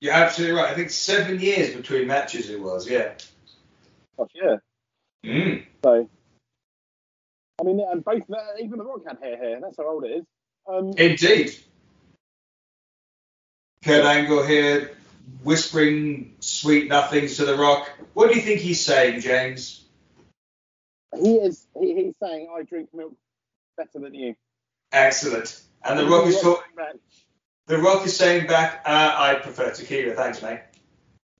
You're 0.00 0.12
absolutely 0.12 0.56
right. 0.56 0.70
I 0.70 0.74
think 0.74 0.90
seven 0.90 1.40
years 1.40 1.74
between 1.74 2.06
matches 2.06 2.50
it 2.50 2.60
was. 2.60 2.88
Yeah. 2.88 3.14
Gosh, 4.16 4.30
yeah. 4.34 4.56
Mm. 5.24 5.64
So, 5.84 6.08
I 7.60 7.64
mean, 7.64 7.84
and 7.90 8.04
both 8.04 8.22
even 8.62 8.78
the 8.78 8.84
Rock 8.84 9.00
had 9.08 9.18
hair 9.20 9.36
here. 9.36 9.58
That's 9.60 9.76
how 9.76 9.88
old 9.88 10.04
it 10.04 10.08
is. 10.08 10.24
Um, 10.66 10.92
Indeed. 10.96 11.56
Kurt 13.84 14.04
Angle 14.04 14.44
here 14.44 14.96
whispering 15.42 16.34
sweet 16.40 16.88
nothings 16.88 17.36
to 17.36 17.44
The 17.44 17.56
Rock. 17.56 17.90
What 18.14 18.30
do 18.30 18.36
you 18.36 18.42
think 18.42 18.60
he's 18.60 18.80
saying, 18.80 19.20
James? 19.20 19.84
He 21.14 21.36
is. 21.36 21.66
He, 21.78 21.94
he's 21.94 22.14
saying, 22.20 22.48
"I 22.56 22.62
drink 22.62 22.88
milk 22.94 23.14
better 23.76 23.98
than 24.00 24.14
you." 24.14 24.34
Excellent. 24.90 25.60
And 25.84 25.98
The 25.98 26.06
Rock 26.06 26.26
is 26.26 26.40
talking. 26.40 26.74
back. 26.76 26.94
The 27.66 27.78
Rock 27.78 28.06
is 28.06 28.16
saying 28.16 28.46
back, 28.46 28.82
uh, 28.86 29.14
I 29.16 29.34
prefer 29.36 29.70
tequila. 29.70 30.14
Thanks, 30.14 30.42
mate. 30.42 30.60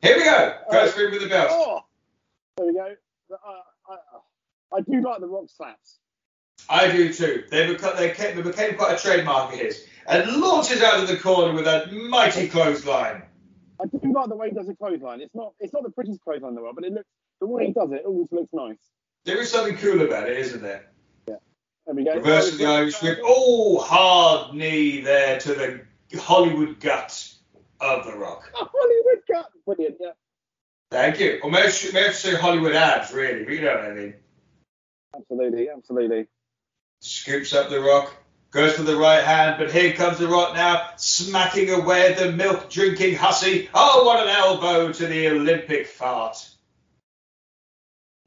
Here 0.00 0.16
we 0.16 0.24
go. 0.24 0.54
First 0.70 0.96
ring 0.96 1.12
with 1.12 1.22
the 1.22 1.28
belt. 1.28 1.48
Oh, 1.50 1.80
there 2.56 2.66
we 2.66 2.74
go. 2.74 2.94
Uh, 3.32 3.37
I, 3.90 4.76
I 4.76 4.80
do 4.82 5.00
like 5.00 5.20
the 5.20 5.26
rock 5.26 5.46
slaps. 5.48 5.98
I 6.68 6.90
do 6.90 7.12
too. 7.12 7.44
They 7.50 7.66
become 7.66 7.96
they 7.96 8.09
became, 8.09 8.37
they 8.37 8.42
became 8.42 8.77
quite 8.77 8.98
a 8.98 9.03
trademark 9.03 9.53
of 9.53 9.59
his. 9.59 9.87
And 10.07 10.40
launches 10.40 10.83
out 10.83 11.00
of 11.00 11.09
the 11.09 11.16
corner 11.16 11.55
with 11.55 11.64
that 11.64 11.92
mighty 11.92 12.48
clothesline. 12.48 13.22
I 13.81 13.87
do 13.87 14.12
like 14.12 14.29
the 14.29 14.37
way 14.37 14.50
he 14.50 14.55
does 14.55 14.68
a 14.68 14.74
clothesline. 14.74 15.20
It's 15.20 15.35
not. 15.35 15.53
It's 15.61 15.72
not 15.72 15.83
the 15.83 15.90
prettiest 15.90 16.20
clothesline 16.20 16.50
in 16.50 16.55
the 16.57 16.62
world, 16.62 16.77
but 16.77 16.85
it 16.85 16.92
looks. 16.92 17.09
The 17.40 17.46
way 17.46 17.66
he 17.66 17.72
does 17.72 17.90
it, 17.90 17.96
it 17.96 18.07
always 18.07 18.31
looks 18.31 18.53
nice. 18.53 18.79
There 19.24 19.40
is 19.40 19.50
something 19.50 19.77
cool 19.77 20.03
about 20.03 20.29
it, 20.29 20.38
isn't 20.38 20.62
there? 20.62 20.90
Yeah. 21.29 21.37
There 21.87 21.94
we 21.94 22.05
go. 22.05 22.14
Reverse 22.14 22.53
of 22.53 22.59
the 22.59 22.66
Irish 22.66 23.03
whip. 23.03 23.18
Oh, 23.22 23.79
hard 23.81 24.55
knee 24.55 25.00
there 25.00 25.38
to 25.40 25.55
the 25.55 26.20
Hollywood 26.20 26.79
gut 26.81 27.33
of 27.81 28.07
the 28.07 28.16
Rock. 28.16 28.50
Oh, 28.55 28.68
Hollywood 28.72 29.24
cut. 29.31 29.50
Brilliant. 29.64 29.96
Yeah. 30.00 30.11
Thank 30.90 31.18
you. 31.18 31.40
Or 31.42 31.50
maybe 31.50 31.66
I 31.66 31.70
should, 31.70 31.94
maybe 31.94 32.09
I 32.09 32.12
say 32.12 32.35
Hollywood 32.35 32.74
abs, 32.74 33.12
really. 33.12 33.44
But 33.44 33.55
you 33.55 33.62
know 33.62 33.74
what 33.74 33.85
I 33.85 33.94
mean. 33.94 34.14
Absolutely. 35.16 35.68
Absolutely. 35.68 36.27
Scoops 37.04 37.52
up 37.52 37.68
the 37.68 37.80
Rock. 37.80 38.16
Goes 38.50 38.72
for 38.76 38.82
the 38.82 38.96
right 38.96 39.22
hand, 39.22 39.56
but 39.58 39.70
here 39.70 39.92
comes 39.92 40.16
the 40.16 40.26
Rock 40.26 40.54
now, 40.54 40.88
smacking 40.96 41.68
away 41.68 42.10
at 42.10 42.18
the 42.18 42.32
milk 42.32 42.70
drinking 42.70 43.16
hussy. 43.16 43.68
Oh, 43.74 44.04
what 44.06 44.26
an 44.26 44.34
elbow 44.34 44.90
to 44.90 45.06
the 45.06 45.28
Olympic 45.28 45.86
fart. 45.86 46.48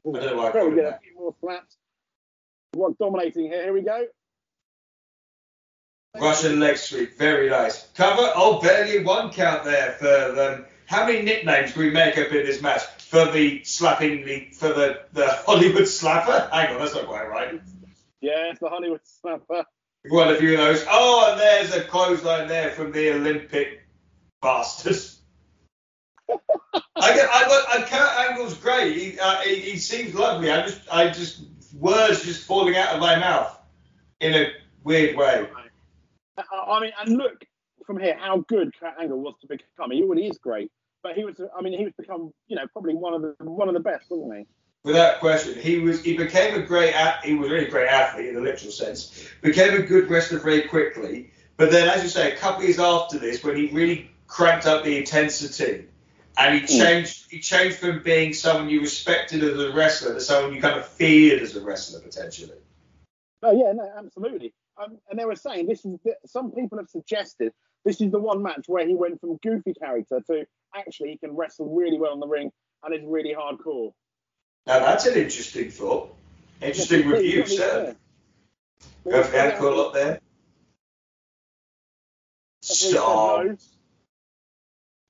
I 0.06 0.12
don't 0.12 0.26
know 0.26 0.36
why 0.36 0.48
I 0.50 0.52
Very 0.52 0.72
it 0.78 0.82
that. 0.82 0.94
A 0.94 0.98
few 1.00 1.14
more 1.16 1.34
slaps. 1.40 1.76
Rock 2.76 2.92
dominating 3.00 3.46
here. 3.46 3.64
Here 3.64 3.72
we 3.72 3.80
go. 3.80 4.06
Russian 6.20 6.60
leg 6.60 6.76
sweep, 6.76 7.18
very 7.18 7.50
nice. 7.50 7.88
Cover, 7.96 8.30
oh, 8.36 8.60
barely 8.60 9.02
one 9.02 9.32
count 9.32 9.64
there 9.64 9.92
for 9.92 10.32
them. 10.32 10.66
How 10.86 11.04
many 11.04 11.22
nicknames 11.22 11.72
can 11.72 11.82
we 11.82 11.90
make 11.90 12.16
up 12.16 12.28
in 12.28 12.46
this 12.46 12.62
match 12.62 12.82
for 12.82 13.24
the 13.32 13.64
slapping, 13.64 14.24
the, 14.24 14.50
for 14.52 14.68
the, 14.68 15.00
the 15.14 15.26
Hollywood 15.46 15.82
slapper? 15.82 16.48
Hang 16.52 16.74
on, 16.74 16.78
that's 16.78 16.94
not 16.94 17.06
quite 17.06 17.28
right. 17.28 17.60
Yes, 18.20 18.58
the 18.60 18.68
Hollywood 18.68 19.00
slapper. 19.02 19.64
Well, 20.10 20.34
a 20.34 20.36
few 20.36 20.52
of 20.52 20.58
those. 20.58 20.84
Oh, 20.88 21.30
and 21.30 21.40
there's 21.40 21.74
a 21.74 21.84
clothesline 21.84 22.48
there 22.48 22.70
from 22.70 22.92
the 22.92 23.14
Olympic 23.14 23.86
bastards. 24.40 25.22
I 26.30 27.14
get, 27.14 27.28
I 27.32 27.48
look, 27.48 27.68
I, 27.68 27.82
Kurt 27.88 28.30
Angle's 28.30 28.54
great. 28.54 28.96
He, 28.96 29.18
uh, 29.18 29.40
he, 29.40 29.56
he 29.56 29.76
seems 29.76 30.14
lovely. 30.14 30.50
I 30.50 30.62
just, 30.62 30.80
I 30.92 31.08
just, 31.08 31.44
words 31.74 32.24
just 32.24 32.46
falling 32.46 32.76
out 32.76 32.94
of 32.94 33.00
my 33.00 33.18
mouth 33.18 33.58
in 34.20 34.34
a 34.34 34.52
weird 34.84 35.16
way. 35.16 35.48
I, 36.36 36.42
I 36.42 36.80
mean, 36.80 36.92
and 37.00 37.16
look 37.16 37.44
from 37.86 37.98
here 37.98 38.16
how 38.18 38.38
good 38.48 38.72
Kurt 38.78 38.94
Angle 39.00 39.20
was 39.20 39.34
to 39.40 39.46
become. 39.46 39.90
He 39.90 40.02
already 40.02 40.26
is 40.26 40.38
great, 40.38 40.70
but 41.02 41.14
he 41.14 41.24
was. 41.24 41.40
I 41.56 41.62
mean, 41.62 41.76
he 41.76 41.84
was 41.84 41.94
become, 41.96 42.32
you 42.46 42.56
know, 42.56 42.66
probably 42.72 42.94
one 42.94 43.14
of 43.14 43.22
the 43.22 43.34
one 43.44 43.68
of 43.68 43.74
the 43.74 43.80
best, 43.80 44.06
wasn't 44.10 44.38
he? 44.38 44.46
Without 44.84 45.18
question, 45.20 45.58
he 45.58 45.78
was. 45.78 46.02
He 46.02 46.16
became 46.16 46.54
a 46.54 46.64
great. 46.64 46.94
a- 46.94 47.20
He 47.22 47.34
was 47.34 47.48
a 47.48 47.52
really 47.52 47.70
great 47.70 47.88
athlete 47.88 48.28
in 48.28 48.34
the 48.34 48.40
literal 48.40 48.72
sense. 48.72 49.28
Became 49.42 49.74
a 49.74 49.82
good 49.82 50.08
wrestler 50.08 50.38
very 50.38 50.62
quickly. 50.62 51.30
But 51.56 51.70
then, 51.70 51.88
as 51.88 52.02
you 52.02 52.08
say, 52.08 52.32
a 52.32 52.36
couple 52.36 52.62
of 52.62 52.68
years 52.68 52.78
after 52.78 53.18
this, 53.18 53.42
when 53.42 53.56
he 53.56 53.68
really 53.68 54.10
cranked 54.28 54.66
up 54.66 54.84
the 54.84 54.96
intensity, 54.96 55.86
and 56.38 56.54
he 56.54 56.66
changed. 56.66 57.30
He 57.30 57.40
changed 57.40 57.78
from 57.78 58.02
being 58.02 58.32
someone 58.32 58.68
you 58.68 58.80
respected 58.80 59.42
as 59.42 59.58
a 59.58 59.72
wrestler 59.72 60.14
to 60.14 60.20
someone 60.20 60.54
you 60.54 60.60
kind 60.60 60.78
of 60.78 60.86
feared 60.86 61.42
as 61.42 61.56
a 61.56 61.60
wrestler 61.60 62.00
potentially. 62.00 62.56
Oh 63.42 63.52
yeah, 63.52 63.72
no, 63.72 63.90
absolutely. 63.96 64.54
Um, 64.82 64.98
and 65.10 65.18
they 65.18 65.24
were 65.24 65.36
saying 65.36 65.66
this 65.66 65.84
is 65.84 65.98
the, 66.04 66.14
some 66.24 66.52
people 66.52 66.78
have 66.78 66.88
suggested 66.88 67.52
this 67.84 68.00
is 68.00 68.10
the 68.12 68.18
one 68.18 68.42
match 68.42 68.64
where 68.68 68.86
he 68.86 68.94
went 68.94 69.20
from 69.20 69.36
goofy 69.42 69.74
character 69.74 70.20
to 70.28 70.46
actually 70.74 71.10
he 71.10 71.18
can 71.18 71.34
wrestle 71.34 71.74
really 71.74 71.98
well 71.98 72.14
in 72.14 72.20
the 72.20 72.26
ring 72.26 72.50
and 72.84 72.94
is 72.94 73.02
really 73.04 73.34
hardcore. 73.34 73.92
Now 74.68 74.80
that's 74.80 75.06
an 75.06 75.14
interesting 75.14 75.70
thought. 75.70 76.14
Interesting 76.60 77.08
review, 77.08 77.46
sir. 77.46 77.96
Go 79.04 79.22
the 79.22 79.40
ankle 79.40 79.88
a 79.88 79.92
there. 79.94 80.20
That's 82.60 82.82
what 82.82 82.90
he 82.90 82.92
Stop. 82.92 83.44
no. 83.46 83.56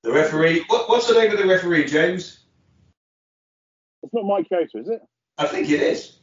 The 0.03 0.13
referee. 0.13 0.63
What, 0.67 0.87
what's 0.87 1.07
the 1.07 1.13
name 1.13 1.31
of 1.31 1.37
the 1.37 1.45
referee, 1.45 1.85
James? 1.87 2.39
It's 4.01 4.13
not 4.13 4.23
Mike 4.23 4.47
Chioda, 4.49 4.81
is 4.81 4.87
it? 4.87 5.01
I 5.37 5.45
think 5.45 5.69
it 5.69 5.81
is. 5.81 6.19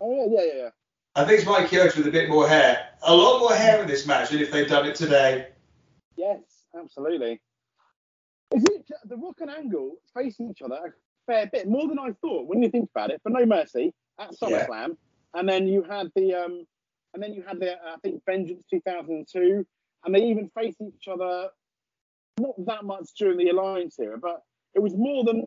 Oh 0.00 0.30
yeah, 0.32 0.44
yeah, 0.46 0.62
yeah. 0.62 0.68
I 1.14 1.26
think 1.26 1.40
it's 1.40 1.46
Mike 1.46 1.68
Chioda 1.68 1.94
with 1.94 2.06
a 2.06 2.10
bit 2.10 2.30
more 2.30 2.48
hair. 2.48 2.88
A 3.02 3.14
lot 3.14 3.40
more 3.40 3.52
hair 3.52 3.82
in 3.82 3.86
this 3.86 4.06
match 4.06 4.30
than 4.30 4.40
if 4.40 4.50
they'd 4.50 4.66
done 4.66 4.86
it 4.86 4.94
today. 4.94 5.48
Yes, 6.16 6.40
absolutely. 6.74 7.42
Is 8.56 8.64
it 8.64 8.86
the 9.04 9.16
Rock 9.18 9.36
and 9.40 9.50
Angle 9.50 9.96
facing 10.14 10.50
each 10.50 10.62
other 10.62 10.96
fair 11.28 11.46
bit 11.46 11.68
more 11.68 11.86
than 11.86 11.98
I 11.98 12.10
thought 12.20 12.48
when 12.48 12.62
you 12.62 12.70
think 12.70 12.90
about 12.94 13.10
it? 13.10 13.20
For 13.22 13.30
No 13.30 13.46
Mercy 13.46 13.92
at 14.18 14.32
SummerSlam, 14.32 14.96
and 15.34 15.48
then 15.48 15.68
you 15.68 15.84
had 15.84 16.08
the 16.16 16.34
um, 16.34 16.66
and 17.14 17.22
then 17.22 17.32
you 17.32 17.44
had 17.46 17.60
the 17.60 17.74
uh, 17.74 17.94
I 17.94 17.96
think 18.02 18.22
Vengeance 18.26 18.64
2002, 18.70 19.64
and 20.04 20.14
they 20.14 20.24
even 20.24 20.50
faced 20.56 20.80
each 20.80 21.06
other 21.08 21.50
not 22.40 22.54
that 22.66 22.84
much 22.84 23.10
during 23.18 23.38
the 23.38 23.50
Alliance 23.50 23.98
era, 23.98 24.18
but 24.18 24.42
it 24.74 24.80
was 24.80 24.94
more 24.94 25.24
than 25.24 25.44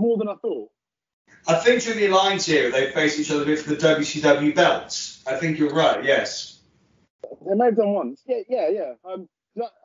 more 0.00 0.18
than 0.18 0.28
I 0.28 0.34
thought. 0.34 0.70
I 1.48 1.54
think 1.54 1.82
during 1.82 1.98
the 1.98 2.06
Alliance 2.06 2.48
era, 2.48 2.70
they 2.70 2.90
faced 2.92 3.18
each 3.18 3.30
other 3.30 3.42
a 3.42 3.46
bit 3.46 3.60
for 3.60 3.70
the 3.70 3.76
WCW 3.76 4.54
belts. 4.54 5.22
I 5.26 5.36
think 5.36 5.58
you're 5.58 5.74
right, 5.74 6.04
yes. 6.04 6.60
They 7.46 7.54
may 7.54 7.66
have 7.66 7.76
done 7.76 7.92
once. 7.92 8.22
Yeah, 8.26 8.42
yeah, 8.48 8.68
yeah. 8.68 8.92
Um, 9.04 9.28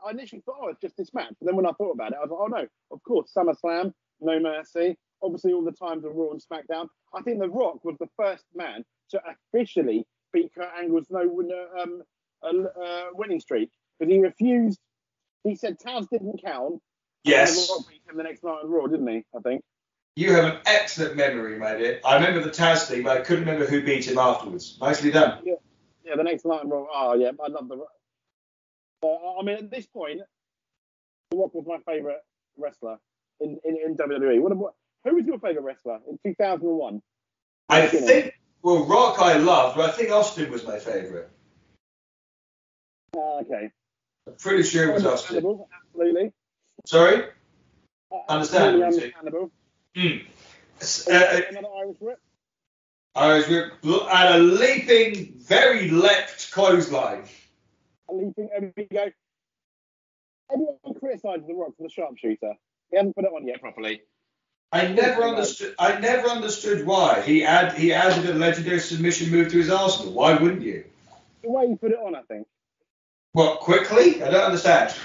I 0.05 0.11
initially 0.11 0.41
thought, 0.41 0.57
oh, 0.61 0.67
it's 0.69 0.81
just 0.81 0.97
this 0.97 1.13
match. 1.13 1.33
But 1.39 1.47
then 1.47 1.55
when 1.55 1.65
I 1.65 1.71
thought 1.71 1.91
about 1.91 2.11
it, 2.11 2.17
I 2.17 2.25
was 2.25 2.29
like, 2.29 2.39
oh 2.39 2.61
no, 2.61 2.67
of 2.91 3.03
course, 3.03 3.31
SummerSlam, 3.35 3.93
No 4.19 4.39
Mercy, 4.39 4.97
obviously 5.23 5.53
all 5.53 5.63
the 5.63 5.71
times 5.71 6.05
of 6.05 6.15
Raw 6.15 6.31
and 6.31 6.41
SmackDown. 6.41 6.87
I 7.13 7.21
think 7.21 7.39
The 7.39 7.49
Rock 7.49 7.83
was 7.83 7.95
the 7.99 8.09
first 8.17 8.45
man 8.55 8.83
to 9.11 9.21
officially 9.53 10.05
beat 10.33 10.53
Kurt 10.53 10.69
Angle's 10.77 11.07
no 11.09 11.21
um, 11.81 12.03
uh, 12.43 13.03
winning 13.13 13.39
streak 13.39 13.69
because 13.99 14.11
he 14.11 14.19
refused. 14.19 14.79
He 15.43 15.55
said 15.55 15.77
Taz 15.79 16.07
didn't 16.09 16.41
count. 16.43 16.81
Yes. 17.23 17.67
The 17.67 17.73
Rock 17.73 17.89
beat 17.89 18.01
him 18.09 18.17
the 18.17 18.23
next 18.23 18.43
night 18.43 18.59
on 18.63 18.69
Raw, 18.69 18.87
didn't 18.87 19.07
he? 19.07 19.25
I 19.35 19.39
think. 19.41 19.63
You 20.15 20.33
have 20.33 20.45
an 20.45 20.59
excellent 20.65 21.15
memory, 21.15 21.57
my 21.57 21.75
dear. 21.75 22.01
I 22.03 22.15
remember 22.15 22.41
the 22.41 22.49
Taz 22.49 22.87
thing, 22.87 23.03
but 23.03 23.17
I 23.17 23.21
couldn't 23.21 23.45
remember 23.45 23.65
who 23.65 23.81
beat 23.81 24.07
him 24.07 24.17
afterwards. 24.17 24.77
Nicely 24.81 25.09
done. 25.11 25.39
Yeah, 25.45 25.53
yeah 26.03 26.15
the 26.15 26.23
next 26.23 26.45
night 26.45 26.61
on 26.61 26.69
Raw. 26.69 26.85
Oh, 26.93 27.13
yeah, 27.13 27.31
I 27.43 27.47
love 27.47 27.69
the. 27.69 27.77
Uh, 29.03 29.39
I 29.39 29.43
mean, 29.43 29.55
at 29.55 29.71
this 29.71 29.87
point, 29.87 30.19
The 31.31 31.37
Rock 31.37 31.53
was 31.53 31.65
my 31.65 31.77
favourite 31.91 32.19
wrestler 32.57 32.97
in, 33.39 33.57
in, 33.63 33.77
in 33.77 33.97
WWE. 33.97 34.41
What, 34.41 34.55
what, 34.57 34.73
who 35.03 35.15
was 35.15 35.25
your 35.25 35.39
favourite 35.39 35.63
wrestler 35.65 35.99
in 36.09 36.17
2001? 36.25 37.01
I 37.69 37.87
think, 37.87 38.33
well, 38.61 38.85
Rock 38.85 39.19
I 39.19 39.37
loved, 39.37 39.77
but 39.77 39.89
I 39.89 39.93
think 39.93 40.11
Austin 40.11 40.51
was 40.51 40.65
my 40.65 40.77
favourite. 40.79 41.27
Uh, 43.15 43.39
okay. 43.39 43.69
I'm 44.27 44.35
pretty 44.35 44.63
sure 44.63 44.89
it 44.89 44.93
was 44.93 45.05
Austin. 45.05 45.37
Absolutely. 45.87 46.31
Sorry? 46.85 47.25
Uh, 48.11 48.17
Understandable. 48.29 48.83
understandable. 48.85 49.51
Mm. 49.95 50.25
Uh, 50.81 51.13
Uh, 51.13 51.41
another 51.49 51.67
Irish 51.79 51.97
whip. 51.99 52.19
Irish 53.15 53.47
whip 53.49 53.73
and 53.83 54.35
a 54.35 54.37
leaping, 54.37 55.33
very 55.39 55.89
leapt 55.89 56.51
clothesline. 56.51 57.23
A 58.09 58.13
leaping, 58.13 58.47
there 58.47 58.71
we 58.75 58.85
go. 58.85 59.09
Everyone 60.51 60.99
criticises 60.99 61.45
The 61.47 61.53
Rock 61.53 61.75
for 61.77 61.83
the 61.83 61.89
sharpshooter. 61.89 62.53
He 62.89 62.97
hasn't 62.97 63.15
put 63.15 63.25
it 63.25 63.31
on 63.31 63.45
yet 63.47 63.61
properly. 63.61 64.01
I 64.71 64.87
never 64.87 65.23
understood. 65.23 65.75
I 65.77 65.99
never 65.99 66.29
understood 66.29 66.85
why 66.85 67.21
he 67.21 67.43
add 67.43 67.77
he 67.77 67.93
added 67.93 68.29
a 68.29 68.33
legendary 68.33 68.79
submission 68.79 69.29
move 69.29 69.49
to 69.49 69.57
his 69.57 69.69
arsenal. 69.69 70.13
Why 70.13 70.35
wouldn't 70.35 70.61
you? 70.61 70.85
The 71.43 71.49
way 71.49 71.67
he 71.67 71.75
put 71.75 71.91
it 71.91 71.97
on, 71.97 72.15
I 72.15 72.21
think. 72.21 72.47
What 73.33 73.59
quickly? 73.59 74.23
I 74.23 74.29
don't 74.29 74.43
understand. 74.43 74.95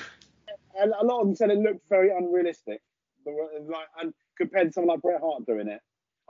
And 0.78 0.92
a 0.92 1.04
lot 1.04 1.20
of 1.20 1.26
them 1.26 1.36
said 1.36 1.50
it 1.50 1.58
looked 1.58 1.88
very 1.88 2.10
unrealistic. 2.10 2.80
The, 3.24 3.32
like, 3.68 3.86
and 4.00 4.12
compared 4.36 4.68
to 4.68 4.72
someone 4.72 4.96
like 4.96 5.02
Bret 5.02 5.20
Hart 5.20 5.46
doing 5.46 5.68
it. 5.68 5.80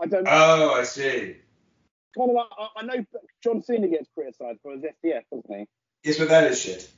I 0.00 0.06
don't. 0.06 0.26
Oh, 0.30 0.72
I 0.74 0.84
see. 0.84 1.36
Kind 2.16 2.30
of 2.30 2.36
like 2.36 2.46
I, 2.58 2.68
I 2.76 2.82
know 2.84 3.04
John 3.42 3.62
Cena 3.62 3.88
gets 3.88 4.08
criticised 4.14 4.60
for 4.62 4.72
his 4.72 4.82
STF, 4.82 5.22
doesn't 5.30 5.58
he? 5.58 5.66
Yes, 6.04 6.18
but 6.18 6.28
that 6.28 6.44
is 6.44 6.60
shit. 6.60 6.90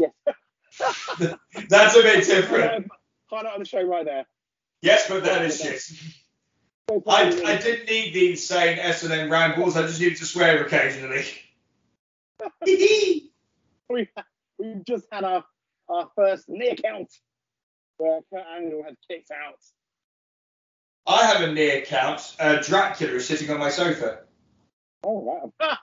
Yes. 0.00 0.12
That's 1.68 1.96
a 1.96 2.02
bit 2.02 2.24
different. 2.24 2.88
Highlight 3.30 3.54
of 3.54 3.58
the 3.60 3.66
show 3.66 3.82
right 3.82 4.04
there. 4.04 4.26
Yes, 4.82 5.08
but 5.08 5.24
that 5.24 5.44
is 5.44 5.60
shit. 5.60 5.82
I, 7.06 7.28
I 7.44 7.56
didn't 7.56 7.88
need 7.88 8.14
the 8.14 8.30
insane 8.30 8.78
S&M 8.78 9.30
rambles. 9.30 9.76
I 9.76 9.82
just 9.82 10.00
needed 10.00 10.18
to 10.18 10.24
swear 10.24 10.64
occasionally. 10.64 11.24
we 13.90 14.08
we 14.58 14.74
just 14.86 15.06
had 15.10 15.24
our 15.24 15.44
our 15.88 16.08
first 16.14 16.48
near 16.48 16.74
count 16.74 17.10
where 17.96 18.20
Kurt 18.32 18.44
Angle 18.56 18.84
had 18.84 18.96
kicked 19.08 19.30
out. 19.30 19.58
I 21.06 21.24
have 21.26 21.40
a 21.42 21.52
near 21.52 21.82
count. 21.82 22.36
Uh, 22.38 22.56
Dracula 22.62 23.14
is 23.14 23.26
sitting 23.26 23.50
on 23.50 23.58
my 23.58 23.70
sofa. 23.70 24.20
Oh 25.02 25.18
wow. 25.18 25.52
Ah, 25.60 25.80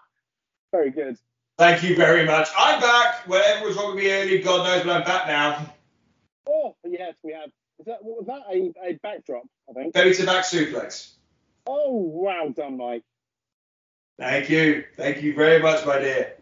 very 0.71 0.91
good. 0.91 1.17
Thank 1.58 1.84
you 1.84 1.95
very 1.95 2.25
much. 2.25 2.49
I'm 2.58 2.79
back. 2.81 3.27
Whatever 3.27 3.67
was 3.67 3.77
wrong 3.77 3.95
with 3.95 4.03
me 4.03 4.12
earlier, 4.12 4.43
God 4.43 4.65
knows, 4.65 4.84
but 4.84 4.97
I'm 4.97 5.03
back 5.03 5.27
now. 5.27 5.73
Oh 6.47 6.75
yes, 6.86 7.15
we 7.23 7.34
have. 7.34 7.49
Is 7.86 7.93
that 7.93 8.04
what 8.04 8.17
was 8.17 8.26
that? 8.26 8.41
A, 8.52 8.89
a 8.89 8.93
backdrop, 9.04 9.43
I 9.69 9.74
think. 9.74 9.93
Belly 9.93 10.15
to 10.15 10.26
back 10.26 10.43
suplex. 10.43 11.12
Oh 11.67 11.91
wow, 11.91 12.52
done, 12.56 12.78
Mike. 12.78 13.04
Thank 14.17 14.50
you. 14.50 14.86
Thank 14.98 15.21
you 15.21 15.36
very 15.36 15.62
much, 15.62 15.86
my 15.86 16.00
dear. 16.00 16.34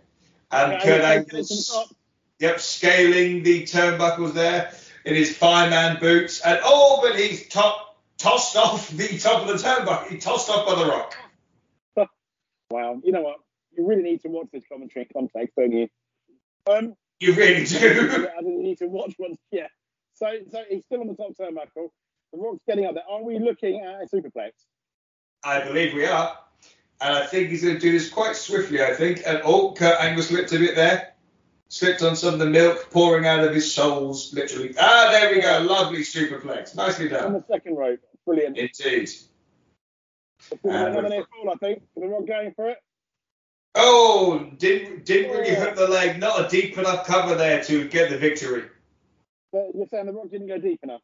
And 0.52 0.74
Okay, 0.74 0.84
Kurt 0.84 1.02
Angle's, 1.02 1.96
yep, 2.40 2.62
scaling 2.62 3.44
the 3.44 3.64
turnbuckles 3.64 4.34
there 4.34 4.72
in 5.04 5.16
his 5.16 5.36
fireman 5.36 6.00
boots. 6.00 6.40
And 6.40 6.60
oh, 6.64 7.00
but 7.02 7.20
he's 7.20 7.50
top, 7.50 7.98
tossed 8.18 8.56
off 8.56 8.90
the 8.90 9.18
top 9.18 9.42
of 9.42 9.48
the 9.50 9.56
turnbuckle. 9.56 10.08
He 10.08 10.20
tossed 10.20 10.50
off 10.50 10.66
by 10.66 10.76
the 10.76 10.90
rock. 10.90 11.16
Wow. 12.70 13.00
You 13.04 13.12
know 13.12 13.22
what? 13.22 13.38
You 13.78 13.86
really 13.86 14.02
need 14.02 14.22
to 14.22 14.30
watch 14.30 14.48
this 14.52 14.64
commentary 14.68 15.06
in 15.06 15.10
context, 15.14 15.56
don't 15.56 15.72
you? 15.72 15.90
Um, 16.68 16.96
You 17.20 17.34
really 17.34 17.66
do. 17.66 18.28
I 18.38 18.42
didn't 18.42 18.64
need 18.64 18.80
to 18.80 18.88
watch 18.88 19.14
one. 19.18 19.36
Yeah. 19.52 19.68
So, 20.14 20.32
so 20.52 20.64
he's 20.70 20.84
still 20.86 21.02
on 21.02 21.08
the 21.08 21.16
top 21.16 21.36
turnbuckle. 21.36 21.90
The 22.32 22.40
Rock's 22.40 22.64
getting 22.68 22.86
up 22.86 22.96
there. 22.96 23.04
Are 23.10 23.24
we 23.24 23.40
looking 23.40 23.82
at 23.82 24.04
a 24.04 24.08
superplex? 24.08 24.52
I 25.44 25.62
believe 25.62 25.94
we 25.94 26.06
are. 26.06 26.38
And 27.02 27.16
I 27.16 27.26
think 27.26 27.50
he's 27.50 27.64
going 27.64 27.76
to 27.76 27.80
do 27.80 27.92
this 27.92 28.10
quite 28.10 28.36
swiftly, 28.36 28.82
I 28.82 28.94
think. 28.94 29.22
And 29.26 29.42
oh, 29.44 29.74
Kurt 29.74 30.00
Angle 30.00 30.24
slipped 30.24 30.54
a 30.54 30.60
bit 30.60 30.76
there. 30.76 31.14
Slipped 31.68 32.04
on 32.04 32.16
some 32.16 32.36
of 32.36 32.40
the 32.40 32.46
milk 32.46 32.90
pouring 32.92 33.26
out 33.26 33.44
of 33.44 33.54
his 33.54 33.74
soles, 33.74 34.34
literally. 34.34 34.76
Ah, 34.80 35.10
there 35.12 35.34
we 35.34 35.42
go. 35.42 35.60
Lovely 35.68 36.00
superplex. 36.00 36.76
Nicely 36.76 37.10
done. 37.10 37.26
On 37.26 37.34
the 37.34 37.44
second 37.52 37.76
rope. 37.76 38.00
Brilliant. 38.26 38.58
Indeed. 38.58 39.10
Another 40.64 41.10
near 41.10 41.26
fall, 41.26 41.52
I 41.52 41.56
think. 41.56 41.84
The 41.96 42.08
Rock 42.08 42.28
going 42.28 42.54
for 42.54 42.70
it. 42.70 42.78
Oh, 43.76 44.52
didn't 44.58 45.04
didn't 45.06 45.32
really 45.32 45.56
hook 45.56 45.76
the 45.76 45.88
leg. 45.88 46.20
Not 46.20 46.46
a 46.46 46.48
deep 46.48 46.78
enough 46.78 47.08
cover 47.08 47.34
there 47.34 47.64
to 47.64 47.88
get 47.88 48.12
the 48.12 48.18
victory. 48.18 48.66
But 49.54 49.68
you're 49.76 49.88
saying 49.88 50.08
the 50.08 50.14
Rock 50.14 50.30
didn't 50.32 50.48
go 50.48 50.58
deep 50.58 50.80
enough. 50.84 51.02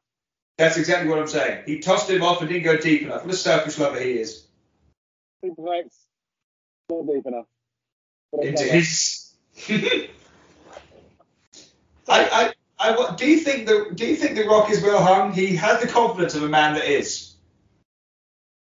That's 0.57 0.75
exactly 0.75 1.07
what 1.09 1.19
I'm 1.19 1.27
saying. 1.27 1.63
He 1.67 1.79
tossed 1.79 2.09
him 2.09 2.23
off 2.23 2.41
and 2.41 2.49
didn't 2.49 2.63
go 2.63 2.75
deep 2.77 3.03
enough. 3.03 3.23
What 3.23 3.33
a 3.33 3.37
selfish 3.37 3.77
lover 3.77 3.99
he 4.01 4.13
is. 4.13 4.45
Superplex. 5.45 5.85
Not 6.89 7.07
deep 7.07 7.25
enough. 7.27 7.45
Okay, 8.33 8.49
Indeed. 8.49 10.09
I, 12.09 12.53
I, 12.79 12.89
I, 12.89 12.91
what- 12.97 13.17
do 13.17 13.29
you 13.29 13.37
think 13.37 13.67
the 13.67 13.91
Do 13.93 14.05
you 14.05 14.15
think 14.15 14.35
the 14.35 14.45
Rock 14.47 14.71
is 14.71 14.81
well 14.81 15.01
hung? 15.01 15.31
He 15.31 15.55
has 15.55 15.79
the 15.81 15.87
confidence 15.87 16.33
of 16.35 16.43
a 16.43 16.49
man 16.49 16.73
that 16.73 16.85
is. 16.85 17.35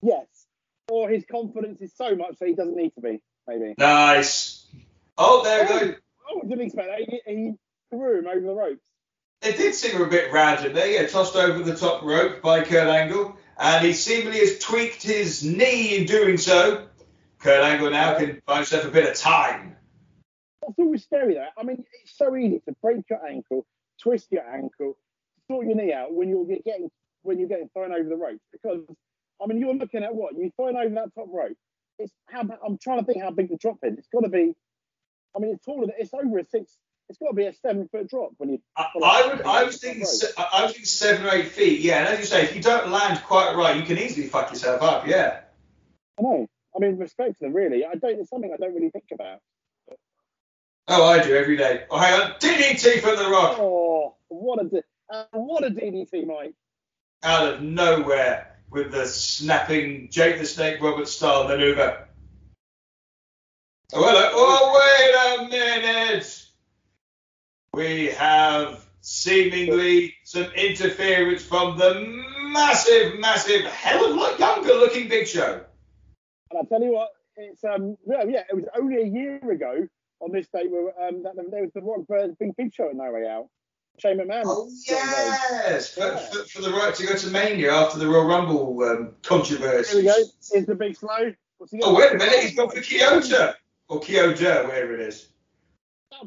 Yes. 0.01 0.25
Or 0.89 1.09
his 1.09 1.25
confidence 1.29 1.81
is 1.81 1.91
so 1.95 2.15
much 2.15 2.37
that 2.39 2.47
he 2.47 2.55
doesn't 2.55 2.75
need 2.75 2.93
to 2.95 3.01
be, 3.01 3.21
maybe. 3.47 3.75
Nice. 3.77 4.65
Oh, 5.17 5.43
there 5.43 5.63
we 5.63 5.67
go. 5.91 5.95
Oh, 6.31 6.41
I 6.43 6.47
didn't 6.47 6.65
expect 6.65 6.87
that. 6.87 6.99
He, 7.09 7.21
he 7.33 7.51
threw 7.89 8.19
him 8.19 8.27
over 8.27 8.39
the 8.41 8.53
ropes. 8.53 8.81
It 9.43 9.57
did 9.57 9.75
seem 9.75 10.01
a 10.01 10.07
bit 10.07 10.31
random 10.31 10.73
there. 10.73 10.89
Yeah, 10.89 11.05
tossed 11.07 11.35
over 11.35 11.61
the 11.61 11.75
top 11.75 12.01
rope 12.03 12.41
by 12.41 12.63
Kurt 12.63 12.87
Angle, 12.87 13.35
and 13.57 13.85
he 13.85 13.91
seemingly 13.91 14.39
has 14.39 14.57
tweaked 14.59 15.03
his 15.03 15.43
knee 15.43 15.97
in 15.97 16.05
doing 16.05 16.37
so. 16.37 16.87
Kurt 17.39 17.61
Angle 17.61 17.91
now 17.91 18.17
can 18.17 18.41
buy 18.45 18.57
himself 18.57 18.85
a 18.85 18.89
bit 18.89 19.09
of 19.09 19.17
time. 19.17 19.75
That's 20.61 20.79
always 20.79 21.03
scary, 21.03 21.33
though. 21.33 21.47
I 21.57 21.63
mean, 21.63 21.83
it's 22.01 22.17
so 22.17 22.33
easy 22.37 22.61
to 22.67 22.75
break 22.81 23.01
your 23.09 23.25
ankle, 23.25 23.65
twist 24.01 24.27
your 24.31 24.47
ankle, 24.47 24.97
sort 25.47 25.67
your 25.67 25.75
knee 25.75 25.91
out 25.91 26.13
when 26.13 26.29
you're 26.29 26.45
getting 26.45 26.89
when 27.23 27.37
you're 27.37 27.49
getting 27.49 27.69
thrown 27.73 27.91
over 27.91 28.07
the 28.07 28.15
rope. 28.15 28.39
Because 28.53 28.85
I 29.43 29.47
mean, 29.47 29.59
you're 29.59 29.75
looking 29.75 30.03
at 30.03 30.15
what 30.15 30.35
you're 30.37 30.51
thrown 30.51 30.77
over 30.77 30.95
that 30.95 31.13
top 31.15 31.27
rope. 31.29 31.57
It's 31.99 32.13
how 32.29 32.41
I'm 32.65 32.77
trying 32.77 32.99
to 32.99 33.05
think 33.05 33.21
how 33.21 33.31
big 33.31 33.49
the 33.49 33.57
drop 33.57 33.79
is. 33.83 33.97
It's 33.97 34.07
got 34.07 34.21
to 34.21 34.29
be. 34.29 34.53
I 35.35 35.39
mean, 35.39 35.55
it's 35.55 35.65
taller. 35.65 35.87
It's 35.97 36.13
over 36.13 36.39
a 36.39 36.45
six. 36.45 36.77
It's 37.09 37.19
got 37.19 37.27
to 37.29 37.33
be 37.35 37.45
a 37.45 37.53
seven 37.53 37.87
foot 37.89 38.09
drop 38.09 38.31
when 38.37 38.49
you. 38.49 38.59
I, 38.77 38.85
I 39.03 39.27
would. 39.27 39.41
I 39.43 39.63
was 39.63 39.77
thinking. 39.77 40.05
se- 40.05 40.31
I 40.37 40.63
was 40.63 40.71
thinking 40.71 40.85
seven 40.85 41.25
or 41.25 41.31
eight 41.31 41.49
feet. 41.49 41.81
Yeah, 41.81 41.99
and 41.99 42.07
as 42.07 42.19
you 42.19 42.25
say, 42.25 42.43
if 42.43 42.55
you 42.55 42.61
don't 42.61 42.89
land 42.89 43.21
quite 43.25 43.55
right, 43.55 43.75
you 43.75 43.83
can 43.83 43.97
easily 43.97 44.27
fuck 44.27 44.49
yourself 44.51 44.81
up. 44.81 45.05
Yeah. 45.07 45.41
I 46.17 46.21
know. 46.21 46.47
I 46.75 46.79
mean, 46.79 46.97
respect 46.97 47.33
to 47.39 47.45
them, 47.45 47.53
really. 47.53 47.85
I 47.85 47.95
don't. 47.95 48.19
It's 48.19 48.29
something 48.29 48.51
I 48.53 48.57
don't 48.57 48.73
really 48.73 48.89
think 48.89 49.05
about. 49.13 49.39
Oh, 50.87 51.05
I 51.05 51.23
do 51.23 51.35
every 51.35 51.55
day. 51.55 51.83
Oh, 51.89 51.97
hang 51.97 52.19
on. 52.19 52.31
DDT 52.39 52.99
from 53.01 53.15
the 53.17 53.29
Rock 53.29 53.57
Oh, 53.59 54.15
what 54.29 54.61
a 54.65 54.67
di- 54.69 54.81
uh, 55.09 55.23
what 55.31 55.63
a 55.63 55.69
DDT, 55.69 56.25
Mike. 56.25 56.53
out 57.23 57.53
of 57.53 57.61
nowhere 57.61 58.57
with 58.69 58.91
the 58.91 59.05
snapping 59.05 60.09
Jake 60.09 60.39
the 60.39 60.45
Snake 60.45 60.81
Roberts 60.81 61.11
style 61.11 61.47
maneuver. 61.47 62.07
Oh, 63.93 64.03
hello. 64.03 64.29
Oh, 64.33 65.45
wait 65.45 65.45
a 65.47 65.49
minute. 65.49 66.42
We 67.73 68.07
have 68.09 68.85
seemingly 69.01 70.13
some 70.23 70.43
interference 70.55 71.43
from 71.43 71.75
the 71.79 72.23
massive, 72.51 73.19
massive, 73.19 73.63
hell 73.65 74.05
of 74.05 74.11
a 74.11 74.13
lot 74.13 74.39
younger 74.39 74.73
looking 74.73 75.09
Big 75.09 75.27
Show. 75.27 75.61
And 76.51 76.59
I 76.59 76.65
tell 76.69 76.83
you 76.83 76.93
what, 76.93 77.09
it's 77.35 77.63
um 77.63 77.97
yeah, 78.05 78.23
yeah, 78.27 78.43
it 78.47 78.55
was 78.55 78.65
only 78.77 79.01
a 79.01 79.05
year 79.07 79.37
ago 79.49 79.87
on 80.19 80.31
this 80.31 80.47
date 80.53 80.69
where 80.69 80.93
um 81.03 81.23
that 81.23 81.33
there 81.49 81.63
was 81.63 81.71
the 81.73 81.81
Rock 81.81 82.01
versus 82.07 82.35
Big 82.39 82.55
Big 82.55 82.71
Show 82.71 82.89
at 82.89 82.95
No 82.95 83.11
Way 83.11 83.27
Out. 83.27 83.47
Shane 83.97 84.19
McMahon. 84.19 84.43
Oh 84.45 84.69
yes, 84.87 85.95
for, 85.95 86.01
Yeah. 86.01 86.17
for, 86.17 86.43
for 86.43 86.61
the 86.61 86.71
right 86.71 86.93
to 86.93 87.07
go 87.07 87.15
to 87.15 87.27
Mania 87.31 87.73
after 87.73 87.97
the 87.97 88.07
Royal 88.07 88.25
Rumble 88.25 88.83
um, 88.83 89.15
controversy. 89.23 90.03
Here 90.03 90.15
we 90.15 90.23
go. 90.23 90.29
Here's 90.51 90.65
the 90.67 90.75
big 90.75 90.95
slow. 90.95 91.33
What's 91.57 91.71
he 91.71 91.79
got? 91.79 91.87
Oh 91.89 91.95
wait 91.95 92.11
a 92.11 92.17
minute, 92.17 92.39
he's 92.39 92.55
gone 92.55 92.69
for 92.69 92.77
Chioda 92.77 93.55
or 93.87 93.99
Chioda, 93.99 94.67
wherever 94.67 94.93
it 94.93 94.99
is. 94.99 95.29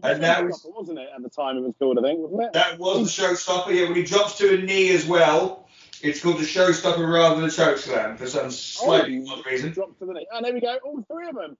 That 0.02 0.14
And 0.14 0.22
that 0.22 0.44
was 0.44 0.66
wasn't 0.68 0.98
it 0.98 1.08
at 1.14 1.22
the 1.22 1.30
time 1.30 1.56
it 1.56 1.62
was 1.62 1.74
called, 1.78 1.98
I 1.98 2.02
think, 2.02 2.20
wasn't 2.20 2.42
it? 2.42 2.52
That 2.52 2.78
was 2.78 3.16
the 3.16 3.22
showstopper. 3.22 3.74
Yeah, 3.74 3.84
when 3.84 3.94
he 3.94 4.02
drops 4.02 4.38
to 4.38 4.54
a 4.54 4.62
knee 4.62 4.90
as 4.90 5.06
well, 5.06 5.68
it's 6.02 6.22
called 6.22 6.38
the 6.38 6.44
showstopper 6.44 7.10
rather 7.10 7.36
than 7.36 7.44
the 7.44 7.50
chokeslam 7.50 8.18
for 8.18 8.26
some 8.26 8.50
slightly 8.50 9.24
Oh, 9.26 9.32
odd 9.32 9.46
reason. 9.46 9.72
Dropped 9.72 9.98
to 10.00 10.06
the 10.06 10.12
knee. 10.12 10.26
And 10.32 10.44
there 10.44 10.52
we 10.52 10.60
go. 10.60 10.76
All 10.84 11.02
three 11.10 11.28
of 11.28 11.34
them. 11.34 11.56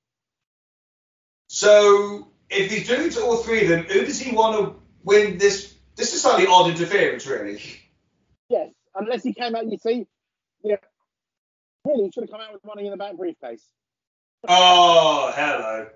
So 1.48 2.28
if 2.50 2.70
he's 2.70 2.86
doing 2.86 3.06
it 3.06 3.12
to 3.12 3.22
all 3.22 3.36
three 3.36 3.62
of 3.62 3.68
them, 3.68 3.84
who 3.84 4.04
does 4.04 4.20
he 4.20 4.34
want 4.34 4.58
to 4.58 4.82
win 5.04 5.38
this? 5.38 5.74
This 5.94 6.12
is 6.12 6.22
slightly 6.22 6.46
odd 6.46 6.70
interference, 6.70 7.26
really. 7.26 7.60
Yes. 8.48 8.70
Unless 8.94 9.22
he 9.22 9.32
came 9.32 9.54
out, 9.54 9.70
you 9.70 9.78
see. 9.78 10.06
Yeah. 10.62 10.76
Really, 11.84 12.04
he 12.04 12.10
should 12.12 12.24
have 12.24 12.30
come 12.30 12.40
out 12.40 12.52
with 12.52 12.64
money 12.64 12.84
in 12.84 12.90
the 12.90 12.96
back 12.96 13.16
briefcase. 13.16 13.64
Oh, 14.48 15.32
hello. 15.34 15.88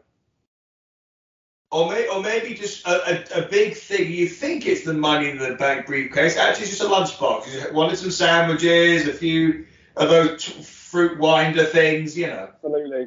Or, 1.73 1.89
may, 1.89 2.09
or 2.09 2.21
maybe 2.21 2.55
just 2.55 2.85
a, 2.85 3.39
a, 3.39 3.45
a 3.45 3.49
big 3.49 3.77
thing. 3.77 4.11
You 4.11 4.29
think 4.29 4.67
it's 4.67 4.85
the 4.85 4.93
money 4.93 5.31
in 5.31 5.39
the 5.39 5.55
bank 5.55 5.87
briefcase. 5.87 6.37
Actually, 6.37 6.65
it's 6.65 6.79
just 6.79 6.83
a 6.83 6.93
lunchbox. 6.93 7.69
You 7.69 7.73
wanted 7.73 7.97
some 7.97 8.11
sandwiches, 8.11 9.07
a 9.07 9.13
few 9.13 9.67
of 9.97 10.09
those 10.09 10.45
t- 10.45 10.63
fruit 10.63 11.19
winder 11.21 11.65
things, 11.65 12.19
you 12.19 12.27
know. 12.27 12.49
Absolutely. 12.55 13.07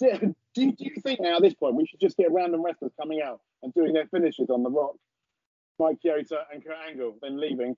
Do, 0.00 0.34
do, 0.54 0.72
do 0.72 0.84
you 0.84 1.00
think 1.02 1.20
now 1.20 1.36
at 1.36 1.42
this 1.42 1.54
point 1.54 1.76
we 1.76 1.86
should 1.86 2.00
just 2.00 2.16
get 2.16 2.32
random 2.32 2.64
wrestlers 2.64 2.92
coming 3.00 3.22
out 3.22 3.40
and 3.62 3.72
doing 3.74 3.92
their 3.92 4.06
finishes 4.06 4.50
on 4.50 4.64
The 4.64 4.70
Rock, 4.70 4.96
Mike 5.78 5.98
Chioda 6.04 6.38
and 6.52 6.64
Kurt 6.64 6.76
Angle, 6.88 7.16
then 7.22 7.38
leaving? 7.38 7.76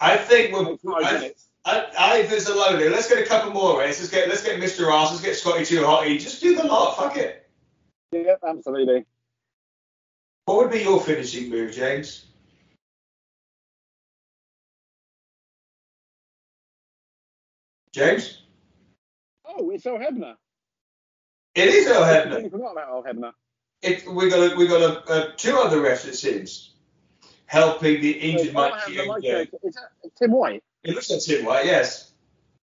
I 0.00 0.16
think 0.16 0.52
we're. 0.52 0.76
I, 0.94 1.12
minutes. 1.14 1.48
I, 1.64 1.86
I 1.98 2.16
think 2.18 2.30
there's 2.30 2.48
a 2.48 2.54
load 2.54 2.78
here. 2.80 2.90
Let's 2.90 3.08
get 3.08 3.18
a 3.18 3.26
couple 3.26 3.52
more. 3.52 3.78
Race. 3.78 4.00
Let's 4.00 4.10
get 4.10 4.28
let's 4.28 4.42
get 4.42 4.60
Mr. 4.60 4.86
Ross. 4.86 5.10
Let's 5.10 5.22
get 5.22 5.36
Scotty 5.36 5.64
Too 5.64 5.80
Hotty. 5.82 6.20
Just 6.20 6.42
do 6.42 6.56
the 6.56 6.64
lot. 6.64 6.96
Fuck 6.96 7.16
it. 7.16 7.48
Yep, 8.12 8.40
absolutely. 8.46 9.04
What 10.44 10.58
would 10.58 10.70
be 10.70 10.80
your 10.80 11.00
finishing 11.00 11.50
move, 11.50 11.72
James? 11.72 12.26
James? 17.92 18.42
Oh, 19.44 19.70
it's 19.70 19.86
Earl 19.86 19.98
Hebner. 19.98 20.34
It 21.54 21.68
is 21.68 21.86
Earl 21.86 22.02
I 22.02 22.14
Hebner. 22.14 22.22
completely 22.22 22.50
forgot 22.50 22.72
about 22.72 22.88
Earl 22.88 23.04
Hebner. 23.04 23.32
It, 23.82 24.10
we 24.10 24.30
got 24.30 24.52
a, 24.52 24.56
we 24.56 24.66
got 24.66 24.80
a, 24.80 25.12
a, 25.12 25.36
two 25.36 25.56
other 25.56 25.78
refs 25.78 26.24
it 26.24 26.68
helping 27.46 28.00
the 28.00 28.12
injured 28.12 28.54
Mike 28.54 28.72
Hebner, 28.72 29.06
Mike 29.06 29.22
Chioda. 29.22 29.48
Chioda. 29.50 29.54
Uh, 29.54 29.68
is 29.68 29.74
that 29.74 30.16
Tim 30.16 30.32
White? 30.32 30.64
It 30.82 30.94
looks 30.94 31.10
like 31.10 31.20
Tim 31.20 31.44
White, 31.44 31.66
yes. 31.66 32.12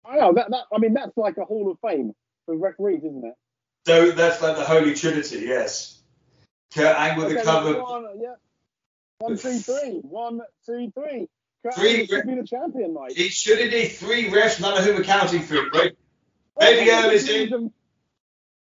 I 0.05 0.17
know 0.17 0.33
that, 0.35 0.51
that. 0.51 0.65
I 0.75 0.79
mean, 0.79 0.95
that's 0.95 1.17
like 1.17 1.37
a 1.39 1.45
Hall 1.45 1.71
of 1.71 1.79
Fame 1.81 2.13
for 2.45 2.57
referees, 2.57 3.05
isn't 3.05 3.25
it? 3.25 3.35
So 3.87 4.11
that's 4.11 4.43
like 4.43 4.57
the 4.57 4.65
Holy 4.65 4.95
Trinity, 4.95 5.45
yes. 5.47 6.02
Kurt 6.75 6.97
Angle 6.97 7.29
the 7.29 7.35
Okay, 7.37 7.43
cover. 7.45 7.83
One, 7.83 8.05
uh, 8.07 8.09
yeah. 8.21 8.35
One, 9.19 9.37
two, 9.37 9.59
three. 9.59 10.01
One, 10.03 10.41
two, 10.67 10.91
three. 10.95 11.29
Kurt 11.63 11.75
Three 11.75 12.01
Angle 12.01 12.07
should 12.17 12.27
be 12.27 12.35
the 12.35 12.47
champion, 12.47 12.95
Mike. 12.95 13.13
He 13.13 13.29
should 13.29 13.61
indeed 13.61 13.89
three 13.89 14.29
refs, 14.29 14.61
none 14.61 14.77
of 14.77 14.85
whom 14.85 15.01
are 15.01 15.05
counting 15.05 15.43
for 15.43 15.55
it. 15.57 15.73
Right? 15.75 15.93
Baby 16.59 16.91
Oh, 16.93 17.11
is 17.11 17.29
in. 17.29 17.73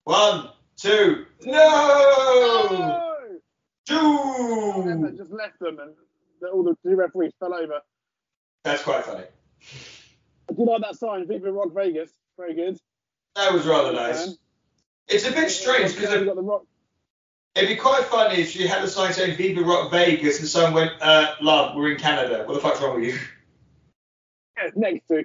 One, 0.04 0.50
two, 0.78 1.26
no! 1.44 2.68
No! 2.72 3.04
Two! 3.86 5.14
Just 5.18 5.32
left 5.32 5.60
them, 5.60 5.80
and 5.80 5.94
all 6.52 6.64
the 6.64 6.76
two 6.84 6.96
referees 6.96 7.34
fell 7.40 7.54
over. 7.54 7.82
That's 8.64 8.84
quite 8.84 9.04
funny. 9.04 9.26
I 10.50 10.54
do 10.54 10.66
like 10.66 10.82
that 10.82 10.96
sign, 10.96 11.28
Viva 11.28 11.52
Rock 11.52 11.74
Vegas. 11.74 12.12
Very 12.38 12.54
good. 12.54 12.78
That 13.36 13.54
was 13.54 13.66
rather 13.66 13.94
nice. 13.94 14.38
It's 15.08 15.28
a 15.28 15.32
bit 15.32 15.50
strange 15.52 15.96
because 15.96 16.24
got 16.26 16.36
the 16.36 16.42
Rock. 16.42 16.64
It'd 17.58 17.70
be 17.70 17.76
quite 17.76 18.06
funny 18.06 18.36
if 18.36 18.56
you 18.56 18.68
had 18.68 18.84
a 18.84 18.88
sign 18.88 19.12
saying 19.14 19.36
Viva 19.36 19.62
Rock 19.62 19.90
Vegas 19.90 20.40
and 20.40 20.48
someone 20.48 20.74
went, 20.74 20.92
uh, 21.02 21.34
love, 21.42 21.76
we're 21.76 21.92
in 21.92 21.98
Canada. 21.98 22.44
What 22.46 22.54
the 22.54 22.60
fuck's 22.60 22.80
wrong 22.82 23.02
with 23.02 23.10
you? 23.10 23.20
next 24.76 25.08
to. 25.08 25.24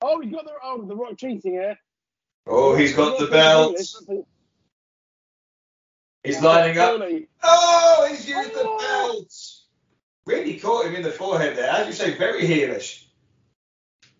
Oh, 0.00 0.20
he's 0.20 0.32
got 0.32 0.44
the 0.44 0.52
oh 0.62 0.82
the 0.82 0.94
Rock 0.94 1.16
cheating 1.16 1.52
here. 1.52 1.76
Oh, 2.46 2.76
he's 2.76 2.94
got 2.94 3.18
the 3.18 3.26
belt. 3.26 3.76
He's 6.22 6.40
lining 6.40 6.78
up. 6.78 7.02
Oh, 7.42 8.06
he's 8.08 8.28
used 8.28 8.54
the 8.54 8.62
Oh. 8.64 8.78
belt. 9.12 9.34
Really 10.26 10.56
caught 10.60 10.86
him 10.86 10.94
in 10.94 11.02
the 11.02 11.10
forehead 11.10 11.56
there. 11.56 11.70
As 11.70 11.86
you 11.88 11.92
say, 11.92 12.16
very 12.16 12.42
heelish. 12.42 13.06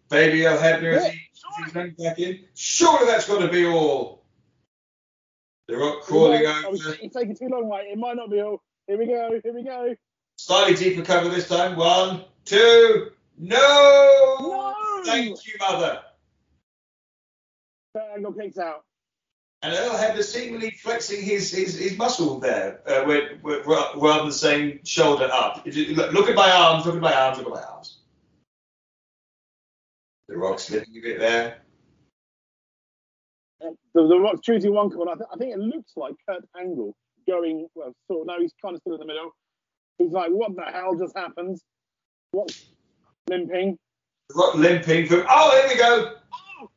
Baby 0.08 0.46
Earl 0.46 0.58
Hebner 0.58 0.94
as 0.96 1.06
he 1.12 1.20
he's 1.64 1.74
running 1.74 1.94
back 1.94 2.18
in. 2.18 2.44
Surely 2.54 3.06
that's 3.06 3.28
got 3.28 3.38
to 3.38 3.48
be 3.48 3.66
all. 3.66 4.19
The 5.70 5.76
Rock 5.76 6.02
crawling 6.02 6.44
over. 6.44 6.94
He's 7.00 7.12
taking 7.12 7.36
too 7.36 7.46
long, 7.48 7.68
mate. 7.68 7.92
It 7.92 7.96
might 7.96 8.16
not 8.16 8.28
be 8.28 8.40
all. 8.40 8.60
Here 8.88 8.98
we 8.98 9.06
go. 9.06 9.40
Here 9.40 9.54
we 9.54 9.62
go. 9.62 9.94
Slightly 10.36 10.74
deeper 10.74 11.02
cover 11.02 11.28
this 11.28 11.46
time. 11.46 11.76
One, 11.76 12.24
two, 12.44 13.12
no! 13.38 14.36
No! 14.40 15.02
Thank 15.04 15.46
you, 15.46 15.54
mother. 15.60 16.00
Kurt 17.94 18.04
Angle 18.16 18.32
kicks 18.32 18.58
out. 18.58 18.84
And 19.62 19.72
Earl 19.72 19.92
Hebner 19.92 20.24
seemingly 20.24 20.72
flexing 20.72 21.22
his 21.22 21.52
his, 21.52 21.78
his 21.78 21.96
muscle 21.96 22.40
there, 22.40 22.80
uh, 22.88 23.04
with, 23.06 23.40
with, 23.42 23.64
rather 23.66 24.22
than 24.22 24.32
saying 24.32 24.80
shoulder 24.84 25.28
up. 25.32 25.64
Look, 25.66 26.28
at 26.28 26.34
my 26.34 26.50
arms, 26.50 26.84
look 26.84 26.96
at 26.96 27.00
my 27.00 27.14
arms, 27.14 27.38
look 27.38 27.46
at 27.46 27.52
my 27.52 27.62
arms. 27.62 27.98
The 30.26 30.36
Rock 30.36 30.58
slipping 30.58 30.96
a 30.96 31.00
bit 31.00 31.20
there. 31.20 31.62
The, 34.00 34.08
the 34.08 34.18
Rock's 34.18 34.40
choosing 34.40 34.72
one 34.72 34.90
corner. 34.90 35.12
I, 35.12 35.14
th- 35.16 35.28
I 35.32 35.36
think 35.36 35.52
it 35.52 35.58
looks 35.58 35.92
like 35.94 36.14
Kurt 36.26 36.44
Angle 36.58 36.96
going, 37.28 37.68
well, 37.74 37.92
sort 38.06 38.22
of, 38.22 38.26
no, 38.28 38.40
he's 38.40 38.54
kind 38.62 38.74
of 38.74 38.80
still 38.80 38.94
in 38.94 39.00
the 39.00 39.06
middle. 39.06 39.30
He's 39.98 40.12
like, 40.12 40.30
what 40.30 40.56
the 40.56 40.62
hell 40.62 40.96
just 40.96 41.16
happened? 41.16 41.58
What's 42.30 42.64
limping? 43.28 43.78
The 44.30 44.34
Rock 44.34 44.54
limping 44.54 45.06
from. 45.06 45.24
Oh, 45.28 45.60
here 45.60 45.68
we 45.68 45.76
go. 45.76 46.14
Oh, 46.32 46.70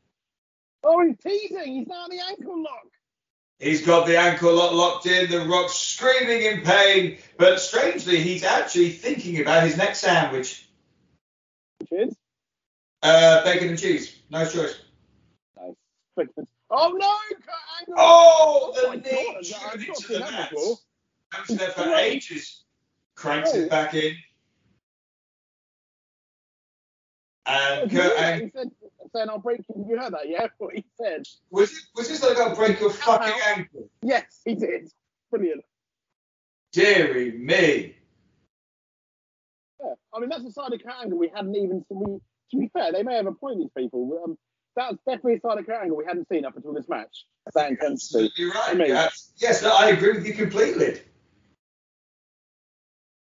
oh 0.83 1.07
he's 1.07 1.15
teasing. 1.25 1.75
He's 1.75 1.87
now 1.87 2.07
the 2.09 2.19
ankle 2.27 2.61
lock. 2.61 2.87
He's 3.59 3.85
got 3.85 4.05
the 4.05 4.19
ankle 4.19 4.53
lock 4.53 4.73
locked 4.73 5.05
in. 5.05 5.31
The 5.31 5.45
Rock 5.45 5.69
screaming 5.69 6.41
in 6.41 6.61
pain, 6.61 7.19
but 7.37 7.61
strangely, 7.61 8.19
he's 8.19 8.43
actually 8.43 8.89
thinking 8.89 9.39
about 9.39 9.63
his 9.63 9.77
next 9.77 9.99
sandwich. 9.99 10.67
Which 11.79 12.09
is 12.09 12.15
Uh, 13.01 13.45
bacon 13.45 13.69
and 13.69 13.79
cheese. 13.79 14.17
Nice 14.29 14.51
choice. 14.51 14.81
nice. 15.55 16.27
Oh 16.75 16.91
no, 16.91 17.13
Kurt 17.35 17.55
Angle. 17.81 17.95
Oh, 17.97 18.73
the 18.81 18.87
my 18.87 18.95
knee 18.95 19.37
God, 19.51 19.75
into 19.79 20.13
the 20.13 20.19
mat. 20.21 20.49
before. 20.49 20.77
Haven't 21.31 21.57
there 21.59 21.69
for 21.71 21.81
Oh. 21.81 21.95
ages. 21.97 22.63
Cranks 23.15 23.51
Oh. 23.53 23.59
it 23.59 23.69
back 23.69 23.93
in. 23.93 24.15
And 27.45 27.89
Did 27.89 27.99
Kurt 27.99 28.17
that? 28.17 28.51
Said, 28.55 28.71
saying, 29.13 29.29
I'll 29.29 29.37
break 29.39 29.61
you. 29.69 29.85
You 29.87 29.99
heard 29.99 30.13
that, 30.13 30.29
yeah? 30.29 30.47
What 30.57 30.75
he 30.75 30.85
said. 30.97 31.27
was 31.51 31.71
it 31.71 31.83
was 31.95 32.07
this 32.09 32.23
like 32.23 32.37
I'll 32.37 32.55
break 32.55 32.79
your 32.79 32.89
fucking 32.89 33.33
ankle? 33.55 33.89
Yes, 34.01 34.41
he 34.45 34.55
did. 34.55 34.89
Brilliant. 35.29 35.63
Deary 36.71 37.31
me. 37.33 37.95
Yeah. 39.83 39.93
I 40.13 40.19
mean, 40.19 40.29
that's 40.29 40.43
the 40.43 40.51
side 40.51 40.73
of 40.73 40.81
Kurt 40.81 40.93
Angle 41.01 41.19
we 41.19 41.29
hadn't 41.35 41.55
even 41.55 41.85
seen. 41.87 41.99
We, 41.99 42.19
to 42.51 42.57
be 42.57 42.67
fair, 42.73 42.91
they 42.91 43.03
may 43.03 43.15
have 43.15 43.27
appointed 43.27 43.59
these 43.59 43.71
people. 43.77 44.19
Um, 44.23 44.37
that's 44.75 44.97
definitely 45.05 45.35
a 45.35 45.39
side 45.41 45.57
of 45.59 45.65
Kurt 45.65 45.81
Angle 45.81 45.97
we 45.97 46.05
hadn't 46.05 46.27
seen 46.29 46.45
up 46.45 46.55
until 46.55 46.73
this 46.73 46.87
match. 46.89 47.25
That 47.53 47.71
intensity. 47.71 48.25
Absolutely 48.25 48.45
right. 48.45 48.69
I 48.69 48.73
mean- 48.73 48.87
Yeah. 48.89 49.09
Yes, 49.37 49.61
no, 49.63 49.75
I 49.75 49.89
agree 49.89 50.13
with 50.13 50.25
you 50.25 50.33
completely. 50.33 51.01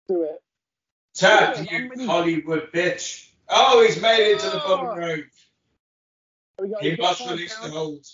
Do 0.07 0.23
it. 0.23 0.41
Tap, 1.13 1.55
Yeah, 1.57 1.77
you 1.79 1.89
really- 1.89 2.05
Hollywood 2.05 2.71
bitch. 2.71 3.29
Oh, 3.49 3.83
he's 3.85 4.01
made 4.01 4.31
it 4.31 4.39
to 4.39 4.49
the 4.49 4.63
Oh. 4.63 4.67
bottom 4.77 4.97
rope. 4.99 5.25
He 6.81 6.95
must 6.95 7.21
release 7.21 7.57
the 7.59 7.69
hold. 7.69 8.05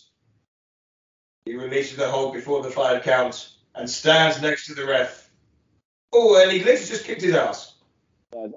He 1.45 1.55
releases 1.55 1.97
the 1.97 2.09
hold 2.09 2.33
before 2.33 2.61
the 2.63 2.71
five 2.71 3.03
count 3.03 3.55
and 3.75 3.89
stands 3.89 4.41
next 4.41 4.67
to 4.67 4.73
the 4.73 4.85
ref. 4.85 5.29
Oh, 6.13 6.41
and 6.41 6.51
he 6.51 6.59
literally 6.59 6.85
just 6.85 7.05
kicked 7.05 7.21
his 7.21 7.35
ass. 7.35 7.75
Yeah. 8.33 8.47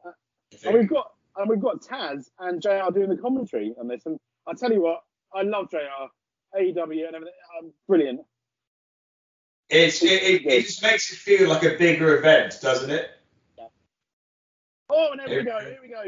And 0.65 0.75
we've 0.79 0.89
got 0.89 1.11
and 1.37 1.49
we've 1.51 1.61
got 1.61 1.81
Taz 1.83 2.31
and 2.39 2.63
JR 2.63 2.93
doing 2.93 3.09
the 3.11 3.17
commentary 3.17 3.75
on 3.79 3.89
this. 3.89 4.07
And 4.07 4.21
I 4.47 4.53
tell 4.55 4.73
you 4.73 4.83
what, 4.83 5.03
I 5.35 5.43
love 5.43 5.71
JR, 5.71 5.79
AEW, 6.59 7.07
and 7.07 7.15
everything. 7.15 7.35
Um, 7.59 7.73
brilliant. 7.89 8.21
It's, 9.71 10.03
it, 10.03 10.23
it, 10.23 10.47
it 10.47 10.63
just 10.63 10.83
makes 10.83 11.11
it 11.13 11.17
feel 11.17 11.49
like 11.49 11.63
a 11.63 11.77
bigger 11.79 12.19
event, 12.19 12.59
doesn't 12.61 12.91
it? 12.91 13.11
Oh, 14.91 15.13
and 15.13 15.21
there 15.21 15.39
we 15.39 15.45
go. 15.45 15.59
Here 15.61 15.79
we 15.83 15.89
go. 15.89 16.03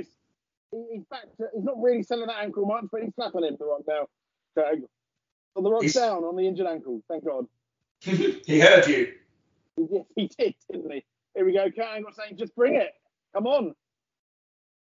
He's 0.93 1.05
back 1.11 1.22
to. 1.39 1.49
He's 1.55 1.64
not 1.64 1.80
really 1.80 2.03
selling 2.03 2.26
that 2.26 2.39
ankle 2.43 2.66
much, 2.66 2.84
but 2.93 3.03
he's 3.03 3.14
slapping 3.14 3.45
him. 3.45 3.57
The 3.59 3.64
Rock 3.64 3.80
now. 3.89 4.07
So, 4.55 4.64
so 5.57 5.62
the 5.62 5.70
Rock's 5.70 5.82
He's- 5.84 5.95
down 5.95 6.24
on 6.24 6.37
the 6.37 6.47
injured 6.47 6.66
ankle. 6.66 7.03
Thank 7.09 7.24
God. 7.24 7.47
he 8.01 8.61
heard 8.61 8.87
you. 8.87 9.14
Yes, 9.78 10.05
he 10.14 10.28
did, 10.39 10.55
didn't 10.70 10.91
he? 10.93 11.05
Here 11.34 11.45
we 11.45 11.53
go. 11.53 11.70
Kurt 11.70 11.87
Angle 11.87 12.12
saying, 12.12 12.37
"Just 12.37 12.55
bring 12.55 12.76
it. 12.76 12.93
Come 13.34 13.47
on." 13.47 13.74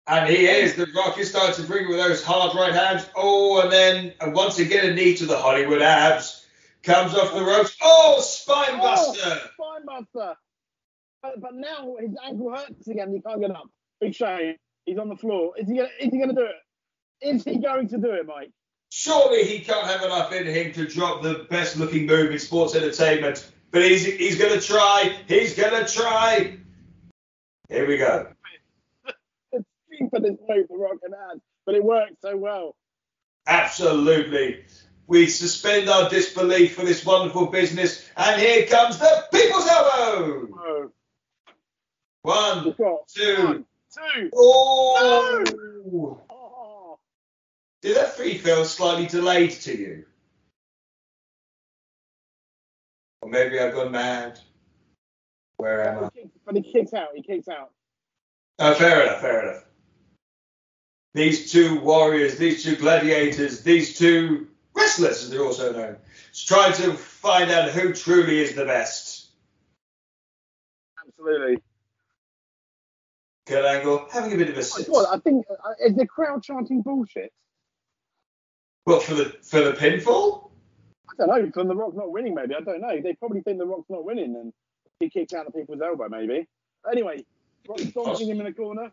And 0.07 0.29
he 0.29 0.45
is. 0.45 0.75
The 0.75 0.87
Rock 0.95 1.17
is 1.17 1.29
starting 1.29 1.55
to 1.55 1.63
bring 1.63 1.87
with 1.87 1.97
those 1.97 2.23
hard 2.23 2.55
right 2.55 2.73
hands. 2.73 3.07
Oh, 3.15 3.61
and 3.61 3.71
then 3.71 4.13
and 4.19 4.33
once 4.33 4.59
again 4.59 4.89
a 4.89 4.93
knee 4.93 5.15
to 5.17 5.25
the 5.25 5.37
Hollywood 5.37 5.81
abs. 5.81 6.45
Comes 6.83 7.15
off 7.15 7.33
the 7.33 7.43
ropes. 7.43 7.77
Oh, 7.81 8.19
spine 8.19 8.71
oh, 8.73 8.77
buster. 8.79 9.39
Oh, 9.57 9.79
Spinebuster. 9.87 10.35
But, 11.21 11.39
but 11.39 11.55
now 11.55 11.95
his 11.97 12.11
ankle 12.27 12.53
hurts 12.53 12.87
again. 12.89 13.13
He 13.13 13.21
can't 13.21 13.39
get 13.39 13.51
up. 13.51 13.69
Big 14.01 14.13
shame. 14.13 14.55
He's 14.85 14.97
on 14.97 15.07
the 15.07 15.15
floor. 15.15 15.53
Is 15.57 15.69
he 15.69 15.77
gonna? 15.77 15.89
Is 16.01 16.11
he 16.11 16.19
gonna 16.19 16.33
do 16.33 16.45
it? 16.45 16.55
Is 17.25 17.45
he 17.45 17.57
going 17.57 17.87
to 17.87 17.97
do 17.97 18.11
it, 18.11 18.27
Mike? 18.27 18.51
Surely 18.89 19.45
he 19.45 19.59
can't 19.59 19.87
have 19.87 20.03
enough 20.03 20.33
in 20.33 20.45
him 20.45 20.73
to 20.73 20.85
drop 20.85 21.23
the 21.23 21.47
best 21.49 21.77
looking 21.77 22.05
move 22.05 22.31
in 22.31 22.39
sports 22.39 22.75
entertainment. 22.75 23.49
But 23.71 23.83
he's 23.83 24.05
he's 24.05 24.37
gonna 24.37 24.59
try. 24.59 25.15
He's 25.27 25.55
gonna 25.55 25.87
try. 25.87 26.57
Here 27.69 27.87
we 27.87 27.97
go. 27.97 28.32
It's 30.13 30.41
stupidest 30.41 30.41
move 30.49 30.67
the 30.69 30.77
Rock 30.77 31.01
can 31.03 31.13
add, 31.13 31.39
but 31.65 31.75
it 31.75 31.83
works 31.83 32.13
so 32.21 32.35
well. 32.37 32.75
Absolutely. 33.47 34.65
We 35.07 35.27
suspend 35.27 35.89
our 35.89 36.09
disbelief 36.09 36.75
for 36.75 36.85
this 36.85 37.05
wonderful 37.05 37.47
business. 37.47 38.07
And 38.15 38.39
here 38.41 38.65
comes 38.67 38.97
the 38.99 39.25
people's 39.33 39.67
elbow. 39.67 40.47
Oh, 40.55 40.91
One, 42.21 42.63
two. 43.13 43.43
one, 43.43 43.65
two. 43.93 44.29
Oh! 44.33 45.43
Oh, 46.29 46.99
Did 47.81 47.97
that 47.97 48.15
three 48.15 48.37
feel 48.37 48.63
slightly 48.63 49.07
delayed 49.07 49.51
to 49.51 49.77
you? 49.77 50.05
Or 53.21 53.29
maybe 53.29 53.59
I've 53.59 53.73
gone 53.73 53.91
mad. 53.91 54.39
Where 55.57 55.87
am 55.87 56.05
I? 56.05 56.09
But 56.45 56.55
he 56.55 56.61
kicks 56.61 56.93
out. 56.93 57.09
He 57.13 57.21
kicks 57.21 57.47
out. 57.47 57.71
Oh, 58.59 58.73
fair 58.73 59.03
enough, 59.03 59.21
fair 59.21 59.43
enough. 59.49 59.63
These 61.13 61.51
two 61.51 61.79
warriors, 61.79 62.37
these 62.37 62.63
two 62.63 62.75
gladiators, 62.75 63.61
these 63.61 63.97
two 63.97 64.47
wrestlers, 64.73 65.23
as 65.23 65.29
they're 65.29 65.43
also 65.45 65.71
known, 65.71 65.97
is 66.31 66.43
trying 66.43 66.73
to 66.73 66.93
find 66.93 67.51
out 67.51 67.69
who 67.69 67.93
truly 67.93 68.39
is 68.39 68.55
the 68.55 68.65
best. 68.65 69.27
Absolutely. 71.07 71.59
Kurt 73.45 73.65
Angle 73.65 74.07
having 74.11 74.33
a 74.33 74.37
bit 74.37 74.49
of 74.49 74.55
a 74.55 74.59
Oh, 74.59 74.63
sit. 74.63 74.87
God, 74.89 75.05
I 75.11 75.19
think 75.19 75.45
uh, 75.49 75.73
is 75.85 75.95
the 75.95 76.07
crowd 76.07 76.41
chanting 76.43 76.81
bullshit? 76.81 77.31
What 78.85 79.03
for 79.03 79.13
the 79.13 79.25
for 79.43 79.61
the 79.61 79.73
pinfall? 79.73 80.49
I 81.09 81.13
don't 81.17 81.27
know. 81.27 81.51
From 81.51 81.67
the 81.67 81.75
Rock 81.75 81.95
not 81.95 82.11
winning, 82.11 82.33
maybe. 82.33 82.55
I 82.55 82.61
don't 82.61 82.81
know. 82.81 82.99
They 83.01 83.13
probably 83.13 83.41
think 83.41 83.59
the 83.59 83.65
Rock's 83.65 83.89
not 83.89 84.03
winning, 84.03 84.35
and 84.35 84.51
he 84.99 85.09
kicks 85.09 85.33
out 85.33 85.45
of 85.45 85.53
people's 85.53 85.81
elbow, 85.81 86.09
maybe. 86.09 86.47
Anyway, 86.89 87.23
Rock 87.67 87.79
stomping 87.79 88.29
him 88.29 88.39
in 88.39 88.45
the 88.45 88.53
corner. 88.53 88.91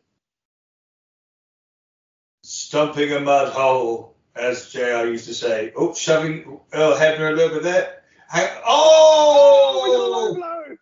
Stumping 2.71 3.11
a 3.11 3.19
mud 3.19 3.53
hole, 3.53 4.15
as 4.37 4.71
JR 4.71 5.05
used 5.07 5.27
to 5.27 5.35
say. 5.35 5.73
Oh, 5.75 5.93
shoving 5.93 6.61
uh, 6.73 6.77
Earl 6.77 6.95
Hebner 6.97 7.33
a 7.33 7.35
little 7.35 7.55
bit 7.55 7.65
there. 7.65 8.03
Hang- 8.29 8.63
Oh, 8.65 9.81
we 9.83 9.91
got 9.91 9.97
a 9.97 10.07
low 10.07 10.29
oh! 10.29 10.35
blow. 10.35 10.77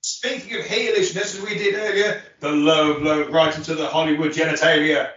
Speaking 0.00 0.58
of 0.58 0.64
heelishness, 0.64 1.36
as 1.36 1.42
we 1.42 1.58
did 1.58 1.74
earlier, 1.74 2.22
the 2.40 2.48
low 2.48 2.98
blow 2.98 3.28
right 3.28 3.54
into 3.54 3.74
the 3.74 3.86
Hollywood 3.86 4.32
genitalia. 4.32 5.10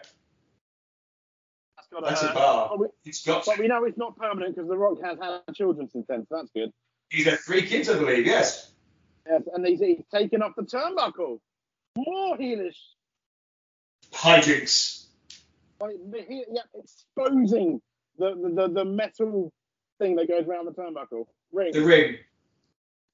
That's 1.77 1.87
got 1.93 2.03
That's 2.03 2.19
to 2.19 2.31
a 2.31 2.33
bar. 2.33 2.67
But 2.71 2.79
we, 2.81 2.87
It's 3.05 3.25
got 3.25 3.45
but 3.45 3.57
we 3.57 3.69
know 3.69 3.85
it's 3.85 3.97
not 3.97 4.17
permanent 4.17 4.53
because 4.53 4.67
the 4.67 4.77
Rock 4.77 4.97
has 5.01 5.17
had 5.21 5.55
children 5.55 5.89
since 5.89 6.07
then, 6.09 6.25
so 6.27 6.35
that's 6.35 6.51
good. 6.53 6.73
He's 7.09 7.23
had 7.23 7.39
three 7.39 7.61
kids, 7.61 7.87
I 7.89 7.97
believe, 7.97 8.25
yes. 8.25 8.69
Yes, 9.25 9.43
and 9.53 9.65
he's, 9.65 9.79
he's 9.79 10.03
taken 10.13 10.41
off 10.41 10.55
the 10.57 10.63
turnbuckle. 10.63 11.39
More 11.95 12.35
heelish. 12.35 12.75
Hijinks. 14.11 15.06
Like, 15.79 15.95
the 16.09 16.25
yeah, 16.51 16.61
exposing 16.73 17.81
the, 18.17 18.51
the, 18.55 18.67
the, 18.73 18.85
metal 18.85 19.53
thing 19.99 20.15
that 20.15 20.27
goes 20.27 20.47
around 20.47 20.65
the 20.65 20.71
turnbuckle. 20.71 21.25
Ring. 21.51 21.71
The 21.71 21.81
ring. 21.81 22.15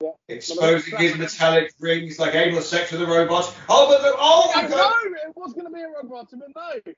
Yeah. 0.01 0.11
Exposing 0.29 0.97
his 0.97 1.17
metallic 1.17 1.73
rings 1.79 2.19
like 2.19 2.35
anal 2.35 2.61
sex 2.61 2.91
with 2.91 3.01
a 3.01 3.05
robot. 3.05 3.53
Oh, 3.69 3.87
but 3.87 4.01
the, 4.01 4.13
oh 4.17 4.51
my 4.55 4.61
no, 4.63 4.69
god! 4.69 4.93
it 5.03 5.35
was 5.35 5.53
going 5.53 5.65
to 5.65 5.71
be 5.71 5.81
a 5.81 5.87
robot, 5.89 6.27
but 6.31 6.49
no. 6.55 6.93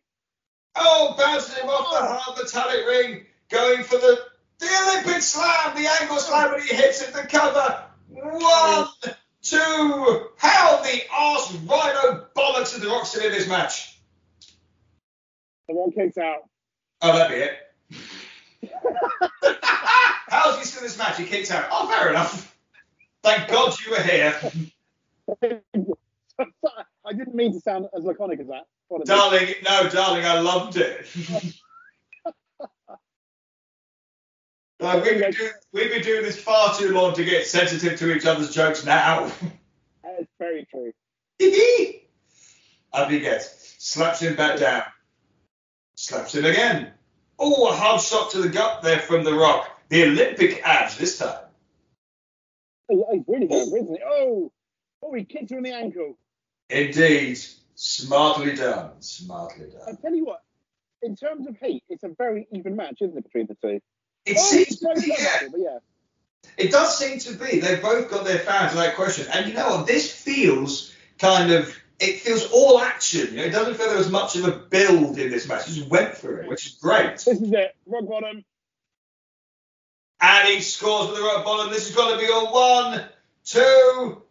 Oh, 0.76 1.16
bouncing 1.18 1.63
him 1.63 1.70
off 1.70 1.91
the 1.91 2.05
hard 2.05 2.38
metallic 2.38 2.86
ring, 2.86 3.26
going 3.49 3.84
for 3.84 3.97
the 3.97 4.20
the 4.59 4.68
Olympic 4.88 5.22
slam, 5.22 5.76
the 5.76 5.89
angle 6.01 6.18
slam, 6.18 6.53
and 6.53 6.63
he 6.63 6.76
hits 6.76 7.01
it 7.01 7.13
the 7.13 7.28
cover. 7.28 7.84
One, 8.09 8.88
two. 9.41 10.30
How 10.38 10.82
the 10.82 11.01
arse 11.11 11.53
rhino 11.53 12.26
bollocks 12.36 12.74
did 12.74 12.82
the 12.82 12.88
Rock 12.88 13.05
still 13.05 13.26
in 13.26 13.32
this 13.32 13.47
match? 13.47 13.84
The 15.68 15.74
Rock 15.74 15.93
kicks 15.95 16.18
out. 16.18 16.49
Oh, 17.01 17.18
that'd 17.18 17.36
be 17.36 17.43
it. 17.43 18.72
How's 20.28 20.57
he 20.59 20.66
still 20.66 20.82
in 20.82 20.86
this 20.86 20.97
match? 20.97 21.18
He 21.18 21.26
kicks 21.26 21.51
out. 21.51 21.68
Oh, 21.72 21.88
fair 21.88 22.09
enough. 22.09 22.55
Thank 23.24 23.49
God 23.49 23.74
you 23.80 23.91
were 23.91 24.01
here. 24.01 24.36
I 27.05 27.13
didn't 27.13 27.36
mean 27.36 27.53
to 27.53 27.59
sound 27.59 27.88
as 27.95 28.03
laconic 28.03 28.39
as 28.39 28.47
that. 28.47 28.63
Darling, 29.05 29.55
no, 29.68 29.89
darling, 29.89 30.26
I 30.26 30.39
loved 30.39 30.78
it. 30.78 31.07
Uh, 34.82 35.01
we've, 35.03 35.18
been 35.18 35.32
do, 35.32 35.49
we've 35.72 35.89
been 35.89 36.01
doing 36.01 36.22
this 36.22 36.38
far 36.38 36.76
too 36.76 36.91
long 36.91 37.13
to 37.13 37.24
get 37.24 37.47
sensitive 37.47 37.97
to 37.97 38.13
each 38.13 38.26
other's 38.26 38.53
jokes 38.53 38.86
now. 38.86 39.32
That 40.03 40.20
is 40.20 40.28
very 40.38 40.68
true. 40.70 40.91
Up 42.93 43.09
he 43.09 43.22
gets. 43.22 43.76
Slaps 43.80 44.20
him 44.20 44.36
back 44.36 44.59
down. 44.59 44.84
Slaps 45.96 46.36
him 46.36 46.46
again. 46.46 46.91
Oh, 47.39 47.70
a 47.70 47.74
hard 47.74 48.02
shot 48.02 48.32
to 48.32 48.41
the 48.41 48.50
gut 48.50 48.82
there 48.82 49.00
from 49.00 49.24
The 49.24 49.34
Rock. 49.34 49.70
The 49.89 50.04
Olympic 50.04 50.62
abs 50.64 50.98
this 50.98 51.18
time. 51.18 51.46
Oh, 52.89 53.06
he- 53.12 53.18
He's 53.18 53.28
really 53.28 53.48
good, 53.48 53.68
isn't 53.68 53.96
he? 53.96 54.02
Oh, 54.06 54.52
oh, 55.04 55.14
he 55.14 55.24
kicked 55.24 55.52
her 55.52 55.58
in 55.58 55.64
the 55.64 55.74
ankle. 55.74 56.18
Indeed. 56.70 57.39
Smartly 57.76 58.56
done. 58.56 59.02
Smartly 59.02 59.68
done. 59.68 59.82
I 59.88 59.93
tell 60.02 60.14
you 60.14 60.26
what, 60.26 60.41
in 61.02 61.16
terms 61.16 61.48
of 61.48 61.58
heat, 61.58 61.84
it's 61.89 62.04
a 62.04 62.10
very 62.10 62.48
even 62.52 62.76
match, 62.76 63.02
isn't 63.02 63.18
it, 63.18 63.24
between 63.24 63.48
the 63.48 63.56
two? 63.56 63.82
It 64.26 64.38
oh, 64.38 64.41
seems 64.41 64.80
to 64.80 64.93
be, 64.96 65.08
yeah. 65.08 65.48
yeah. 65.56 65.78
It 66.58 66.72
does 66.72 66.98
seem 66.98 67.20
to 67.20 67.34
be. 67.34 67.60
They've 67.60 67.82
both 67.82 68.10
got 68.10 68.24
their 68.24 68.39
fans 68.39 68.74
without 68.74 68.96
question. 68.96 69.28
And 69.34 69.48
you 69.48 69.54
know 69.54 69.70
what? 69.70 69.88
This 69.88 70.12
feels 70.12 70.93
kind 71.20 71.52
of. 71.52 71.76
It 72.00 72.20
feels 72.20 72.52
all 72.52 72.80
action. 72.80 73.28
You 73.32 73.38
know, 73.38 73.43
it 73.43 73.52
doesn't 73.52 73.76
feel 73.76 73.88
there 73.88 73.98
was 73.98 74.12
much 74.12 74.36
of 74.36 74.46
a 74.46 74.52
build 74.52 75.18
in 75.18 75.30
this 75.32 75.48
match. 75.48 75.70
It 75.70 75.74
just 75.76 75.89
went 75.89 76.16
for 76.16 76.39
it, 76.41 76.50
which 76.50 76.66
is 76.68 76.74
great. 76.74 77.12
This 77.18 77.28
is 77.28 77.52
it. 77.54 77.76
Rock 77.86 78.06
bottom. 78.08 78.43
And 80.22 80.48
he 80.48 80.62
scores 80.62 81.10
with 81.10 81.18
the 81.18 81.24
right 81.24 81.43
bottom. 81.46 81.72
This 81.72 81.88
has 81.88 81.96
got 81.96 82.12
to 82.12 82.18
be 82.18 82.26
a 82.26 82.52
one, 82.52 83.06
two. 83.46 84.22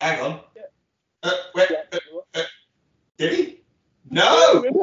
Hang 0.00 0.20
on. 0.20 0.40
Yeah. 0.56 0.62
Uh, 1.22 1.30
wait, 1.54 1.70
Yeah. 1.70 1.98
uh, 2.34 2.42
did 3.18 3.32
he? 3.32 3.42
It 3.42 3.64
No. 4.10 4.24
was 4.54 4.64
a, 4.64 4.68
it 4.68 4.74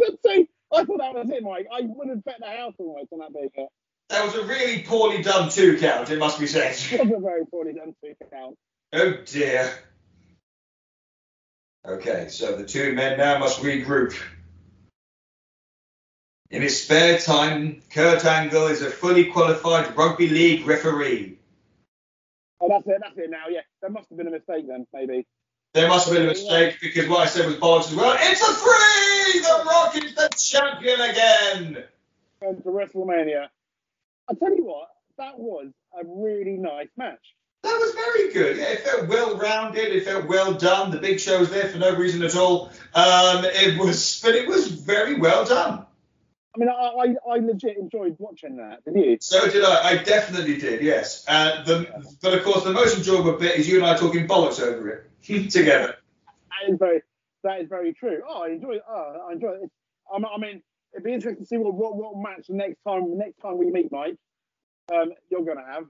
was 0.00 0.10
a 0.24 0.28
two. 0.28 0.48
I 0.72 0.84
thought 0.84 0.98
that 0.98 1.14
was 1.14 1.30
it, 1.30 1.42
Mike. 1.42 1.66
I 1.72 1.80
would 1.82 2.08
have 2.08 2.24
bet 2.24 2.36
the 2.40 2.46
house 2.46 2.74
almost 2.78 3.12
on 3.12 3.18
that 3.20 3.32
big 3.32 3.50
hit. 3.54 3.68
That 4.08 4.24
was 4.24 4.34
a 4.34 4.44
really 4.46 4.82
poorly 4.82 5.22
done 5.22 5.48
two 5.50 5.78
count, 5.78 6.10
it 6.10 6.18
must 6.18 6.38
be 6.38 6.46
said. 6.46 6.76
It 6.92 7.00
was 7.04 7.12
a 7.16 7.20
very 7.20 7.44
poorly 7.46 7.72
done 7.72 7.94
two 8.02 8.14
count. 8.30 8.56
Oh 8.92 9.14
dear. 9.24 9.72
Okay, 11.86 12.28
so 12.30 12.56
the 12.56 12.64
two 12.64 12.94
men 12.94 13.18
now 13.18 13.38
must 13.38 13.60
regroup. 13.60 14.18
In 16.50 16.62
his 16.62 16.82
spare 16.82 17.18
time, 17.18 17.82
Kurt 17.90 18.24
Angle 18.24 18.68
is 18.68 18.80
a 18.80 18.90
fully 18.90 19.26
qualified 19.26 19.94
rugby 19.96 20.28
league 20.28 20.66
referee. 20.66 21.38
Oh, 22.60 22.68
that's 22.68 22.86
it. 22.86 23.02
That's 23.02 23.18
it 23.18 23.28
now. 23.28 23.48
Yeah, 23.50 23.60
that 23.82 23.92
must 23.92 24.08
have 24.08 24.16
been 24.16 24.28
a 24.28 24.30
mistake 24.30 24.66
then, 24.66 24.86
maybe. 24.94 25.26
There 25.74 25.88
must 25.88 26.06
have 26.06 26.14
been 26.14 26.24
a 26.24 26.28
mistake 26.28 26.78
because 26.80 27.08
what 27.08 27.20
I 27.20 27.26
said 27.26 27.46
was 27.46 27.56
bollocks 27.56 27.90
as 27.90 27.96
well. 27.96 28.16
It's 28.18 28.40
a 28.40 28.54
three! 28.54 29.40
The 29.40 29.64
Rock 29.66 29.96
is 29.96 30.14
the 30.14 30.30
champion 30.38 31.00
again! 31.00 31.84
Going 32.40 32.62
to 32.62 32.68
WrestleMania. 32.68 33.48
I 34.30 34.34
tell 34.34 34.54
you 34.54 34.64
what, 34.64 34.88
that 35.18 35.38
was 35.38 35.66
a 35.92 36.04
really 36.06 36.56
nice 36.56 36.88
match. 36.96 37.34
That 37.64 37.80
was 37.80 37.94
very 37.94 38.30
good. 38.30 38.58
Yeah, 38.58 38.64
it 38.64 38.80
felt 38.80 39.08
well 39.08 39.38
rounded. 39.38 39.90
It 39.90 40.04
felt 40.04 40.26
well 40.26 40.52
done. 40.52 40.90
The 40.90 40.98
big 40.98 41.18
show 41.18 41.38
was 41.40 41.48
there 41.48 41.66
for 41.66 41.78
no 41.78 41.96
reason 41.96 42.22
at 42.22 42.36
all. 42.36 42.70
Um, 42.94 43.46
it 43.46 43.80
was, 43.80 44.20
but 44.22 44.34
it 44.34 44.46
was 44.46 44.68
very 44.68 45.18
well 45.18 45.46
done. 45.46 45.86
I 46.54 46.58
mean, 46.58 46.68
I, 46.68 46.72
I, 46.72 47.34
I 47.34 47.38
legit 47.38 47.78
enjoyed 47.78 48.16
watching 48.18 48.58
that. 48.58 48.84
Did 48.84 48.96
you? 48.96 49.16
So 49.18 49.48
did 49.48 49.64
I. 49.64 49.88
I 49.88 49.96
definitely 49.96 50.58
did. 50.58 50.82
Yes. 50.82 51.24
Uh, 51.26 51.64
the, 51.64 52.14
but 52.20 52.34
of 52.34 52.44
course, 52.44 52.64
the 52.64 52.72
most 52.72 52.98
enjoyable 52.98 53.32
bit 53.32 53.58
is 53.58 53.66
you 53.66 53.78
and 53.78 53.86
I 53.86 53.96
talking 53.96 54.28
bollocks 54.28 54.60
over 54.60 54.88
it 54.90 55.10
together. 55.50 55.96
That 56.26 56.70
is 56.70 56.78
very. 56.78 57.00
that 57.44 57.62
is 57.62 57.68
very 57.70 57.94
true. 57.94 58.20
Oh, 58.28 58.44
I 58.44 58.48
enjoy 58.48 58.72
it. 58.72 58.82
Oh, 58.86 59.26
I 59.30 59.32
enjoy 59.32 59.52
it. 59.62 59.70
I 60.12 60.16
I 60.16 60.38
mean, 60.38 60.62
it'd 60.92 61.02
be 61.02 61.14
interesting 61.14 61.42
to 61.42 61.48
see 61.48 61.56
what 61.56 61.72
what, 61.72 61.96
what 61.96 62.18
match 62.18 62.46
the 62.48 62.54
next 62.54 62.82
time 62.86 63.16
next 63.16 63.38
time 63.40 63.56
we 63.56 63.70
meet, 63.70 63.90
Mike. 63.90 64.18
Um, 64.94 65.12
you're 65.30 65.46
gonna 65.46 65.64
have. 65.66 65.84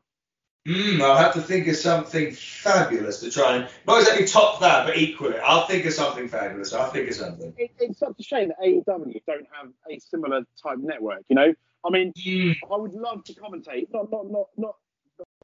Mm, 0.67 1.03
I'll 1.03 1.17
have 1.17 1.35
to 1.35 1.43
think 1.43 1.67
of 1.67 1.77
something 1.77 2.33
fabulous 2.33 3.21
to 3.21 3.31
try 3.31 3.57
and 3.57 3.69
not 3.87 4.01
exactly 4.01 4.27
top 4.27 4.61
that, 4.61 4.87
but 4.87 4.97
equally. 4.97 5.39
I'll 5.39 5.67
think 5.67 5.85
of 5.85 5.93
something 5.93 6.27
fabulous. 6.29 6.73
I'll 6.73 6.91
think 6.91 7.11
of 7.11 7.17
something. 7.17 7.53
It, 7.59 7.73
it's 7.79 7.99
such 7.99 8.15
a 8.19 8.23
shame 8.23 8.49
that 8.49 8.61
AEW 8.65 9.23
don't 9.27 9.47
have 9.53 9.71
a 9.91 9.99
similar 9.99 10.41
type 10.63 10.79
network. 10.79 11.23
You 11.29 11.37
know, 11.37 11.55
I 11.85 11.91
mean, 11.91 12.13
Mm, 12.17 12.57
I 12.73 12.77
would 12.77 12.95
love 12.95 13.25
to 13.25 13.35
commentate, 13.35 13.89
not 13.93 14.11
not 14.11 14.27
not 14.31 14.47
not 14.57 14.77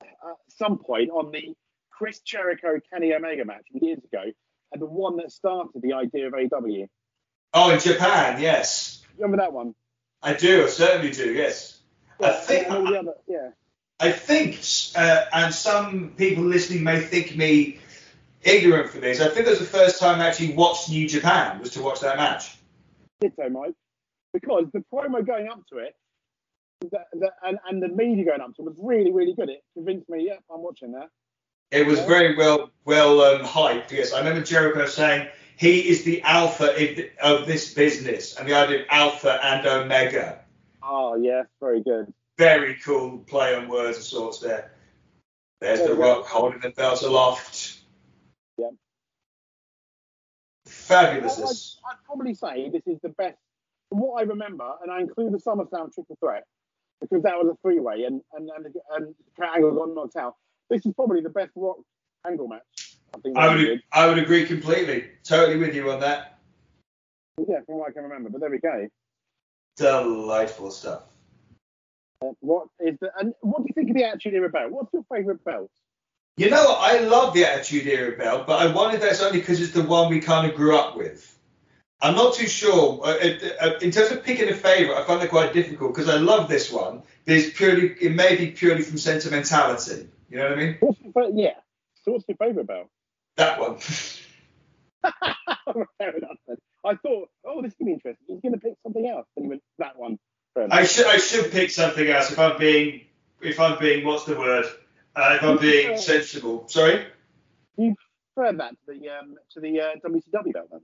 at 0.03 0.37
some 0.49 0.79
point 0.79 1.11
on 1.11 1.31
the 1.33 1.55
Chris 1.91 2.21
Jericho 2.21 2.81
Kenny 2.91 3.13
Omega 3.13 3.45
match 3.45 3.67
years 3.73 4.03
ago, 4.03 4.23
and 4.73 4.81
the 4.81 4.87
one 4.87 5.19
that 5.19 5.33
started 5.33 5.83
the 5.83 5.93
idea 5.93 6.29
of 6.29 6.33
AEW. 6.33 6.89
Oh, 7.53 7.71
in 7.71 7.81
Japan, 7.81 8.41
yes, 8.41 9.01
Remember 9.21 9.37
that 9.37 9.53
one? 9.53 9.75
I 10.23 10.35
do. 10.35 10.65
I 10.65 10.67
certainly 10.69 11.11
do. 11.11 11.33
Yes. 11.33 11.79
I 12.23 12.33
think 12.33 12.69
the 12.69 12.99
other, 12.99 13.15
yeah. 13.27 13.51
I 14.01 14.13
think, 14.13 14.61
uh, 14.97 15.27
and 15.33 15.55
some 15.55 16.15
people 16.17 16.45
listening 16.45 16.83
may 16.83 17.01
think 17.01 17.37
me 17.37 17.79
ignorant 18.43 18.91
for 18.91 18.99
this. 18.99 19.21
I 19.21 19.29
think 19.29 19.47
it 19.47 19.51
was 19.51 19.59
the 19.59 19.67
first 19.67 20.01
time 20.01 20.21
I 20.21 20.29
actually 20.29 20.55
watched 20.55 20.89
New 20.89 21.07
Japan 21.07 21.61
was 21.61 21.71
to 21.73 21.83
watch 21.83 22.01
that 22.01 22.17
match. 22.17 22.57
did 23.21 23.33
so, 23.37 23.49
Mike, 23.51 23.75
because 24.33 24.65
the 24.73 24.83
promo 24.93 25.25
going 25.25 25.49
up 25.49 25.61
to 25.69 25.79
it, 25.79 25.95
the, 26.81 27.01
the, 27.13 27.31
and, 27.45 27.59
and 27.69 27.83
the 27.83 27.89
media 27.89 28.25
going 28.25 28.41
up 28.41 28.57
to 28.57 28.63
it 28.63 28.65
was 28.65 28.79
really, 28.83 29.13
really 29.13 29.35
good. 29.35 29.51
It 29.51 29.63
convinced 29.75 30.09
me, 30.09 30.27
yeah, 30.27 30.37
I'm 30.51 30.63
watching 30.63 30.93
that. 30.93 31.11
It 31.71 31.87
was 31.87 31.99
Yeah. 31.99 32.07
very 32.07 32.37
well 32.37 32.71
well 32.87 33.21
um, 33.21 33.43
hyped. 33.43 33.91
Yes, 33.93 34.13
I 34.15 34.19
remember 34.21 34.43
Jericho 34.43 34.87
saying 34.87 35.29
he 35.57 35.89
is 35.89 36.05
the 36.05 36.23
alpha 36.23 36.73
of- 36.75 37.41
of 37.43 37.47
this 37.47 37.75
business, 37.75 38.35
and 38.37 38.49
the 38.49 38.55
idea 38.55 38.81
of 38.81 38.87
alpha 38.89 39.39
and 39.45 39.67
omega. 39.67 40.41
Oh, 40.83 41.15
yeah, 41.17 41.43
very 41.61 41.83
good. 41.83 42.13
Very 42.41 42.77
cool 42.77 43.19
play 43.19 43.55
on 43.55 43.69
words 43.69 43.99
of 43.99 44.05
sorts 44.05 44.39
there. 44.39 44.73
There's 45.61 45.87
the 45.87 45.95
rock 45.95 46.25
holding 46.25 46.61
the 46.61 46.71
belt 46.71 47.03
aloft. 47.03 47.81
Yeah. 48.57 48.71
Fabulousness. 50.67 51.77
I'd, 51.85 51.91
I'd 51.91 52.05
probably 52.07 52.33
say 52.33 52.71
this 52.71 52.87
is 52.87 52.99
the 53.03 53.11
best, 53.11 53.37
from 53.91 53.99
what 53.99 54.23
I 54.23 54.23
remember, 54.23 54.73
and 54.83 54.91
I 54.91 55.01
include 55.01 55.35
the 55.35 55.37
SummerSlam 55.37 55.93
triple 55.93 56.17
threat 56.19 56.45
because 57.03 57.23
that 57.25 57.35
was 57.35 57.55
a 57.55 57.57
three-way, 57.61 58.05
and 58.05 58.23
and 58.33 58.49
and, 58.57 58.75
and 58.97 59.15
Kurt 59.37 59.55
Angle 59.55 59.73
got 59.73 59.95
knocked 59.95 60.17
out. 60.17 60.37
This 60.71 60.87
is 60.87 60.95
probably 60.95 61.21
the 61.21 61.29
best 61.29 61.51
Rock 61.57 61.77
Angle 62.27 62.49
match. 62.49 62.97
I 63.15 63.19
think 63.19 63.37
I 63.37 63.49
would 63.49 63.59
did. 63.59 63.83
I 63.93 64.07
would 64.07 64.19
agree 64.19 64.47
completely. 64.47 65.11
Totally 65.25 65.59
with 65.59 65.75
you 65.75 65.91
on 65.91 66.01
that. 66.01 66.39
Yeah, 67.37 67.61
from 67.67 67.81
what 67.81 67.91
I 67.91 67.93
can 67.93 68.05
remember. 68.05 68.31
But 68.31 68.41
there 68.41 68.51
we 68.51 68.61
go. 68.61 68.89
Delightful 69.77 70.71
stuff. 70.71 71.03
Uh, 72.23 72.33
what 72.41 72.69
is 72.81 72.97
the 73.01 73.11
and 73.19 73.35
what 73.41 73.59
do 73.59 73.67
you 73.69 73.75
think 73.75 73.91
of 73.91 73.97
the 73.97 74.05
Attitude 74.05 74.35
Era 74.35 74.49
belt? 74.49 74.71
What's 74.71 74.93
your 74.93 75.05
favourite 75.13 75.43
belt? 75.45 75.71
You 76.37 76.51
know, 76.51 76.75
I 76.79 76.99
love 77.01 77.35
the 77.35 77.45
Attitude 77.45 77.87
Era 77.87 78.17
belt, 78.17 78.47
but 78.47 78.61
I 78.61 78.73
wanted 78.73 78.97
if 78.97 79.01
that's 79.03 79.23
only 79.23 79.41
because 79.41 79.61
it's 79.61 79.73
the 79.73 79.83
one 79.83 80.11
we 80.11 80.21
kind 80.21 80.51
of 80.51 80.57
grew 80.57 80.77
up 80.77 80.97
with. 80.97 81.39
I'm 82.03 82.15
not 82.15 82.35
too 82.35 82.47
sure. 82.47 83.01
Uh, 83.05 83.37
uh, 83.61 83.79
in 83.83 83.91
terms 83.91 84.11
of 84.11 84.25
picking 84.25 84.49
a 84.49 84.55
favourite, 84.55 84.99
I 84.99 85.05
find 85.05 85.23
it 85.23 85.29
quite 85.29 85.53
difficult 85.53 85.95
because 85.95 86.09
I 86.09 86.17
love 86.17 86.49
this 86.49 86.73
one. 86.73 87.03
But 87.27 87.37
it's 87.37 87.57
purely, 87.57 87.89
it 88.01 88.15
may 88.15 88.37
be 88.37 88.53
purely 88.53 88.83
from 88.83 88.97
sentimentality. 88.97 90.09
You 90.31 90.39
know 90.39 90.45
what 90.45 90.53
I 90.53 90.57
mean? 90.57 90.77
What's 90.81 91.01
your 91.01 91.13
fa- 91.13 91.31
yeah. 91.35 91.55
So 92.05 92.13
what's 92.13 92.25
your 92.27 92.39
favourite 92.39 92.67
belt? 92.67 92.89
That 93.37 93.61
one. 93.61 93.77
Fair 95.99 96.17
enough. 96.17 96.37
Then. 96.47 96.57
I 96.85 96.95
thought, 96.95 97.29
oh, 97.45 97.63
this 97.63 97.73
is 97.73 97.77
gonna 97.79 97.91
be 97.91 97.93
interesting. 97.93 98.27
He's 98.29 98.41
going 98.41 98.55
to 98.55 98.61
pick 98.61 98.75
something 98.83 99.07
else, 99.07 99.27
and 99.37 99.45
he 99.45 99.51
went 99.51 99.63
that 99.79 99.99
one. 99.99 100.19
I 100.57 100.85
should, 100.85 101.07
I 101.07 101.17
should 101.17 101.51
pick 101.53 101.71
something 101.71 102.07
else 102.09 102.31
if 102.33 102.39
I'm 102.39 102.59
being, 102.59 103.03
if 103.41 103.61
I'm 103.61 103.79
being, 103.79 104.05
what's 104.05 104.25
the 104.25 104.37
word? 104.37 104.67
Uh, 105.15 105.37
if 105.37 105.43
I'm 105.43 105.59
being 105.59 105.97
sensible. 105.97 106.69
Sorry. 106.69 107.07
You 107.77 107.95
prefer 108.35 108.57
that 108.57 108.71
to 108.87 108.99
the 108.99 109.09
um, 109.09 109.37
to 109.51 109.61
the 109.61 109.81
uh, 109.81 109.95
WCW 110.05 110.53
belt 110.53 110.69
then. 110.71 110.81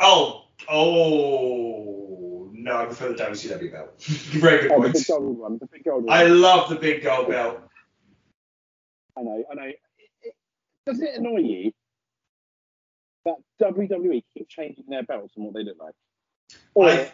Oh, 0.00 0.46
oh 0.68 2.50
no, 2.52 2.76
I 2.76 2.86
prefer 2.86 3.08
the 3.12 3.14
WCW 3.14 3.72
belt. 3.72 4.00
Very 4.02 4.62
good 4.62 4.72
Oh, 4.72 4.76
the 4.76 4.82
point. 4.82 4.94
big 4.94 5.06
gold 5.06 5.38
one, 5.38 5.58
the 5.58 5.66
big 5.66 5.84
gold 5.84 6.04
one. 6.04 6.16
I 6.16 6.24
love 6.24 6.70
the 6.70 6.76
big 6.76 7.02
gold 7.02 7.28
belt. 7.28 7.60
I 9.16 9.22
know, 9.22 9.44
I 9.50 9.54
know. 9.54 9.64
It, 9.64 9.78
it, 10.22 10.34
does 10.86 11.00
it 11.00 11.14
annoy 11.16 11.38
you 11.38 11.72
that 13.24 13.36
WWE 13.60 14.22
keep 14.34 14.48
changing 14.48 14.84
their 14.88 15.02
belts 15.02 15.34
and 15.36 15.44
what 15.44 15.54
they 15.54 15.62
look 15.64 15.78
like? 15.80 15.94
Or 16.74 16.88
I, 16.88 17.12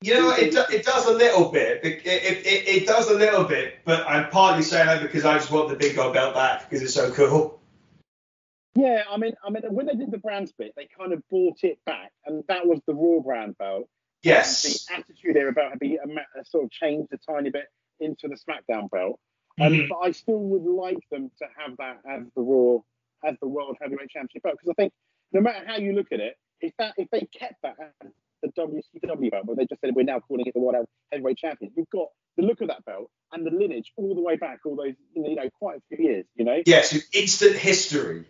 you 0.00 0.14
know, 0.14 0.30
it, 0.30 0.54
it 0.54 0.84
does 0.84 1.06
a 1.06 1.12
little 1.12 1.50
bit. 1.50 1.84
It, 1.84 2.06
it, 2.06 2.46
it, 2.46 2.86
does 2.86 3.08
a 3.08 3.14
little 3.14 3.44
bit, 3.44 3.78
but 3.84 4.06
I'm 4.06 4.30
partly 4.30 4.62
saying 4.62 4.86
that 4.86 5.02
because 5.02 5.24
I 5.24 5.34
just 5.34 5.50
want 5.50 5.68
the 5.68 5.76
big 5.76 5.96
gold 5.96 6.14
belt 6.14 6.34
back 6.34 6.68
because 6.68 6.82
it's 6.82 6.94
so 6.94 7.10
cool. 7.10 7.60
yeah, 8.74 9.02
I 9.10 9.16
mean, 9.16 9.32
I 9.44 9.50
mean, 9.50 9.62
when 9.70 9.86
they 9.86 9.94
did 9.94 10.12
the 10.12 10.18
brand 10.18 10.48
split, 10.48 10.72
they 10.76 10.88
kind 10.96 11.12
of 11.12 11.22
bought 11.30 11.58
it 11.64 11.78
back, 11.84 12.12
and 12.26 12.44
that 12.48 12.66
was 12.66 12.80
the 12.86 12.94
Raw 12.94 13.20
brand 13.20 13.58
belt. 13.58 13.88
Yes. 14.22 14.86
The 14.86 14.94
Attitude 14.94 15.36
Era 15.36 15.50
about 15.50 15.70
had 15.70 15.78
been 15.80 15.98
a, 16.00 16.44
sort 16.44 16.64
of 16.64 16.70
changed 16.70 17.12
a 17.12 17.18
tiny 17.18 17.50
bit 17.50 17.66
into 18.00 18.28
the 18.28 18.36
SmackDown 18.36 18.90
belt. 18.90 19.18
Um, 19.60 19.72
Mhm. 19.72 19.88
But 19.88 19.98
I 19.98 20.10
still 20.12 20.38
would 20.38 20.62
like 20.62 21.08
them 21.10 21.30
to 21.38 21.46
have 21.56 21.76
that 21.78 21.98
as 22.08 22.22
the 22.36 22.42
Raw, 22.42 22.78
as 23.24 23.36
the 23.40 23.48
World 23.48 23.76
Heavyweight 23.80 24.10
Championship 24.10 24.44
belt, 24.44 24.56
because 24.60 24.70
I 24.70 24.80
think 24.80 24.92
no 25.32 25.40
matter 25.40 25.66
how 25.66 25.76
you 25.76 25.92
look 25.92 26.12
at 26.12 26.20
it, 26.20 26.36
if 26.60 26.72
that 26.78 26.94
if 26.96 27.08
they 27.10 27.20
kept 27.20 27.62
that 27.62 27.76
the 28.42 28.48
WCW 28.48 29.30
belt, 29.30 29.44
but 29.46 29.56
they 29.56 29.66
just 29.66 29.80
said 29.80 29.94
we're 29.94 30.04
now 30.04 30.20
calling 30.20 30.46
it 30.46 30.54
the 30.54 30.60
World 30.60 30.86
Heavyweight 31.12 31.38
Champion, 31.38 31.72
you've 31.76 31.90
got 31.90 32.08
the 32.36 32.42
look 32.42 32.60
of 32.60 32.68
that 32.68 32.84
belt 32.84 33.10
and 33.32 33.44
the 33.44 33.50
lineage 33.50 33.92
all 33.96 34.14
the 34.14 34.20
way 34.20 34.36
back, 34.36 34.60
all 34.64 34.76
those 34.76 34.94
you 35.14 35.34
know 35.34 35.48
quite 35.58 35.78
a 35.78 35.96
few 35.96 36.04
years, 36.04 36.26
you 36.34 36.44
know. 36.44 36.62
Yes, 36.66 36.96
instant 37.12 37.56
history. 37.56 38.24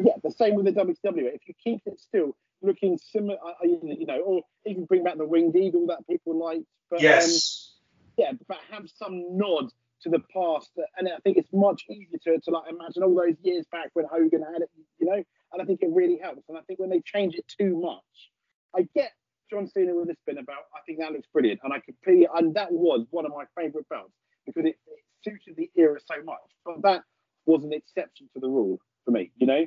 Yeah, 0.00 0.12
the 0.22 0.30
same 0.30 0.54
with 0.54 0.66
the 0.66 0.72
WCW. 0.72 1.34
If 1.34 1.42
you 1.46 1.54
keep 1.62 1.80
it 1.86 1.98
still 1.98 2.36
looking 2.62 2.98
similar, 2.98 3.38
uh, 3.44 3.52
you 3.62 4.06
know, 4.06 4.20
or 4.20 4.42
even 4.66 4.84
bring 4.84 5.04
back 5.04 5.16
the 5.16 5.26
Winged 5.26 5.56
Eagle 5.56 5.86
that 5.86 6.06
people 6.08 6.38
like, 6.38 6.62
but 6.90 6.98
um, 6.98 7.04
Yes. 7.04 7.72
yeah, 8.16 8.32
but 8.46 8.58
have 8.70 8.88
some 8.96 9.36
nod 9.36 9.70
to 10.02 10.10
the 10.10 10.20
past. 10.32 10.70
And 10.96 11.08
I 11.08 11.18
think 11.24 11.36
it's 11.36 11.52
much 11.52 11.84
easier 11.90 12.18
to, 12.24 12.40
to 12.40 12.50
like 12.50 12.70
imagine 12.70 13.02
all 13.02 13.14
those 13.14 13.36
years 13.42 13.66
back 13.72 13.90
when 13.94 14.06
Hogan 14.10 14.42
had 14.42 14.62
it, 14.62 14.70
you 14.98 15.06
know. 15.06 15.22
And 15.52 15.62
I 15.62 15.64
think 15.64 15.80
it 15.82 15.90
really 15.92 16.18
helps. 16.22 16.42
And 16.48 16.58
I 16.58 16.60
think 16.62 16.78
when 16.78 16.90
they 16.90 17.00
change 17.00 17.34
it 17.34 17.44
too 17.58 17.80
much, 17.80 18.30
I 18.74 18.88
get 18.94 19.12
John 19.50 19.68
Cena 19.68 19.94
with 19.94 20.08
this 20.08 20.16
spinner 20.22 20.42
belt. 20.42 20.64
I 20.74 20.80
think 20.86 20.98
that 21.00 21.12
looks 21.12 21.28
brilliant, 21.32 21.60
and 21.62 21.72
I 21.72 21.80
completely 21.80 22.28
and 22.34 22.54
that 22.54 22.72
was 22.72 23.06
one 23.10 23.26
of 23.26 23.32
my 23.32 23.44
favourite 23.56 23.88
belts 23.88 24.12
because 24.44 24.64
it, 24.64 24.76
it 24.86 25.04
suited 25.24 25.56
the 25.56 25.70
era 25.76 25.98
so 26.06 26.22
much. 26.24 26.38
But 26.64 26.82
that 26.82 27.02
was 27.46 27.64
an 27.64 27.72
exception 27.72 28.28
to 28.34 28.40
the 28.40 28.48
rule 28.48 28.80
for 29.04 29.10
me, 29.12 29.30
you 29.36 29.46
know. 29.46 29.64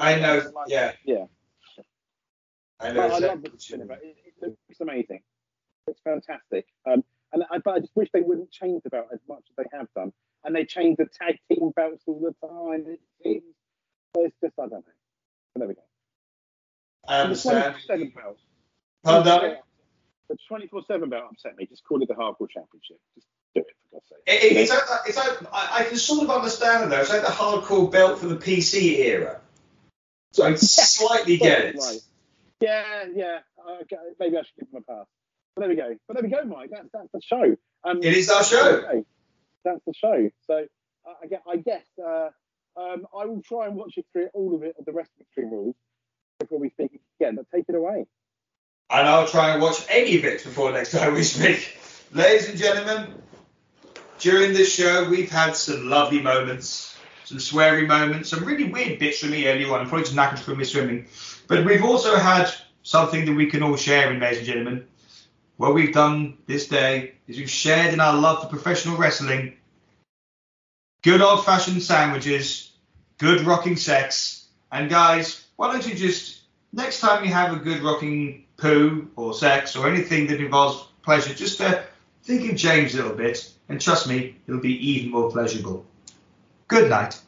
I 0.00 0.14
know, 0.18 0.50
like- 0.54 0.68
yeah. 0.68 0.92
yeah. 1.04 1.24
I 2.78 2.92
know 2.92 3.02
I 3.02 3.18
love 3.18 3.42
the 3.42 3.50
spinner 3.58 3.86
belt 3.86 4.00
it. 4.02 4.16
It 4.40 4.48
looks 4.68 4.80
amazing. 4.80 5.20
It's 5.86 6.00
fantastic. 6.02 6.66
Um, 6.86 7.02
and 7.32 7.44
I, 7.50 7.58
but 7.58 7.74
I 7.74 7.80
just 7.80 7.96
wish 7.96 8.08
they 8.12 8.20
wouldn't 8.20 8.50
change 8.50 8.82
the 8.82 8.90
belt 8.90 9.06
as 9.12 9.20
much 9.28 9.44
as 9.50 9.56
they 9.56 9.76
have 9.76 9.86
done. 9.94 10.12
And 10.44 10.54
they 10.54 10.64
change 10.64 10.96
the 10.98 11.06
tag 11.06 11.38
team 11.50 11.70
belts 11.74 12.04
all 12.06 12.20
the 12.20 12.46
time. 12.46 12.84
It 12.86 13.00
seems. 13.22 13.42
So 14.14 14.24
it's 14.24 14.36
just 14.42 14.54
I 14.58 14.62
don't 14.62 14.72
know. 14.72 14.92
But 15.54 15.60
there 15.60 15.68
we 15.68 15.74
go. 15.74 15.82
I 17.08 17.22
And 17.22 17.34
the 17.34 17.48
understand. 17.50 17.74
24/7 17.88 18.14
belt. 18.14 18.38
Pardon? 19.04 19.56
The 20.28 20.36
24/7 20.50 21.08
belt 21.10 21.24
upset 21.30 21.56
me. 21.56 21.66
Just 21.66 21.84
call 21.84 22.02
it 22.02 22.08
the 22.08 22.14
Hardcore 22.14 22.50
Championship. 22.50 22.98
Just 23.14 23.26
do 23.54 23.60
it 23.60 23.66
for 23.90 23.96
God's 23.96 24.08
sake. 24.08 24.18
It, 24.26 24.52
it, 24.52 24.56
it's, 24.62 24.70
like- 24.70 25.00
it's 25.06 25.16
like, 25.16 25.52
I, 25.52 25.80
I 25.80 25.84
can 25.84 25.96
sort 25.98 26.24
of 26.24 26.30
understand 26.30 26.84
it 26.84 26.90
though. 26.90 27.00
It's 27.00 27.10
like 27.10 27.22
the 27.22 27.28
hardcore 27.28 27.90
belt 27.90 28.18
for 28.18 28.26
the 28.26 28.36
PC 28.36 28.98
era. 28.98 29.40
So 30.32 30.44
I 30.44 30.54
slightly 30.56 31.36
get 31.38 31.64
it. 31.64 31.76
Right. 31.76 31.98
Yeah, 32.60 33.04
yeah. 33.14 33.38
Okay, 33.82 33.96
maybe 34.18 34.36
I 34.36 34.42
should 34.42 34.56
give 34.58 34.70
them 34.70 34.82
a 34.86 34.92
pass. 34.92 35.06
But 35.54 35.60
there 35.60 35.68
we 35.70 35.76
go. 35.76 35.96
But 36.06 36.14
there 36.14 36.22
we 36.22 36.28
go, 36.28 36.44
Mike. 36.44 36.70
That's 36.70 36.88
that's 36.92 37.10
the 37.12 37.20
show. 37.22 37.56
Um, 37.84 37.98
It 38.02 38.14
is 38.14 38.30
our 38.30 38.42
show. 38.44 38.82
Okay. 38.84 39.04
That's 39.64 39.80
the 39.86 39.94
show. 39.94 40.28
So 40.46 40.66
uh, 41.06 41.12
I 41.22 41.26
guess, 41.26 41.40
I 41.48 41.56
guess 41.56 41.86
uh, 42.04 42.28
um, 42.76 43.06
I 43.16 43.24
will 43.26 43.42
try 43.42 43.66
and 43.66 43.76
watch 43.76 43.94
it 43.96 44.06
through 44.12 44.28
all 44.34 44.54
of 44.54 44.62
it, 44.62 44.74
the 44.84 44.92
rest 44.92 45.10
of 45.16 45.22
Extreme 45.22 45.50
Rules, 45.50 45.76
before 46.38 46.58
we 46.58 46.70
speak 46.70 47.00
again. 47.20 47.36
But 47.36 47.46
take 47.54 47.64
it 47.68 47.74
away. 47.74 48.06
And 48.90 49.08
I'll 49.08 49.26
try 49.26 49.52
and 49.52 49.62
watch 49.62 49.84
any 49.88 50.12
it 50.12 50.44
before 50.44 50.72
next 50.72 50.92
time 50.92 51.14
we 51.14 51.22
speak. 51.22 51.78
Ladies 52.12 52.48
and 52.48 52.58
gentlemen, 52.58 53.14
during 54.18 54.52
this 54.52 54.72
show, 54.72 55.08
we've 55.08 55.30
had 55.30 55.56
some 55.56 55.90
lovely 55.90 56.20
moments, 56.20 56.96
some 57.24 57.38
sweary 57.38 57.86
moments, 57.86 58.30
some 58.30 58.44
really 58.44 58.70
weird 58.70 58.98
bits 58.98 59.18
from 59.18 59.30
me 59.30 59.48
earlier 59.48 59.74
on. 59.74 59.88
Probably 59.88 60.04
just 60.04 60.16
knackered 60.16 60.38
from 60.38 60.58
my 60.58 60.64
swimming. 60.64 61.06
But 61.48 61.64
we've 61.64 61.84
also 61.84 62.16
had 62.16 62.52
something 62.82 63.24
that 63.24 63.34
we 63.34 63.46
can 63.46 63.62
all 63.62 63.76
share 63.76 64.12
ladies 64.14 64.38
and 64.38 64.46
gentlemen. 64.46 64.86
What 65.56 65.74
we've 65.74 65.92
done 65.92 66.38
this 66.46 66.68
day 66.68 67.14
is 67.26 67.38
we've 67.38 67.50
shared 67.50 67.92
in 67.92 68.00
our 68.00 68.16
love 68.16 68.42
for 68.42 68.48
professional 68.48 68.96
wrestling, 68.96 69.54
good 71.02 71.22
old 71.22 71.44
fashioned 71.44 71.82
sandwiches, 71.82 72.72
good 73.18 73.40
rocking 73.40 73.76
sex, 73.76 74.46
and 74.70 74.90
guys, 74.90 75.45
why 75.56 75.72
don't 75.72 75.86
you 75.86 75.94
just 75.94 76.42
next 76.72 77.00
time 77.00 77.24
you 77.24 77.32
have 77.32 77.52
a 77.52 77.56
good 77.56 77.82
rocking 77.82 78.44
poo 78.56 79.08
or 79.16 79.34
sex 79.34 79.76
or 79.76 79.88
anything 79.88 80.28
that 80.28 80.40
involves 80.40 80.86
pleasure, 81.02 81.34
just 81.34 81.60
uh, 81.60 81.82
think 82.24 82.50
of 82.50 82.56
James 82.56 82.94
a 82.94 82.98
little 82.98 83.16
bit, 83.16 83.50
and 83.68 83.80
trust 83.80 84.08
me, 84.08 84.36
it'll 84.46 84.60
be 84.60 84.74
even 84.92 85.10
more 85.10 85.30
pleasurable. 85.30 85.84
Good 86.68 86.90
night. 86.90 87.20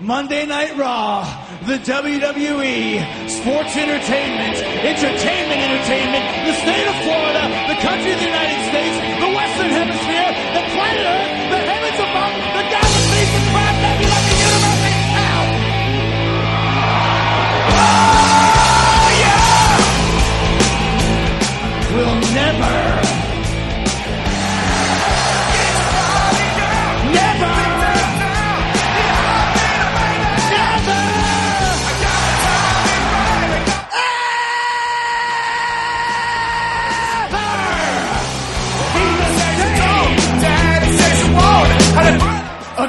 Monday 0.00 0.44
Night 0.44 0.76
Raw, 0.76 1.22
the 1.64 1.78
WWE, 1.78 3.30
sports 3.30 3.76
entertainment, 3.76 4.56
entertainment 4.82 5.60
entertainment, 5.62 6.24
the 6.44 6.54
state 6.58 6.86
of 6.90 6.96
Florida, 7.06 7.42
the 7.70 7.78
country 7.80 8.12
of 8.12 8.18
the 8.18 8.26
United 8.26 8.60
States, 8.66 8.96
the 9.22 9.30
Western 9.30 9.70
Hemisphere, 9.70 10.15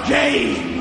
game. 0.07 0.76